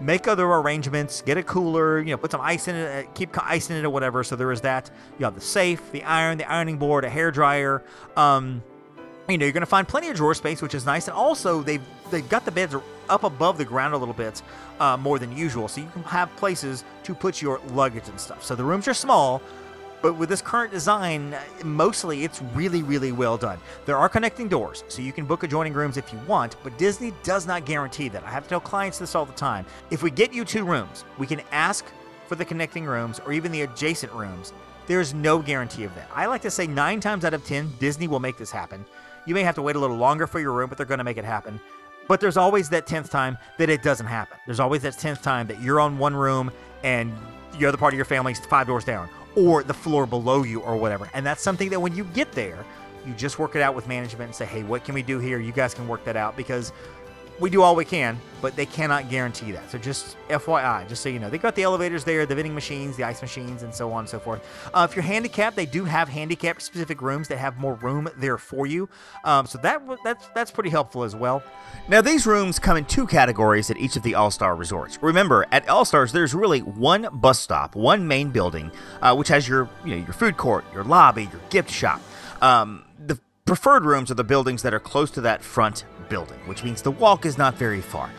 make 0.00 0.26
other 0.26 0.46
arrangements, 0.46 1.22
get 1.22 1.36
a 1.36 1.42
cooler, 1.42 2.00
you 2.00 2.10
know, 2.10 2.16
put 2.16 2.32
some 2.32 2.40
ice 2.40 2.66
in 2.66 2.74
it, 2.74 3.06
uh, 3.06 3.10
keep 3.12 3.36
ice 3.46 3.70
in 3.70 3.76
it 3.76 3.84
or 3.84 3.90
whatever. 3.90 4.24
So 4.24 4.34
there 4.34 4.50
is 4.50 4.62
that. 4.62 4.90
You 5.18 5.26
have 5.26 5.34
the 5.34 5.42
safe, 5.42 5.92
the 5.92 6.02
iron, 6.04 6.38
the 6.38 6.50
ironing 6.50 6.78
board, 6.78 7.04
a 7.04 7.10
hair 7.10 7.30
dryer. 7.30 7.84
Um, 8.16 8.62
you 9.28 9.38
know, 9.38 9.44
you're 9.44 9.52
going 9.52 9.60
to 9.60 9.66
find 9.66 9.86
plenty 9.86 10.08
of 10.08 10.16
drawer 10.16 10.34
space, 10.34 10.62
which 10.62 10.74
is 10.74 10.86
nice. 10.86 11.06
And 11.06 11.16
also, 11.16 11.62
they've 11.62 11.82
they've 12.10 12.28
got 12.28 12.44
the 12.44 12.50
beds 12.50 12.74
up 13.08 13.24
above 13.24 13.58
the 13.58 13.64
ground 13.64 13.94
a 13.94 13.96
little 13.96 14.14
bit 14.14 14.42
uh, 14.80 14.96
more 14.96 15.18
than 15.18 15.36
usual, 15.36 15.68
so 15.68 15.80
you 15.80 15.88
can 15.92 16.02
have 16.04 16.34
places 16.36 16.84
to 17.04 17.14
put 17.14 17.42
your 17.42 17.60
luggage 17.68 18.08
and 18.08 18.18
stuff. 18.18 18.42
So 18.42 18.54
the 18.54 18.64
rooms 18.64 18.88
are 18.88 18.94
small, 18.94 19.42
but 20.04 20.18
with 20.18 20.28
this 20.28 20.42
current 20.42 20.70
design, 20.70 21.34
mostly 21.64 22.24
it's 22.24 22.42
really, 22.52 22.82
really 22.82 23.10
well 23.10 23.38
done. 23.38 23.58
There 23.86 23.96
are 23.96 24.06
connecting 24.06 24.48
doors, 24.48 24.84
so 24.86 25.00
you 25.00 25.14
can 25.14 25.24
book 25.24 25.44
adjoining 25.44 25.72
rooms 25.72 25.96
if 25.96 26.12
you 26.12 26.18
want, 26.28 26.56
but 26.62 26.76
Disney 26.76 27.14
does 27.22 27.46
not 27.46 27.64
guarantee 27.64 28.10
that. 28.10 28.22
I 28.22 28.28
have 28.28 28.42
to 28.42 28.48
tell 28.50 28.60
clients 28.60 28.98
this 28.98 29.14
all 29.14 29.24
the 29.24 29.32
time. 29.32 29.64
If 29.90 30.02
we 30.02 30.10
get 30.10 30.34
you 30.34 30.44
two 30.44 30.66
rooms, 30.66 31.06
we 31.16 31.26
can 31.26 31.40
ask 31.52 31.86
for 32.28 32.34
the 32.34 32.44
connecting 32.44 32.84
rooms 32.84 33.18
or 33.20 33.32
even 33.32 33.50
the 33.50 33.62
adjacent 33.62 34.12
rooms. 34.12 34.52
There's 34.86 35.14
no 35.14 35.38
guarantee 35.38 35.84
of 35.84 35.94
that. 35.94 36.10
I 36.14 36.26
like 36.26 36.42
to 36.42 36.50
say 36.50 36.66
nine 36.66 37.00
times 37.00 37.24
out 37.24 37.32
of 37.32 37.42
ten, 37.46 37.72
Disney 37.78 38.06
will 38.06 38.20
make 38.20 38.36
this 38.36 38.50
happen. 38.50 38.84
You 39.24 39.34
may 39.34 39.42
have 39.42 39.54
to 39.54 39.62
wait 39.62 39.74
a 39.74 39.78
little 39.78 39.96
longer 39.96 40.26
for 40.26 40.38
your 40.38 40.52
room, 40.52 40.68
but 40.68 40.76
they're 40.76 40.84
going 40.84 40.98
to 40.98 41.04
make 41.04 41.16
it 41.16 41.24
happen. 41.24 41.58
But 42.08 42.20
there's 42.20 42.36
always 42.36 42.68
that 42.68 42.86
10th 42.86 43.08
time 43.08 43.38
that 43.56 43.70
it 43.70 43.82
doesn't 43.82 44.04
happen. 44.04 44.36
There's 44.44 44.60
always 44.60 44.82
that 44.82 44.98
10th 44.98 45.22
time 45.22 45.46
that 45.46 45.62
you're 45.62 45.80
on 45.80 45.96
one 45.96 46.14
room 46.14 46.50
and 46.82 47.10
the 47.58 47.64
other 47.64 47.78
part 47.78 47.94
of 47.94 47.96
your 47.96 48.04
family's 48.04 48.44
five 48.44 48.66
doors 48.66 48.84
down 48.84 49.08
or 49.36 49.62
the 49.62 49.74
floor 49.74 50.06
below 50.06 50.42
you 50.42 50.60
or 50.60 50.76
whatever. 50.76 51.10
And 51.14 51.24
that's 51.24 51.42
something 51.42 51.70
that 51.70 51.80
when 51.80 51.94
you 51.94 52.04
get 52.04 52.32
there, 52.32 52.64
you 53.06 53.12
just 53.14 53.38
work 53.38 53.54
it 53.56 53.62
out 53.62 53.74
with 53.74 53.86
management 53.86 54.28
and 54.28 54.34
say, 54.34 54.46
hey, 54.46 54.62
what 54.62 54.84
can 54.84 54.94
we 54.94 55.02
do 55.02 55.18
here? 55.18 55.38
You 55.38 55.52
guys 55.52 55.74
can 55.74 55.86
work 55.86 56.04
that 56.04 56.16
out 56.16 56.36
because 56.36 56.72
we 57.40 57.50
do 57.50 57.62
all 57.62 57.74
we 57.74 57.84
can, 57.84 58.18
but 58.40 58.54
they 58.54 58.66
cannot 58.66 59.10
guarantee 59.10 59.50
that. 59.52 59.70
So 59.70 59.78
just 59.78 60.16
FYI, 60.28 60.88
just 60.88 61.02
so 61.02 61.08
you 61.08 61.18
know, 61.18 61.28
they 61.28 61.38
got 61.38 61.54
the 61.56 61.62
elevators 61.62 62.04
there, 62.04 62.24
the 62.26 62.34
vending 62.34 62.54
machines, 62.54 62.96
the 62.96 63.04
ice 63.04 63.20
machines, 63.22 63.62
and 63.62 63.74
so 63.74 63.92
on 63.92 64.00
and 64.00 64.08
so 64.08 64.18
forth. 64.18 64.46
Uh, 64.72 64.86
if 64.88 64.94
you're 64.94 65.02
handicapped, 65.02 65.56
they 65.56 65.66
do 65.66 65.84
have 65.84 66.08
handicap 66.08 66.60
specific 66.60 67.02
rooms 67.02 67.28
that 67.28 67.38
have 67.38 67.58
more 67.58 67.74
room 67.74 68.08
there 68.16 68.38
for 68.38 68.66
you. 68.66 68.88
Um, 69.24 69.46
so 69.46 69.58
that 69.58 69.82
that's 70.04 70.28
that's 70.34 70.50
pretty 70.50 70.70
helpful 70.70 71.02
as 71.02 71.16
well. 71.16 71.42
Now 71.88 72.00
these 72.00 72.26
rooms 72.26 72.58
come 72.58 72.76
in 72.76 72.84
two 72.84 73.06
categories 73.06 73.70
at 73.70 73.78
each 73.78 73.96
of 73.96 74.02
the 74.02 74.14
All 74.14 74.30
Star 74.30 74.54
resorts. 74.54 74.98
Remember, 75.02 75.46
at 75.50 75.68
All 75.68 75.84
Stars, 75.84 76.12
there's 76.12 76.34
really 76.34 76.60
one 76.60 77.08
bus 77.12 77.40
stop, 77.40 77.74
one 77.74 78.06
main 78.06 78.30
building, 78.30 78.70
uh, 79.02 79.14
which 79.14 79.28
has 79.28 79.48
your 79.48 79.68
you 79.84 79.96
know 79.96 80.04
your 80.04 80.12
food 80.12 80.36
court, 80.36 80.64
your 80.72 80.84
lobby, 80.84 81.24
your 81.24 81.40
gift 81.50 81.70
shop. 81.70 82.00
Um, 82.40 82.83
preferred 83.46 83.84
rooms 83.84 84.10
are 84.10 84.14
the 84.14 84.24
buildings 84.24 84.62
that 84.62 84.72
are 84.72 84.80
close 84.80 85.10
to 85.10 85.20
that 85.20 85.42
front 85.42 85.84
building, 86.08 86.38
which 86.46 86.64
means 86.64 86.80
the 86.80 86.90
walk 86.90 87.26
is 87.26 87.36
not 87.36 87.54
very 87.56 87.82
far. 87.82 88.10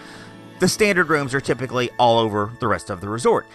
The 0.60 0.68
standard 0.68 1.10
rooms 1.10 1.34
are 1.34 1.42
typically 1.42 1.90
all 1.98 2.20
over 2.20 2.52
the 2.60 2.68
rest 2.68 2.92
of 2.92 3.02
the 3.02 3.10
resort. 3.10 3.48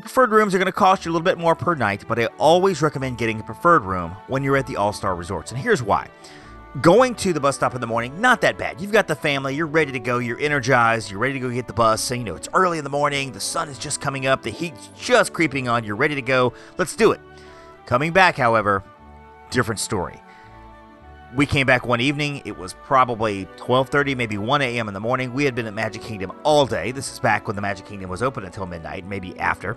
preferred 0.00 0.30
rooms 0.30 0.54
are 0.54 0.58
going 0.58 0.66
to 0.66 0.72
cost 0.72 1.04
you 1.04 1.10
a 1.10 1.12
little 1.12 1.24
bit 1.24 1.38
more 1.38 1.54
per 1.54 1.74
night, 1.74 2.04
but 2.06 2.18
I 2.18 2.26
always 2.38 2.82
recommend 2.82 3.16
getting 3.16 3.40
a 3.40 3.42
preferred 3.42 3.82
room 3.82 4.10
when 4.28 4.42
you're 4.42 4.58
at 4.58 4.66
the 4.66 4.76
All 4.76 4.92
Star 4.92 5.14
Resorts. 5.14 5.52
And 5.52 5.60
here's 5.60 5.82
why. 5.82 6.08
Going 6.82 7.14
to 7.16 7.32
the 7.32 7.40
bus 7.40 7.56
stop 7.56 7.74
in 7.74 7.80
the 7.80 7.86
morning, 7.86 8.20
not 8.20 8.42
that 8.42 8.58
bad. 8.58 8.80
You've 8.80 8.92
got 8.92 9.08
the 9.08 9.16
family, 9.16 9.54
you're 9.54 9.66
ready 9.66 9.92
to 9.92 9.98
go, 9.98 10.18
you're 10.18 10.38
energized, 10.38 11.10
you're 11.10 11.18
ready 11.18 11.34
to 11.34 11.40
go 11.40 11.50
get 11.50 11.66
the 11.66 11.72
bus. 11.72 12.02
So, 12.02 12.14
you 12.14 12.24
know, 12.24 12.36
it's 12.36 12.48
early 12.52 12.78
in 12.78 12.84
the 12.84 12.90
morning, 12.90 13.32
the 13.32 13.40
sun 13.40 13.68
is 13.70 13.78
just 13.78 14.00
coming 14.02 14.26
up, 14.26 14.42
the 14.42 14.50
heat's 14.50 14.90
just 14.96 15.32
creeping 15.32 15.66
on, 15.66 15.82
you're 15.82 15.96
ready 15.96 16.14
to 16.14 16.22
go. 16.22 16.52
Let's 16.76 16.94
do 16.94 17.10
it. 17.12 17.20
Coming 17.86 18.12
back, 18.12 18.36
however, 18.36 18.84
different 19.50 19.80
story. 19.80 20.20
We 21.36 21.46
came 21.46 21.64
back 21.64 21.86
one 21.86 22.00
evening. 22.00 22.42
It 22.44 22.58
was 22.58 22.74
probably 22.84 23.46
12:30, 23.56 24.16
maybe 24.16 24.36
1 24.36 24.62
a.m. 24.62 24.88
in 24.88 24.94
the 24.94 25.00
morning. 25.00 25.32
We 25.32 25.44
had 25.44 25.54
been 25.54 25.66
at 25.66 25.74
Magic 25.74 26.02
Kingdom 26.02 26.32
all 26.42 26.66
day. 26.66 26.90
This 26.90 27.12
is 27.12 27.20
back 27.20 27.46
when 27.46 27.54
the 27.54 27.62
Magic 27.62 27.86
Kingdom 27.86 28.10
was 28.10 28.20
open 28.20 28.44
until 28.44 28.66
midnight, 28.66 29.06
maybe 29.06 29.38
after. 29.38 29.76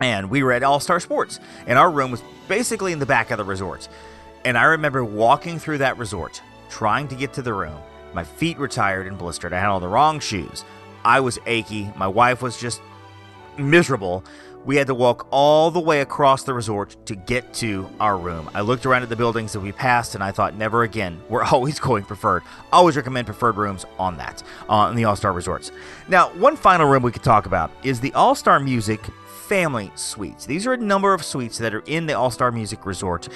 And 0.00 0.30
we 0.30 0.42
were 0.42 0.52
at 0.52 0.62
All 0.62 0.80
Star 0.80 0.98
Sports, 0.98 1.40
and 1.66 1.78
our 1.78 1.90
room 1.90 2.10
was 2.10 2.22
basically 2.48 2.92
in 2.92 3.00
the 3.00 3.06
back 3.06 3.30
of 3.30 3.36
the 3.36 3.44
resort. 3.44 3.86
And 4.46 4.56
I 4.56 4.64
remember 4.64 5.04
walking 5.04 5.58
through 5.58 5.78
that 5.78 5.98
resort, 5.98 6.40
trying 6.70 7.06
to 7.08 7.14
get 7.14 7.34
to 7.34 7.42
the 7.42 7.52
room. 7.52 7.78
My 8.14 8.24
feet 8.24 8.56
were 8.56 8.66
tired 8.68 9.06
and 9.06 9.18
blistered. 9.18 9.52
I 9.52 9.60
had 9.60 9.68
all 9.68 9.78
the 9.78 9.88
wrong 9.88 10.20
shoes. 10.20 10.64
I 11.04 11.20
was 11.20 11.38
achy. 11.44 11.92
My 11.96 12.08
wife 12.08 12.40
was 12.40 12.56
just 12.58 12.80
miserable. 13.58 14.24
We 14.64 14.76
had 14.76 14.86
to 14.86 14.94
walk 14.94 15.26
all 15.30 15.70
the 15.72 15.80
way 15.80 16.02
across 16.02 16.44
the 16.44 16.54
resort 16.54 16.96
to 17.06 17.16
get 17.16 17.52
to 17.54 17.88
our 17.98 18.16
room. 18.16 18.48
I 18.54 18.60
looked 18.60 18.86
around 18.86 19.02
at 19.02 19.08
the 19.08 19.16
buildings 19.16 19.52
that 19.52 19.60
we 19.60 19.72
passed 19.72 20.14
and 20.14 20.22
I 20.22 20.30
thought, 20.30 20.54
never 20.54 20.84
again. 20.84 21.20
We're 21.28 21.42
always 21.42 21.80
going 21.80 22.04
preferred. 22.04 22.42
Always 22.72 22.96
recommend 22.96 23.26
preferred 23.26 23.56
rooms 23.56 23.84
on 23.98 24.16
that, 24.18 24.42
uh, 24.68 24.88
in 24.90 24.96
the 24.96 25.04
All 25.04 25.16
Star 25.16 25.32
Resorts. 25.32 25.72
Now, 26.08 26.28
one 26.34 26.56
final 26.56 26.88
room 26.88 27.02
we 27.02 27.10
could 27.10 27.24
talk 27.24 27.46
about 27.46 27.70
is 27.82 28.00
the 28.00 28.12
All 28.14 28.34
Star 28.34 28.60
Music 28.60 29.00
Family 29.48 29.90
Suites. 29.96 30.46
These 30.46 30.66
are 30.66 30.74
a 30.74 30.78
number 30.78 31.12
of 31.12 31.24
suites 31.24 31.58
that 31.58 31.74
are 31.74 31.82
in 31.86 32.06
the 32.06 32.14
All 32.14 32.30
Star 32.30 32.52
Music 32.52 32.86
Resort 32.86 33.28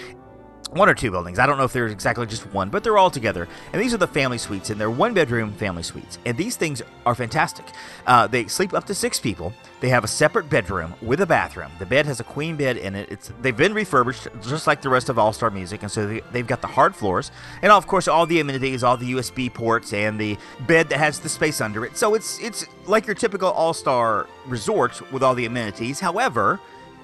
one 0.71 0.89
or 0.89 0.95
two 0.95 1.11
buildings. 1.11 1.39
I 1.39 1.47
don't 1.47 1.59
know 1.59 1.65
if 1.65 1.73
there's 1.73 1.93
exactly 1.93 2.27
just 2.27 2.47
one, 2.53 2.71
but 2.71 2.83
they're 2.83 2.99
all 2.99 3.11
together. 3.11 3.49
And 3.73 3.81
these 3.81 3.95
are 3.95 3.99
the 3.99 4.07
family 4.07 4.39
suites, 4.39 4.71
and 4.71 4.81
they're 4.81 4.91
one 4.91 5.15
bedroom 5.15 5.53
family 5.53 5.83
suites. 5.83 6.19
And 6.25 6.37
these 6.37 6.57
things 6.57 6.83
are 7.05 7.15
fantastic. 7.15 7.67
Uh, 8.07 8.27
they 8.27 8.47
sleep 8.47 8.75
up 8.75 8.85
to 8.87 8.95
six 8.95 9.21
people. 9.21 9.53
They 9.81 9.89
have 9.91 10.05
a 10.05 10.09
separate 10.09 10.49
bedroom 10.49 10.95
with 11.03 11.21
a 11.21 11.27
bathroom. 11.27 11.71
The 11.79 11.87
bed 11.87 12.07
has 12.07 12.21
a 12.21 12.25
queen 12.25 12.57
bed 12.57 12.77
in 12.77 12.95
it. 12.95 13.11
It's 13.11 13.33
they've 13.43 13.57
been 13.57 13.75
refurbished 13.75 14.29
just 14.43 14.67
like 14.67 14.83
the 14.83 14.89
rest 14.89 15.09
of 15.09 15.19
All 15.19 15.33
Star 15.33 15.51
Music, 15.51 15.83
and 15.83 15.91
so 15.91 16.07
they, 16.07 16.21
they've 16.33 16.47
got 16.47 16.61
the 16.61 16.67
hard 16.67 16.95
floors, 16.95 17.31
and 17.63 17.71
of 17.71 17.87
course 17.87 18.09
all 18.09 18.27
the 18.27 18.41
amenities, 18.41 18.83
all 18.83 18.97
the 18.97 19.13
USB 19.13 19.53
ports, 19.53 19.93
and 19.93 20.19
the 20.19 20.37
bed 20.67 20.89
that 20.89 20.99
has 20.99 21.21
the 21.21 21.29
space 21.29 21.61
under 21.61 21.85
it. 21.85 21.97
So 21.97 22.15
it's 22.15 22.39
it's 22.41 22.65
like 22.87 23.07
your 23.07 23.15
typical 23.15 23.51
All 23.51 23.75
Star 23.75 24.27
resort 24.47 25.01
with 25.13 25.23
all 25.23 25.35
the 25.35 25.47
amenities. 25.47 26.01
However, 26.01 26.59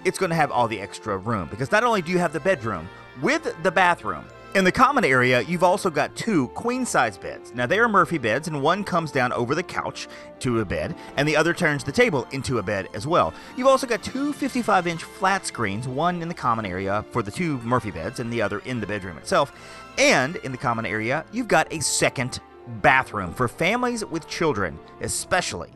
it's 0.05 0.19
going 0.19 0.31
to 0.31 0.37
have 0.37 0.51
all 0.51 0.67
the 0.69 0.81
extra 0.81 1.17
room 1.17 1.49
because 1.49 1.71
not 1.71 1.85
only 1.85 2.03
do 2.03 2.11
you 2.11 2.19
have 2.19 2.33
the 2.33 2.41
bedroom 2.41 2.89
with 3.21 3.55
the 3.63 3.71
bathroom. 3.71 4.25
In 4.55 4.65
the 4.65 4.73
common 4.73 5.03
area, 5.03 5.41
you've 5.41 5.63
also 5.63 5.89
got 5.89 6.15
two 6.15 6.49
queen 6.49 6.85
size 6.85 7.17
beds. 7.17 7.55
Now, 7.55 7.65
they 7.65 7.79
are 7.79 7.89
Murphy 7.89 8.19
beds, 8.19 8.49
and 8.49 8.63
one 8.63 8.85
comes 8.85 9.11
down 9.11 9.33
over 9.33 9.55
the 9.55 9.63
couch 9.63 10.09
to 10.41 10.61
a 10.61 10.65
bed, 10.65 10.95
and 11.17 11.27
the 11.27 11.37
other 11.37 11.55
turns 11.55 11.83
the 11.85 11.91
table 11.91 12.27
into 12.33 12.59
a 12.59 12.63
bed 12.63 12.89
as 12.93 13.07
well. 13.07 13.33
You've 13.57 13.67
also 13.67 13.87
got 13.87 14.03
two 14.03 14.35
55 14.35 14.87
inch 14.87 15.05
flat 15.05 15.47
screens, 15.47 15.89
one 15.89 16.21
in 16.21 16.29
the 16.29 16.35
common 16.35 16.67
area 16.67 17.03
for 17.13 17.23
the 17.23 17.31
two 17.31 17.59
Murphy 17.61 17.91
beds, 17.91 18.21
and 18.21 18.31
the 18.31 18.43
other 18.43 18.59
in 18.61 18.79
the 18.79 18.87
bedroom 18.87 19.17
itself. 19.17 19.53
And 19.97 20.37
in 20.37 20.53
the 20.53 20.59
common 20.59 20.85
area, 20.85 21.25
you've 21.33 21.49
got 21.49 21.73
a 21.73 21.81
second 21.81 22.41
bathroom 22.83 23.33
for 23.33 23.49
families 23.49 24.05
with 24.05 24.29
children, 24.29 24.79
especially. 25.01 25.71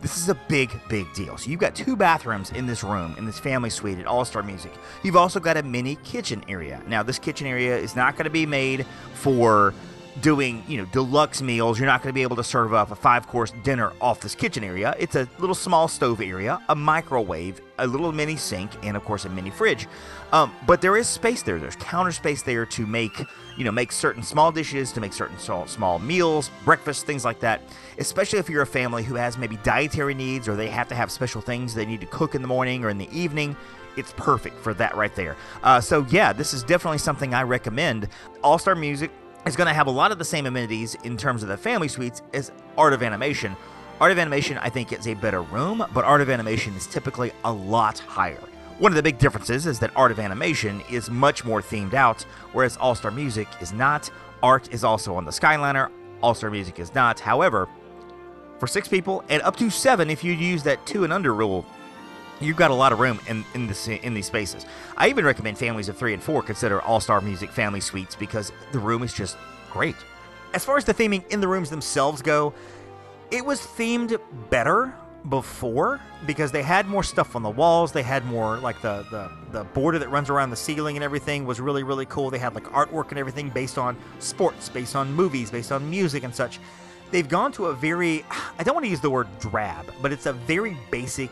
This 0.00 0.16
is 0.16 0.28
a 0.28 0.34
big, 0.34 0.70
big 0.88 1.12
deal. 1.12 1.36
So 1.36 1.50
you've 1.50 1.58
got 1.58 1.74
two 1.74 1.96
bathrooms 1.96 2.52
in 2.52 2.66
this 2.66 2.84
room, 2.84 3.16
in 3.18 3.26
this 3.26 3.38
family 3.38 3.70
suite 3.70 3.98
at 3.98 4.06
All 4.06 4.24
Star 4.24 4.44
Music. 4.44 4.72
You've 5.02 5.16
also 5.16 5.40
got 5.40 5.56
a 5.56 5.62
mini 5.62 5.96
kitchen 6.04 6.44
area. 6.48 6.80
Now, 6.86 7.02
this 7.02 7.18
kitchen 7.18 7.48
area 7.48 7.76
is 7.76 7.96
not 7.96 8.14
going 8.14 8.24
to 8.24 8.30
be 8.30 8.46
made 8.46 8.86
for 9.14 9.74
doing, 10.20 10.64
you 10.68 10.78
know, 10.78 10.84
deluxe 10.86 11.42
meals. 11.42 11.78
You're 11.78 11.86
not 11.86 12.02
going 12.02 12.10
to 12.10 12.14
be 12.14 12.22
able 12.22 12.36
to 12.36 12.44
serve 12.44 12.74
up 12.74 12.90
a 12.90 12.94
five 12.94 13.26
course 13.26 13.52
dinner 13.62 13.92
off 14.00 14.20
this 14.20 14.34
kitchen 14.34 14.64
area. 14.64 14.94
It's 14.98 15.16
a 15.16 15.28
little 15.38 15.54
small 15.54 15.88
stove 15.88 16.20
area, 16.20 16.60
a 16.68 16.74
microwave, 16.74 17.60
a 17.78 17.86
little 17.86 18.12
mini 18.12 18.36
sink, 18.36 18.70
and 18.82 18.96
of 18.96 19.04
course 19.04 19.24
a 19.24 19.28
mini 19.28 19.50
fridge. 19.50 19.86
Um, 20.32 20.52
but 20.66 20.80
there 20.80 20.96
is 20.96 21.08
space 21.08 21.42
there. 21.42 21.58
There's 21.58 21.76
counter 21.76 22.12
space 22.12 22.42
there 22.42 22.66
to 22.66 22.86
make, 22.86 23.18
you 23.56 23.64
know, 23.64 23.72
make 23.72 23.92
certain 23.92 24.22
small 24.22 24.52
dishes, 24.52 24.92
to 24.92 25.00
make 25.00 25.12
certain 25.12 25.38
small, 25.38 25.98
meals, 25.98 26.50
breakfast, 26.64 27.06
things 27.06 27.24
like 27.24 27.40
that. 27.40 27.62
Especially 27.98 28.38
if 28.38 28.48
you're 28.48 28.62
a 28.62 28.66
family 28.66 29.02
who 29.02 29.14
has 29.14 29.38
maybe 29.38 29.56
dietary 29.58 30.14
needs 30.14 30.48
or 30.48 30.56
they 30.56 30.68
have 30.68 30.88
to 30.88 30.94
have 30.94 31.10
special 31.10 31.40
things 31.40 31.74
they 31.74 31.86
need 31.86 32.00
to 32.00 32.06
cook 32.06 32.34
in 32.34 32.42
the 32.42 32.48
morning 32.48 32.84
or 32.84 32.90
in 32.90 32.98
the 32.98 33.08
evening 33.16 33.56
it's 33.96 34.12
perfect 34.16 34.56
for 34.60 34.72
that 34.74 34.96
right 34.96 35.14
there. 35.16 35.36
Uh, 35.64 35.80
so 35.80 36.06
yeah, 36.10 36.32
this 36.32 36.54
is 36.54 36.62
definitely 36.62 36.98
something 36.98 37.34
I 37.34 37.42
recommend. 37.42 38.08
All 38.44 38.56
Star 38.56 38.76
Music 38.76 39.10
is 39.48 39.56
going 39.56 39.66
to 39.66 39.74
have 39.74 39.86
a 39.86 39.90
lot 39.90 40.12
of 40.12 40.18
the 40.18 40.24
same 40.24 40.46
amenities 40.46 40.94
in 41.04 41.16
terms 41.16 41.42
of 41.42 41.48
the 41.48 41.56
family 41.56 41.88
suites 41.88 42.22
as 42.34 42.52
Art 42.76 42.92
of 42.92 43.02
Animation. 43.02 43.56
Art 44.00 44.12
of 44.12 44.18
Animation, 44.18 44.58
I 44.58 44.68
think, 44.68 44.92
is 44.92 45.08
a 45.08 45.14
better 45.14 45.42
room, 45.42 45.84
but 45.94 46.04
Art 46.04 46.20
of 46.20 46.28
Animation 46.28 46.74
is 46.74 46.86
typically 46.86 47.32
a 47.44 47.52
lot 47.52 47.98
higher. 47.98 48.40
One 48.78 48.92
of 48.92 48.96
the 48.96 49.02
big 49.02 49.18
differences 49.18 49.66
is 49.66 49.78
that 49.80 49.90
Art 49.96 50.12
of 50.12 50.20
Animation 50.20 50.82
is 50.90 51.10
much 51.10 51.44
more 51.44 51.62
themed 51.62 51.94
out, 51.94 52.22
whereas 52.52 52.76
All 52.76 52.94
Star 52.94 53.10
Music 53.10 53.48
is 53.60 53.72
not. 53.72 54.10
Art 54.42 54.72
is 54.72 54.84
also 54.84 55.14
on 55.14 55.24
the 55.24 55.30
Skyliner, 55.32 55.90
All 56.22 56.34
Star 56.34 56.50
Music 56.50 56.78
is 56.78 56.94
not. 56.94 57.18
However, 57.18 57.68
for 58.60 58.66
six 58.66 58.86
people 58.86 59.24
and 59.30 59.40
up 59.42 59.56
to 59.56 59.70
seven 59.70 60.10
if 60.10 60.22
you 60.22 60.32
use 60.32 60.62
that 60.64 60.84
two 60.86 61.04
and 61.04 61.12
under 61.12 61.34
rule, 61.34 61.64
you've 62.40 62.56
got 62.56 62.70
a 62.70 62.74
lot 62.74 62.92
of 62.92 63.00
room 63.00 63.20
in 63.28 63.44
in 63.54 63.66
this 63.66 63.88
in 63.88 64.14
these 64.14 64.26
spaces. 64.26 64.66
I 64.96 65.08
even 65.08 65.24
recommend 65.24 65.58
families 65.58 65.88
of 65.88 65.96
three 65.96 66.14
and 66.14 66.22
four 66.22 66.42
consider 66.42 66.80
All 66.82 67.00
Star 67.00 67.20
Music 67.20 67.50
family 67.50 67.80
suites 67.80 68.14
because 68.14 68.52
the 68.72 68.78
room 68.78 69.02
is 69.02 69.12
just 69.12 69.36
great. 69.70 69.96
As 70.54 70.64
far 70.64 70.76
as 70.76 70.84
the 70.84 70.94
theming 70.94 71.26
in 71.28 71.40
the 71.40 71.48
rooms 71.48 71.70
themselves 71.70 72.22
go, 72.22 72.54
it 73.30 73.44
was 73.44 73.60
themed 73.60 74.18
better 74.50 74.94
before 75.28 76.00
because 76.26 76.52
they 76.52 76.62
had 76.62 76.86
more 76.86 77.02
stuff 77.02 77.36
on 77.36 77.42
the 77.42 77.50
walls. 77.50 77.92
They 77.92 78.02
had 78.02 78.24
more 78.26 78.58
like 78.58 78.80
the 78.80 79.04
the 79.10 79.30
the 79.52 79.64
border 79.64 79.98
that 79.98 80.08
runs 80.08 80.30
around 80.30 80.50
the 80.50 80.56
ceiling 80.56 80.96
and 80.96 81.04
everything 81.04 81.44
was 81.44 81.60
really 81.60 81.82
really 81.82 82.06
cool. 82.06 82.30
They 82.30 82.38
had 82.38 82.54
like 82.54 82.64
artwork 82.64 83.10
and 83.10 83.18
everything 83.18 83.50
based 83.50 83.78
on 83.78 83.96
sports, 84.20 84.68
based 84.68 84.96
on 84.96 85.12
movies, 85.12 85.50
based 85.50 85.72
on 85.72 85.88
music 85.88 86.22
and 86.22 86.34
such. 86.34 86.60
They've 87.10 87.28
gone 87.28 87.52
to 87.52 87.66
a 87.66 87.74
very 87.74 88.24
I 88.58 88.62
don't 88.62 88.74
want 88.74 88.84
to 88.84 88.90
use 88.90 89.00
the 89.00 89.10
word 89.10 89.28
drab, 89.38 89.92
but 90.00 90.12
it's 90.12 90.26
a 90.26 90.32
very 90.32 90.76
basic 90.90 91.30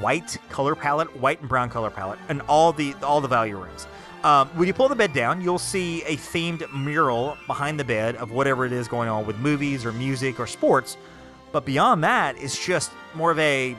white 0.00 0.36
color 0.48 0.74
palette, 0.74 1.14
white 1.20 1.40
and 1.40 1.48
brown 1.48 1.70
color 1.70 1.90
palette, 1.90 2.18
and 2.28 2.42
all 2.42 2.72
the 2.72 2.94
all 3.02 3.20
the 3.20 3.28
value 3.28 3.56
rooms. 3.56 3.86
Um, 4.24 4.48
when 4.54 4.66
you 4.66 4.72
pull 4.72 4.88
the 4.88 4.94
bed 4.94 5.12
down, 5.12 5.42
you'll 5.42 5.58
see 5.58 6.02
a 6.04 6.16
themed 6.16 6.72
mural 6.72 7.36
behind 7.46 7.78
the 7.78 7.84
bed 7.84 8.16
of 8.16 8.30
whatever 8.30 8.64
it 8.64 8.72
is 8.72 8.88
going 8.88 9.08
on 9.08 9.26
with 9.26 9.36
movies 9.38 9.84
or 9.84 9.92
music 9.92 10.40
or 10.40 10.46
sports. 10.46 10.96
But 11.52 11.66
beyond 11.66 12.02
that, 12.04 12.36
it's 12.38 12.64
just 12.64 12.90
more 13.14 13.30
of 13.30 13.38
a 13.38 13.76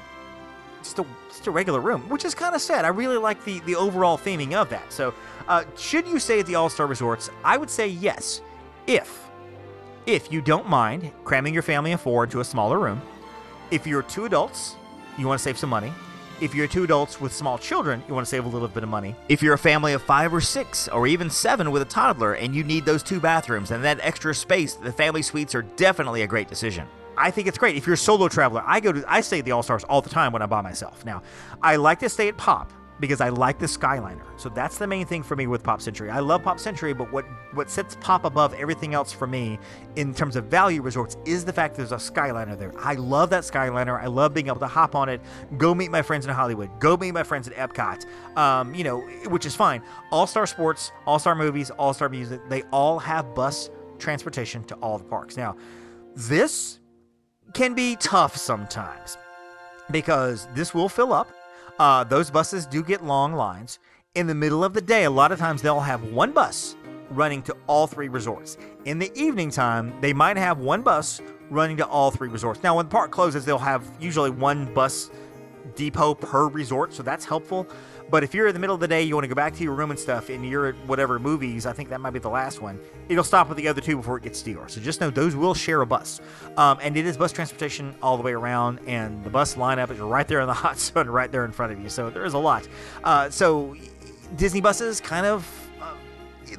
just 0.83 0.99
a, 0.99 1.05
just 1.29 1.47
a 1.47 1.51
regular 1.51 1.79
room, 1.79 2.07
which 2.09 2.25
is 2.25 2.35
kind 2.35 2.53
of 2.53 2.61
sad. 2.61 2.85
I 2.85 2.89
really 2.89 3.17
like 3.17 3.43
the 3.43 3.59
the 3.61 3.75
overall 3.75 4.17
theming 4.17 4.53
of 4.53 4.69
that. 4.69 4.93
So, 4.93 5.15
uh, 5.47 5.63
should 5.75 6.07
you 6.07 6.19
stay 6.19 6.39
at 6.39 6.45
the 6.45 6.55
All 6.55 6.69
Star 6.69 6.85
Resorts? 6.85 7.31
I 7.43 7.57
would 7.57 7.69
say 7.69 7.87
yes, 7.87 8.41
if 8.85 9.27
if 10.05 10.31
you 10.31 10.41
don't 10.41 10.69
mind 10.69 11.11
cramming 11.23 11.53
your 11.53 11.63
family 11.63 11.91
of 11.91 12.01
four 12.01 12.25
into 12.25 12.39
a 12.39 12.45
smaller 12.45 12.79
room. 12.79 13.01
If 13.71 13.87
you're 13.87 14.03
two 14.03 14.25
adults 14.25 14.75
you 15.17 15.27
want 15.27 15.39
to 15.39 15.43
save 15.43 15.57
some 15.57 15.69
money. 15.69 15.93
If 16.41 16.53
you're 16.53 16.67
two 16.67 16.83
adults 16.83 17.21
with 17.21 17.31
small 17.31 17.57
children, 17.57 18.03
you 18.07 18.13
want 18.13 18.25
to 18.25 18.29
save 18.29 18.43
a 18.43 18.49
little 18.49 18.67
bit 18.67 18.83
of 18.83 18.89
money. 18.89 19.15
If 19.29 19.41
you're 19.41 19.53
a 19.53 19.57
family 19.57 19.93
of 19.93 20.01
five 20.01 20.33
or 20.33 20.41
six, 20.41 20.89
or 20.89 21.07
even 21.07 21.29
seven 21.29 21.71
with 21.71 21.81
a 21.81 21.85
toddler, 21.85 22.33
and 22.33 22.53
you 22.53 22.63
need 22.63 22.85
those 22.85 23.03
two 23.03 23.21
bathrooms 23.21 23.71
and 23.71 23.83
that 23.85 23.99
extra 24.01 24.35
space, 24.35 24.73
the 24.73 24.91
family 24.91 25.21
suites 25.21 25.55
are 25.55 25.61
definitely 25.61 26.23
a 26.23 26.27
great 26.27 26.49
decision. 26.49 26.87
I 27.17 27.31
think 27.31 27.47
it's 27.47 27.57
great. 27.57 27.77
If 27.77 27.87
you're 27.87 27.93
a 27.93 27.97
solo 27.97 28.27
traveler, 28.27 28.61
I 28.65 28.81
go 28.81 28.91
to 28.91 29.03
I 29.07 29.21
stay 29.21 29.39
at 29.39 29.45
the 29.45 29.51
All 29.51 29.63
Stars 29.63 29.85
all 29.85 30.01
the 30.01 30.09
time 30.09 30.33
when 30.33 30.41
I'm 30.41 30.49
by 30.49 30.61
myself. 30.61 31.05
Now, 31.05 31.21
I 31.61 31.77
like 31.77 31.99
to 31.99 32.09
stay 32.09 32.27
at 32.27 32.35
Pop 32.35 32.73
because 32.99 33.21
I 33.21 33.29
like 33.29 33.59
the 33.59 33.65
Skyliner. 33.65 34.23
So 34.37 34.49
that's 34.49 34.77
the 34.77 34.87
main 34.87 35.05
thing 35.05 35.23
for 35.23 35.35
me 35.35 35.47
with 35.47 35.63
Pop 35.63 35.81
Century. 35.81 36.09
I 36.09 36.19
love 36.19 36.43
Pop 36.43 36.59
Century, 36.59 36.93
but 36.93 37.11
what 37.11 37.25
what 37.53 37.69
sets 37.69 37.97
Pop 37.99 38.25
above 38.25 38.53
everything 38.53 38.93
else 38.93 39.11
for 39.11 39.27
me 39.27 39.59
in 39.95 40.13
terms 40.13 40.35
of 40.35 40.45
value 40.45 40.81
resorts 40.81 41.17
is 41.25 41.45
the 41.45 41.53
fact 41.53 41.75
there's 41.75 41.91
a 41.91 41.97
Skyliner 41.97 42.57
there. 42.57 42.73
I 42.79 42.95
love 42.95 43.29
that 43.31 43.43
Skyliner. 43.43 44.01
I 44.01 44.07
love 44.07 44.33
being 44.33 44.47
able 44.47 44.59
to 44.59 44.67
hop 44.67 44.95
on 44.95 45.09
it, 45.09 45.21
go 45.57 45.75
meet 45.75 45.91
my 45.91 46.01
friends 46.01 46.25
in 46.25 46.33
Hollywood, 46.33 46.69
go 46.79 46.97
meet 46.97 47.11
my 47.11 47.23
friends 47.23 47.47
at 47.47 47.55
Epcot. 47.55 48.05
Um, 48.37 48.73
you 48.73 48.83
know, 48.83 49.01
which 49.27 49.45
is 49.45 49.55
fine. 49.55 49.81
All 50.11 50.27
Star 50.27 50.47
Sports, 50.47 50.91
All 51.05 51.19
Star 51.19 51.35
Movies, 51.35 51.69
All 51.71 51.93
Star 51.93 52.09
Music, 52.09 52.41
they 52.49 52.63
all 52.71 52.99
have 52.99 53.33
bus 53.35 53.69
transportation 53.99 54.63
to 54.65 54.75
all 54.75 54.97
the 54.97 55.03
parks. 55.05 55.37
Now, 55.37 55.55
this 56.15 56.79
can 57.53 57.73
be 57.73 57.95
tough 57.97 58.35
sometimes 58.35 59.17
because 59.91 60.47
this 60.53 60.73
will 60.73 60.89
fill 60.89 61.13
up 61.13 61.29
uh, 61.79 62.03
those 62.03 62.29
buses 62.29 62.65
do 62.65 62.83
get 62.83 63.03
long 63.03 63.33
lines. 63.33 63.79
In 64.15 64.27
the 64.27 64.35
middle 64.35 64.63
of 64.63 64.73
the 64.73 64.81
day, 64.81 65.03
a 65.03 65.09
lot 65.09 65.31
of 65.31 65.39
times 65.39 65.61
they'll 65.61 65.79
have 65.79 66.03
one 66.03 66.31
bus 66.31 66.75
running 67.09 67.41
to 67.43 67.55
all 67.67 67.85
three 67.87 68.07
resorts. 68.07 68.57
In 68.85 68.97
the 68.97 69.11
evening 69.13 69.51
time, 69.51 69.93
they 70.01 70.13
might 70.13 70.37
have 70.37 70.59
one 70.59 70.81
bus 70.81 71.21
running 71.49 71.77
to 71.77 71.85
all 71.87 72.11
three 72.11 72.29
resorts. 72.29 72.63
Now, 72.63 72.77
when 72.77 72.85
the 72.85 72.91
park 72.91 73.11
closes, 73.11 73.45
they'll 73.45 73.57
have 73.57 73.83
usually 73.99 74.29
one 74.29 74.73
bus 74.73 75.11
depot 75.75 76.15
per 76.15 76.47
resort, 76.47 76.93
so 76.93 77.03
that's 77.03 77.25
helpful. 77.25 77.67
But 78.09 78.23
if 78.23 78.33
you're 78.33 78.47
in 78.47 78.53
the 78.53 78.59
middle 78.59 78.75
of 78.75 78.81
the 78.81 78.87
day, 78.87 79.01
you 79.01 79.15
want 79.15 79.23
to 79.23 79.27
go 79.27 79.35
back 79.35 79.55
to 79.55 79.63
your 79.63 79.73
room 79.73 79.89
and 79.89 79.99
stuff, 79.99 80.29
and 80.29 80.47
you're 80.47 80.67
at 80.67 80.75
whatever 80.87 81.17
movies, 81.17 81.65
I 81.65 81.73
think 81.73 81.89
that 81.89 81.99
might 81.99 82.11
be 82.11 82.19
the 82.19 82.29
last 82.29 82.61
one, 82.61 82.79
it'll 83.09 83.23
stop 83.23 83.49
at 83.49 83.57
the 83.57 83.67
other 83.67 83.81
two 83.81 83.97
before 83.97 84.17
it 84.17 84.23
gets 84.23 84.41
to 84.43 84.51
yours. 84.51 84.73
So 84.73 84.81
just 84.81 85.01
know 85.01 85.09
those 85.09 85.35
will 85.35 85.53
share 85.53 85.81
a 85.81 85.87
bus. 85.87 86.21
Um, 86.57 86.77
and 86.81 86.95
it 86.95 87.05
is 87.05 87.17
bus 87.17 87.31
transportation 87.31 87.95
all 88.01 88.17
the 88.17 88.23
way 88.23 88.33
around, 88.33 88.79
and 88.85 89.23
the 89.23 89.29
bus 89.29 89.55
lineup 89.55 89.89
is 89.89 89.99
right 89.99 90.27
there 90.27 90.41
in 90.41 90.47
the 90.47 90.53
hot 90.65 90.77
sun, 90.77 91.09
right 91.09 91.31
there 91.31 91.45
in 91.45 91.51
front 91.51 91.71
of 91.71 91.79
you. 91.79 91.89
So 91.89 92.09
there 92.09 92.25
is 92.25 92.33
a 92.33 92.39
lot. 92.39 92.67
Uh, 93.03 93.29
so 93.29 93.75
Disney 94.35 94.61
buses 94.61 95.01
kind 95.01 95.25
of 95.25 95.49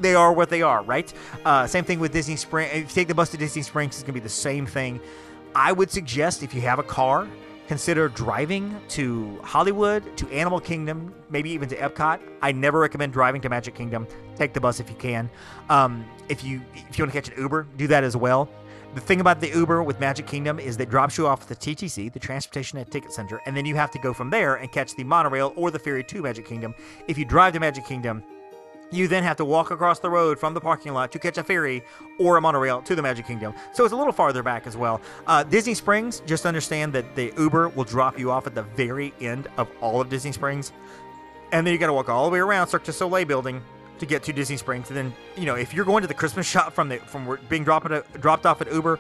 they 0.01 0.15
are 0.15 0.33
what 0.33 0.51
they 0.51 0.63
are, 0.63 0.83
right? 0.83 1.13
Uh, 1.45 1.67
same 1.67 1.85
thing 1.85 2.01
with 2.01 2.13
Disney 2.13 2.37
Springs. 2.37 2.73
If 2.73 2.81
you 2.81 2.87
take 2.87 3.09
the 3.09 3.15
bus 3.15 3.31
to 3.31 3.37
Disney 3.37 3.63
Springs, 3.63 3.95
it's 3.95 4.03
going 4.03 4.15
to 4.15 4.21
be 4.21 4.21
the 4.21 4.29
same 4.29 4.67
thing. 4.67 5.01
I 5.55 5.73
would 5.73 5.91
suggest 5.91 6.43
if 6.43 6.53
you 6.55 6.61
have 6.63 6.79
a 6.79 6.83
car, 6.83 7.27
consider 7.67 8.09
driving 8.09 8.81
to 8.89 9.39
Hollywood, 9.43 10.17
to 10.17 10.29
Animal 10.31 10.61
Kingdom, 10.61 11.15
maybe 11.31 11.51
even 11.51 11.69
to 11.69 11.77
Epcot. 11.77 12.21
I 12.43 12.53
never 12.53 12.79
recommend 12.79 13.13
driving 13.13 13.41
to 13.43 13.49
Magic 13.49 13.75
Kingdom. 13.75 14.07
Take 14.37 14.53
the 14.53 14.61
bus 14.61 14.81
if 14.81 14.89
you 14.89 14.97
can. 14.97 15.29
Um, 15.69 16.05
if 16.29 16.45
you 16.45 16.61
if 16.75 16.99
you 16.99 17.05
want 17.05 17.13
to 17.13 17.21
catch 17.21 17.29
an 17.35 17.41
Uber, 17.41 17.67
do 17.77 17.87
that 17.89 18.05
as 18.05 18.17
well. 18.17 18.49
The 18.95 19.01
thing 19.01 19.21
about 19.21 19.41
the 19.41 19.49
Uber 19.51 19.83
with 19.83 20.01
Magic 20.01 20.27
Kingdom 20.27 20.59
is 20.59 20.79
it 20.79 20.89
drops 20.89 21.19
you 21.19 21.27
off 21.27 21.43
at 21.43 21.49
the 21.49 21.57
TTC, 21.57 22.11
the 22.13 22.19
Transportation 22.19 22.79
and 22.79 22.91
Ticket 22.91 23.13
Center, 23.13 23.43
and 23.45 23.55
then 23.55 23.67
you 23.67 23.75
have 23.75 23.91
to 23.91 23.99
go 23.99 24.15
from 24.15 24.31
there 24.31 24.57
and 24.57 24.73
catch 24.73 24.95
the 24.95 25.05
monorail 25.05 25.53
or 25.55 25.71
the 25.71 25.79
ferry 25.79 26.03
to 26.05 26.23
Magic 26.23 26.47
Kingdom. 26.47 26.75
If 27.07 27.19
you 27.19 27.27
drive 27.27 27.53
to 27.55 27.61
Magic 27.61 27.85
Kingdom, 27.85 28.23
you 28.91 29.09
then 29.09 29.23
have 29.23 29.37
to 29.37 29.45
walk 29.45 29.71
across 29.71 29.99
the 29.99 30.11
road 30.11 30.39
from 30.39 30.55
the 30.55 30.61
parking 30.61 30.93
lot 30.93 31.11
to 31.13 31.19
catch 31.19 31.39
a 31.39 31.45
ferry 31.45 31.85
or 32.19 32.37
a 32.37 32.41
monorail 32.41 32.83
to 32.83 32.95
the 32.95 33.03
Magic 33.03 33.27
Kingdom. 33.27 33.55
So 33.73 33.85
it's 33.85 33.93
a 33.93 33.97
little 33.97 34.13
farther 34.13 34.43
back 34.43 34.67
as 34.67 34.77
well. 34.77 35.01
Uh, 35.27 35.43
Disney 35.43 35.75
Springs, 35.75 36.21
just 36.27 36.47
understand 36.47 36.93
that 36.93 37.15
the 37.17 37.33
Uber 37.37 37.71
will 37.71 37.85
drop 37.85 38.19
you 38.19 38.31
off 38.31 38.47
at 38.47 38.55
the 38.55 38.63
very 38.63 39.13
end 39.21 39.49
of 39.57 39.69
all 39.81 40.01
of 40.01 40.09
Disney 40.09 40.33
Springs. 40.33 40.73
And 41.53 41.67
then 41.67 41.73
you 41.73 41.79
got 41.79 41.87
to 41.87 41.93
walk 41.93 42.09
all 42.09 42.27
the 42.27 42.33
way 42.33 42.39
around 42.39 42.69
Cirque 42.69 42.85
du 42.85 42.93
Soleil 42.93 43.25
building 43.25 43.63
to 43.99 44.07
get 44.07 44.23
to 44.25 44.33
Disney 44.33 44.57
Springs. 44.57 44.89
And 44.89 44.97
then, 44.97 45.15
you 45.37 45.47
know, 45.47 45.55
if 45.55 45.73
you're 45.73 45.85
going 45.85 46.03
to 46.03 46.09
the 46.09 46.15
Christmas 46.15 46.47
shop 46.51 46.73
from 46.73 46.89
the 46.89 46.99
from 46.99 47.39
being 47.49 47.65
dropped, 47.65 47.89
dropped 48.21 48.47
off 48.47 48.61
at 48.61 48.73
Uber, 48.73 48.99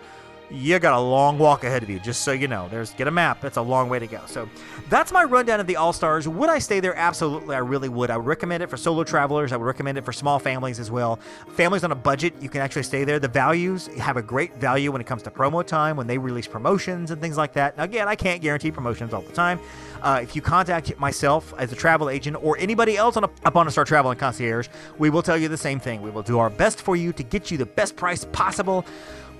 you 0.50 0.78
got 0.78 0.94
a 0.94 1.00
long 1.00 1.38
walk 1.38 1.64
ahead 1.64 1.82
of 1.82 1.90
you, 1.90 1.98
just 1.98 2.22
so 2.22 2.32
you 2.32 2.48
know. 2.48 2.68
There's 2.68 2.92
get 2.92 3.08
a 3.08 3.10
map. 3.10 3.40
That's 3.40 3.56
a 3.56 3.62
long 3.62 3.88
way 3.88 3.98
to 3.98 4.06
go. 4.06 4.20
So 4.26 4.48
that's 4.88 5.12
my 5.12 5.24
rundown 5.24 5.60
of 5.60 5.66
the 5.66 5.76
All 5.76 5.92
Stars. 5.92 6.28
Would 6.28 6.48
I 6.48 6.58
stay 6.58 6.80
there? 6.80 6.94
Absolutely, 6.94 7.54
I 7.54 7.58
really 7.58 7.88
would. 7.88 8.10
I 8.10 8.16
would 8.16 8.26
recommend 8.26 8.62
it 8.62 8.70
for 8.70 8.76
solo 8.76 9.04
travelers. 9.04 9.52
I 9.52 9.56
would 9.56 9.64
recommend 9.64 9.98
it 9.98 10.04
for 10.04 10.12
small 10.12 10.38
families 10.38 10.78
as 10.78 10.90
well. 10.90 11.18
Families 11.54 11.84
on 11.84 11.92
a 11.92 11.96
budget, 11.96 12.34
you 12.40 12.48
can 12.48 12.60
actually 12.60 12.84
stay 12.84 13.04
there. 13.04 13.18
The 13.18 13.28
values 13.28 13.86
have 13.98 14.16
a 14.16 14.22
great 14.22 14.54
value 14.56 14.92
when 14.92 15.00
it 15.00 15.06
comes 15.06 15.22
to 15.24 15.30
promo 15.30 15.66
time, 15.66 15.96
when 15.96 16.06
they 16.06 16.18
release 16.18 16.46
promotions 16.46 17.10
and 17.10 17.20
things 17.20 17.36
like 17.36 17.52
that. 17.54 17.76
Now, 17.76 17.84
again, 17.84 18.08
I 18.08 18.14
can't 18.14 18.40
guarantee 18.40 18.70
promotions 18.70 19.12
all 19.12 19.22
the 19.22 19.32
time. 19.32 19.58
Uh, 20.02 20.20
if 20.22 20.36
you 20.36 20.42
contact 20.42 20.96
myself 20.98 21.54
as 21.58 21.72
a 21.72 21.76
travel 21.76 22.10
agent 22.10 22.36
or 22.42 22.56
anybody 22.58 22.96
else 22.96 23.16
on 23.16 23.24
a, 23.24 23.30
Upon 23.44 23.68
a 23.68 23.70
Star 23.70 23.84
Travel 23.84 24.10
and 24.10 24.18
Concierge, 24.18 24.68
we 24.98 25.08
will 25.08 25.22
tell 25.22 25.36
you 25.36 25.48
the 25.48 25.56
same 25.56 25.78
thing. 25.78 26.02
We 26.02 26.10
will 26.10 26.22
do 26.22 26.38
our 26.38 26.50
best 26.50 26.80
for 26.82 26.96
you 26.96 27.12
to 27.12 27.22
get 27.22 27.50
you 27.50 27.58
the 27.58 27.66
best 27.66 27.96
price 27.96 28.24
possible 28.32 28.84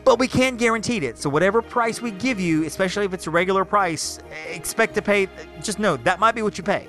but 0.07 0.21
we 0.21 0.29
can't 0.29 0.57
guarantee 0.57 0.99
it. 0.99 1.19
So 1.19 1.29
whatever 1.29 1.61
price 1.61 2.01
we 2.01 2.13
give 2.13 2.39
you, 2.39 2.63
especially 2.65 3.05
if 3.07 3.13
it's 3.13 3.27
a 3.27 3.31
regular 3.31 3.65
price, 3.65 4.21
expect 4.49 4.95
to 4.95 5.03
pay. 5.03 5.29
Just 5.61 5.81
know 5.81 5.97
that 5.97 6.21
might 6.21 6.37
be 6.37 6.43
what 6.43 6.57
you 6.57 6.63
pay. 6.63 6.87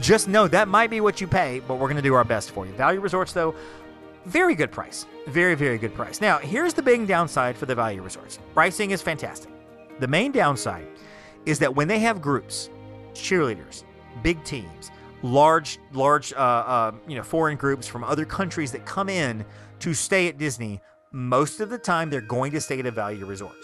Just 0.00 0.26
know 0.26 0.48
that 0.48 0.66
might 0.66 0.88
be 0.88 1.02
what 1.02 1.20
you 1.20 1.26
pay, 1.26 1.60
but 1.68 1.74
we're 1.74 1.86
going 1.86 1.96
to 1.96 2.02
do 2.02 2.14
our 2.14 2.24
best 2.24 2.50
for 2.52 2.66
you. 2.66 2.72
Value 2.72 3.00
Resorts, 3.00 3.34
though, 3.34 3.54
very 4.24 4.54
good 4.54 4.72
price. 4.72 5.04
Very, 5.26 5.54
very 5.54 5.76
good 5.76 5.94
price. 5.94 6.22
Now, 6.22 6.38
here's 6.38 6.72
the 6.72 6.82
big 6.82 7.06
downside 7.06 7.58
for 7.58 7.66
the 7.66 7.74
Value 7.74 8.00
Resorts 8.00 8.38
pricing 8.54 8.92
is 8.92 9.02
fantastic. 9.02 9.52
The 10.00 10.08
main 10.08 10.32
downside 10.32 10.86
is 11.44 11.58
that 11.58 11.74
when 11.74 11.88
they 11.88 11.98
have 11.98 12.22
groups, 12.22 12.70
cheerleaders, 13.12 13.84
big 14.22 14.42
teams, 14.44 14.90
large, 15.22 15.78
large, 15.92 16.32
uh, 16.32 16.36
uh, 16.36 16.92
you 17.06 17.16
know, 17.16 17.22
foreign 17.22 17.58
groups 17.58 17.86
from 17.86 18.02
other 18.02 18.24
countries 18.24 18.72
that 18.72 18.86
come 18.86 19.10
in 19.10 19.44
to 19.80 19.92
stay 19.92 20.26
at 20.26 20.38
Disney 20.38 20.80
most 21.14 21.60
of 21.60 21.70
the 21.70 21.78
time 21.78 22.10
they're 22.10 22.20
going 22.20 22.50
to 22.50 22.60
stay 22.60 22.80
at 22.80 22.86
a 22.86 22.90
value 22.90 23.24
resort. 23.24 23.54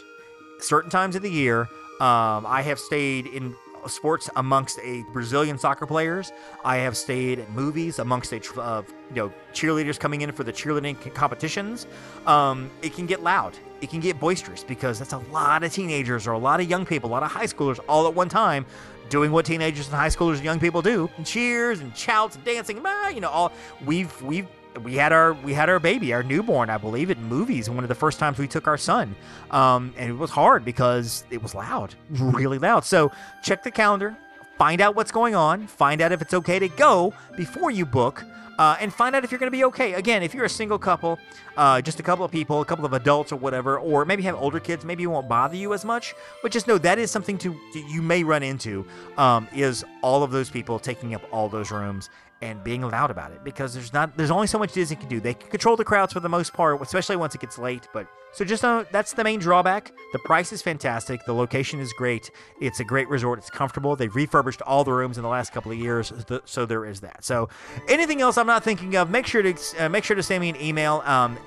Certain 0.60 0.88
times 0.88 1.16
of 1.16 1.22
the 1.22 1.30
year, 1.30 1.62
um, 2.00 2.46
I 2.46 2.62
have 2.62 2.78
stayed 2.78 3.26
in 3.26 3.56
sports 3.88 4.30
amongst 4.36 4.78
a 4.84 5.02
Brazilian 5.12 5.58
soccer 5.58 5.84
players. 5.84 6.30
I 6.64 6.76
have 6.76 6.96
stayed 6.96 7.40
at 7.40 7.50
movies 7.50 7.98
amongst 7.98 8.32
a 8.32 8.60
uh, 8.60 8.82
you 9.08 9.16
know 9.16 9.32
cheerleaders 9.52 9.98
coming 9.98 10.20
in 10.20 10.30
for 10.30 10.44
the 10.44 10.52
cheerleading 10.52 11.12
competitions. 11.12 11.88
Um, 12.24 12.70
it 12.82 12.94
can 12.94 13.06
get 13.06 13.22
loud. 13.22 13.56
It 13.80 13.90
can 13.90 13.98
get 13.98 14.20
boisterous 14.20 14.62
because 14.62 14.98
that's 14.98 15.14
a 15.14 15.22
lot 15.32 15.64
of 15.64 15.72
teenagers 15.72 16.28
or 16.28 16.32
a 16.32 16.38
lot 16.38 16.60
of 16.60 16.70
young 16.70 16.86
people, 16.86 17.10
a 17.10 17.12
lot 17.12 17.22
of 17.24 17.32
high 17.32 17.46
schoolers 17.46 17.80
all 17.88 18.06
at 18.06 18.14
one 18.14 18.28
time 18.28 18.64
doing 19.08 19.32
what 19.32 19.44
teenagers 19.44 19.88
and 19.88 19.96
high 19.96 20.08
schoolers 20.08 20.36
and 20.36 20.44
young 20.44 20.60
people 20.60 20.82
do, 20.82 21.10
and 21.16 21.26
cheers 21.26 21.80
and 21.80 21.96
shouts 21.96 22.36
and 22.36 22.44
dancing. 22.44 22.76
You 23.12 23.20
know, 23.20 23.30
all 23.30 23.52
we've 23.84 24.22
we've 24.22 24.46
we 24.84 24.94
had 24.94 25.12
our 25.12 25.34
we 25.34 25.52
had 25.52 25.68
our 25.68 25.78
baby, 25.78 26.12
our 26.12 26.22
newborn, 26.22 26.70
I 26.70 26.78
believe, 26.78 27.10
in 27.10 27.22
movies. 27.24 27.68
One 27.68 27.84
of 27.84 27.88
the 27.88 27.94
first 27.94 28.18
times 28.18 28.38
we 28.38 28.48
took 28.48 28.66
our 28.66 28.78
son, 28.78 29.14
um, 29.50 29.94
and 29.96 30.10
it 30.10 30.14
was 30.16 30.30
hard 30.30 30.64
because 30.64 31.24
it 31.30 31.42
was 31.42 31.54
loud, 31.54 31.94
really 32.10 32.58
loud. 32.58 32.84
So 32.84 33.10
check 33.42 33.62
the 33.62 33.70
calendar, 33.70 34.16
find 34.58 34.80
out 34.80 34.94
what's 34.94 35.12
going 35.12 35.34
on, 35.34 35.66
find 35.66 36.00
out 36.00 36.12
if 36.12 36.22
it's 36.22 36.34
okay 36.34 36.58
to 36.58 36.68
go 36.68 37.12
before 37.36 37.70
you 37.70 37.86
book. 37.86 38.24
Uh, 38.58 38.76
and 38.78 38.92
find 38.92 39.16
out 39.16 39.24
if 39.24 39.32
you're 39.32 39.38
going 39.38 39.50
to 39.50 39.56
be 39.56 39.64
okay. 39.64 39.94
Again, 39.94 40.22
if 40.22 40.34
you're 40.34 40.44
a 40.44 40.48
single 40.50 40.78
couple, 40.78 41.18
uh, 41.56 41.80
just 41.80 41.98
a 41.98 42.02
couple 42.02 42.26
of 42.26 42.30
people, 42.30 42.60
a 42.60 42.64
couple 42.66 42.84
of 42.84 42.92
adults 42.92 43.32
or 43.32 43.36
whatever, 43.36 43.78
or 43.78 44.04
maybe 44.04 44.22
have 44.24 44.34
older 44.34 44.60
kids, 44.60 44.84
maybe 44.84 45.02
it 45.02 45.06
won't 45.06 45.30
bother 45.30 45.56
you 45.56 45.72
as 45.72 45.82
much. 45.82 46.12
But 46.42 46.52
just 46.52 46.68
know 46.68 46.76
that 46.76 46.98
is 46.98 47.10
something 47.10 47.38
to 47.38 47.58
you 47.72 48.02
may 48.02 48.22
run 48.22 48.42
into 48.42 48.84
um, 49.16 49.48
is 49.54 49.82
all 50.02 50.22
of 50.22 50.30
those 50.30 50.50
people 50.50 50.78
taking 50.78 51.14
up 51.14 51.22
all 51.32 51.48
those 51.48 51.70
rooms 51.70 52.10
and 52.42 52.64
being 52.64 52.82
loud 52.82 53.10
about 53.10 53.32
it 53.32 53.44
because 53.44 53.74
there's 53.74 53.92
not 53.92 54.16
there's 54.16 54.30
only 54.30 54.46
so 54.46 54.58
much 54.58 54.72
Disney 54.72 54.96
can 54.96 55.08
do. 55.08 55.20
They 55.20 55.34
can 55.34 55.50
control 55.50 55.76
the 55.76 55.84
crowds 55.84 56.12
for 56.12 56.20
the 56.20 56.28
most 56.28 56.52
part, 56.52 56.80
especially 56.80 57.16
once 57.16 57.34
it 57.34 57.40
gets 57.40 57.58
late. 57.58 57.86
But 57.92 58.06
so 58.32 58.44
just 58.44 58.62
know 58.62 58.84
that's 58.90 59.12
the 59.12 59.24
main 59.24 59.40
drawback. 59.40 59.92
The 60.12 60.18
price 60.20 60.52
is 60.52 60.62
fantastic. 60.62 61.24
The 61.26 61.34
location 61.34 61.80
is 61.80 61.92
great. 61.92 62.30
It's 62.60 62.80
a 62.80 62.84
great 62.84 63.08
resort. 63.08 63.38
It's 63.38 63.50
comfortable. 63.50 63.94
They've 63.96 64.14
refurbished 64.14 64.62
all 64.62 64.84
the 64.84 64.92
rooms 64.92 65.18
in 65.18 65.22
the 65.22 65.28
last 65.28 65.52
couple 65.52 65.72
of 65.72 65.78
years, 65.78 66.12
so 66.44 66.66
there 66.66 66.86
is 66.86 67.00
that. 67.00 67.24
So 67.24 67.48
anything 67.88 68.20
else 68.20 68.38
I'm 68.38 68.46
not 68.46 68.64
thinking 68.64 68.96
of, 68.96 69.10
make 69.10 69.26
sure 69.26 69.42
to 69.42 69.54
uh, 69.78 69.88
make 69.88 70.04
sure 70.04 70.16
to 70.16 70.22
send 70.22 70.40
me 70.40 70.48
an 70.48 70.60
email. 70.60 71.02
Um, 71.04 71.38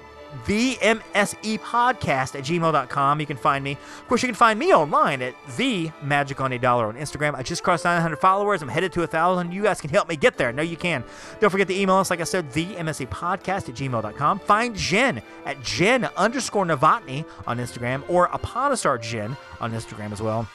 the 0.45 0.75
MSE 0.75 1.59
podcast 1.59 2.35
at 2.35 2.43
gmail.com. 2.43 3.19
You 3.19 3.25
can 3.25 3.37
find 3.37 3.63
me. 3.63 3.73
Of 3.73 4.07
course, 4.07 4.21
you 4.21 4.27
can 4.27 4.35
find 4.35 4.57
me 4.59 4.73
online 4.73 5.21
at 5.21 5.35
the 5.57 5.91
magic 6.01 6.41
on 6.41 6.51
a 6.53 6.59
dollar 6.59 6.87
on 6.87 6.95
Instagram. 6.95 7.35
I 7.35 7.43
just 7.43 7.63
crossed 7.63 7.85
900 7.85 8.17
followers. 8.17 8.61
I'm 8.61 8.67
headed 8.67 8.93
to 8.93 9.03
a 9.03 9.07
thousand. 9.07 9.51
You 9.51 9.63
guys 9.63 9.81
can 9.81 9.89
help 9.89 10.09
me 10.09 10.15
get 10.15 10.37
there. 10.37 10.51
No, 10.51 10.61
you 10.61 10.77
can. 10.77 11.03
Don't 11.39 11.49
forget 11.49 11.67
to 11.67 11.75
email 11.75 11.95
us, 11.95 12.09
like 12.09 12.21
I 12.21 12.25
said, 12.25 12.51
the 12.53 12.65
MSE 12.75 13.07
podcast 13.09 13.69
at 13.69 13.75
gmail.com. 13.75 14.39
Find 14.39 14.75
Jen 14.75 15.21
at 15.45 15.61
Jen 15.63 16.05
underscore 16.17 16.65
Novotny 16.65 17.25
on 17.47 17.57
Instagram 17.57 18.03
or 18.09 18.25
Upon 18.25 18.71
a 18.71 18.77
Star 18.77 18.97
Jen 18.97 19.37
on 19.59 19.71
Instagram 19.71 20.11
as 20.11 20.21
well. 20.21 20.47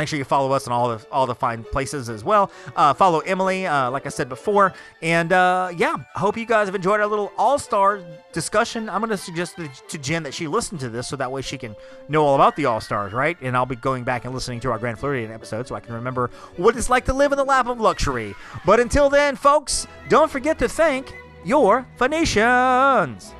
Make 0.00 0.08
sure 0.08 0.18
you 0.18 0.24
follow 0.24 0.50
us 0.52 0.66
on 0.66 0.72
all 0.72 0.88
the 0.88 1.06
all 1.12 1.26
the 1.26 1.34
fine 1.34 1.62
places 1.62 2.08
as 2.08 2.24
well. 2.24 2.50
Uh, 2.74 2.94
follow 2.94 3.18
Emily, 3.20 3.66
uh, 3.66 3.90
like 3.90 4.06
I 4.06 4.08
said 4.08 4.30
before, 4.30 4.72
and 5.02 5.30
uh, 5.30 5.70
yeah, 5.76 5.94
I 6.16 6.18
hope 6.18 6.38
you 6.38 6.46
guys 6.46 6.68
have 6.68 6.74
enjoyed 6.74 7.00
our 7.00 7.06
little 7.06 7.30
All 7.36 7.58
Star 7.58 8.00
discussion. 8.32 8.88
I'm 8.88 9.00
going 9.02 9.10
to 9.10 9.18
suggest 9.18 9.56
to 9.58 9.98
Jen 9.98 10.22
that 10.22 10.32
she 10.32 10.46
listen 10.46 10.78
to 10.78 10.88
this 10.88 11.06
so 11.06 11.16
that 11.16 11.30
way 11.30 11.42
she 11.42 11.58
can 11.58 11.76
know 12.08 12.24
all 12.24 12.34
about 12.34 12.56
the 12.56 12.64
All 12.64 12.80
Stars, 12.80 13.12
right? 13.12 13.36
And 13.42 13.54
I'll 13.54 13.66
be 13.66 13.76
going 13.76 14.04
back 14.04 14.24
and 14.24 14.32
listening 14.32 14.60
to 14.60 14.70
our 14.70 14.78
Grand 14.78 14.98
Floridian 14.98 15.32
episode 15.32 15.68
so 15.68 15.74
I 15.74 15.80
can 15.80 15.94
remember 15.94 16.30
what 16.56 16.78
it's 16.78 16.88
like 16.88 17.04
to 17.04 17.12
live 17.12 17.32
in 17.32 17.36
the 17.36 17.44
lap 17.44 17.66
of 17.66 17.78
luxury. 17.78 18.34
But 18.64 18.80
until 18.80 19.10
then, 19.10 19.36
folks, 19.36 19.86
don't 20.08 20.30
forget 20.30 20.58
to 20.60 20.68
thank 20.70 21.12
your 21.44 21.86
Phoenicians. 21.98 23.34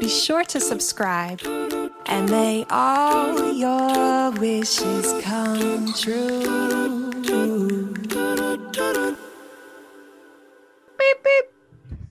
Be 0.00 0.08
sure 0.08 0.44
to 0.44 0.60
subscribe, 0.60 1.40
and 2.06 2.30
may 2.30 2.64
all 2.70 3.52
your 3.52 4.30
wishes 4.32 5.12
come 5.22 5.92
true. 5.94 7.12
Beep, 10.98 11.22
beep. 11.24 11.55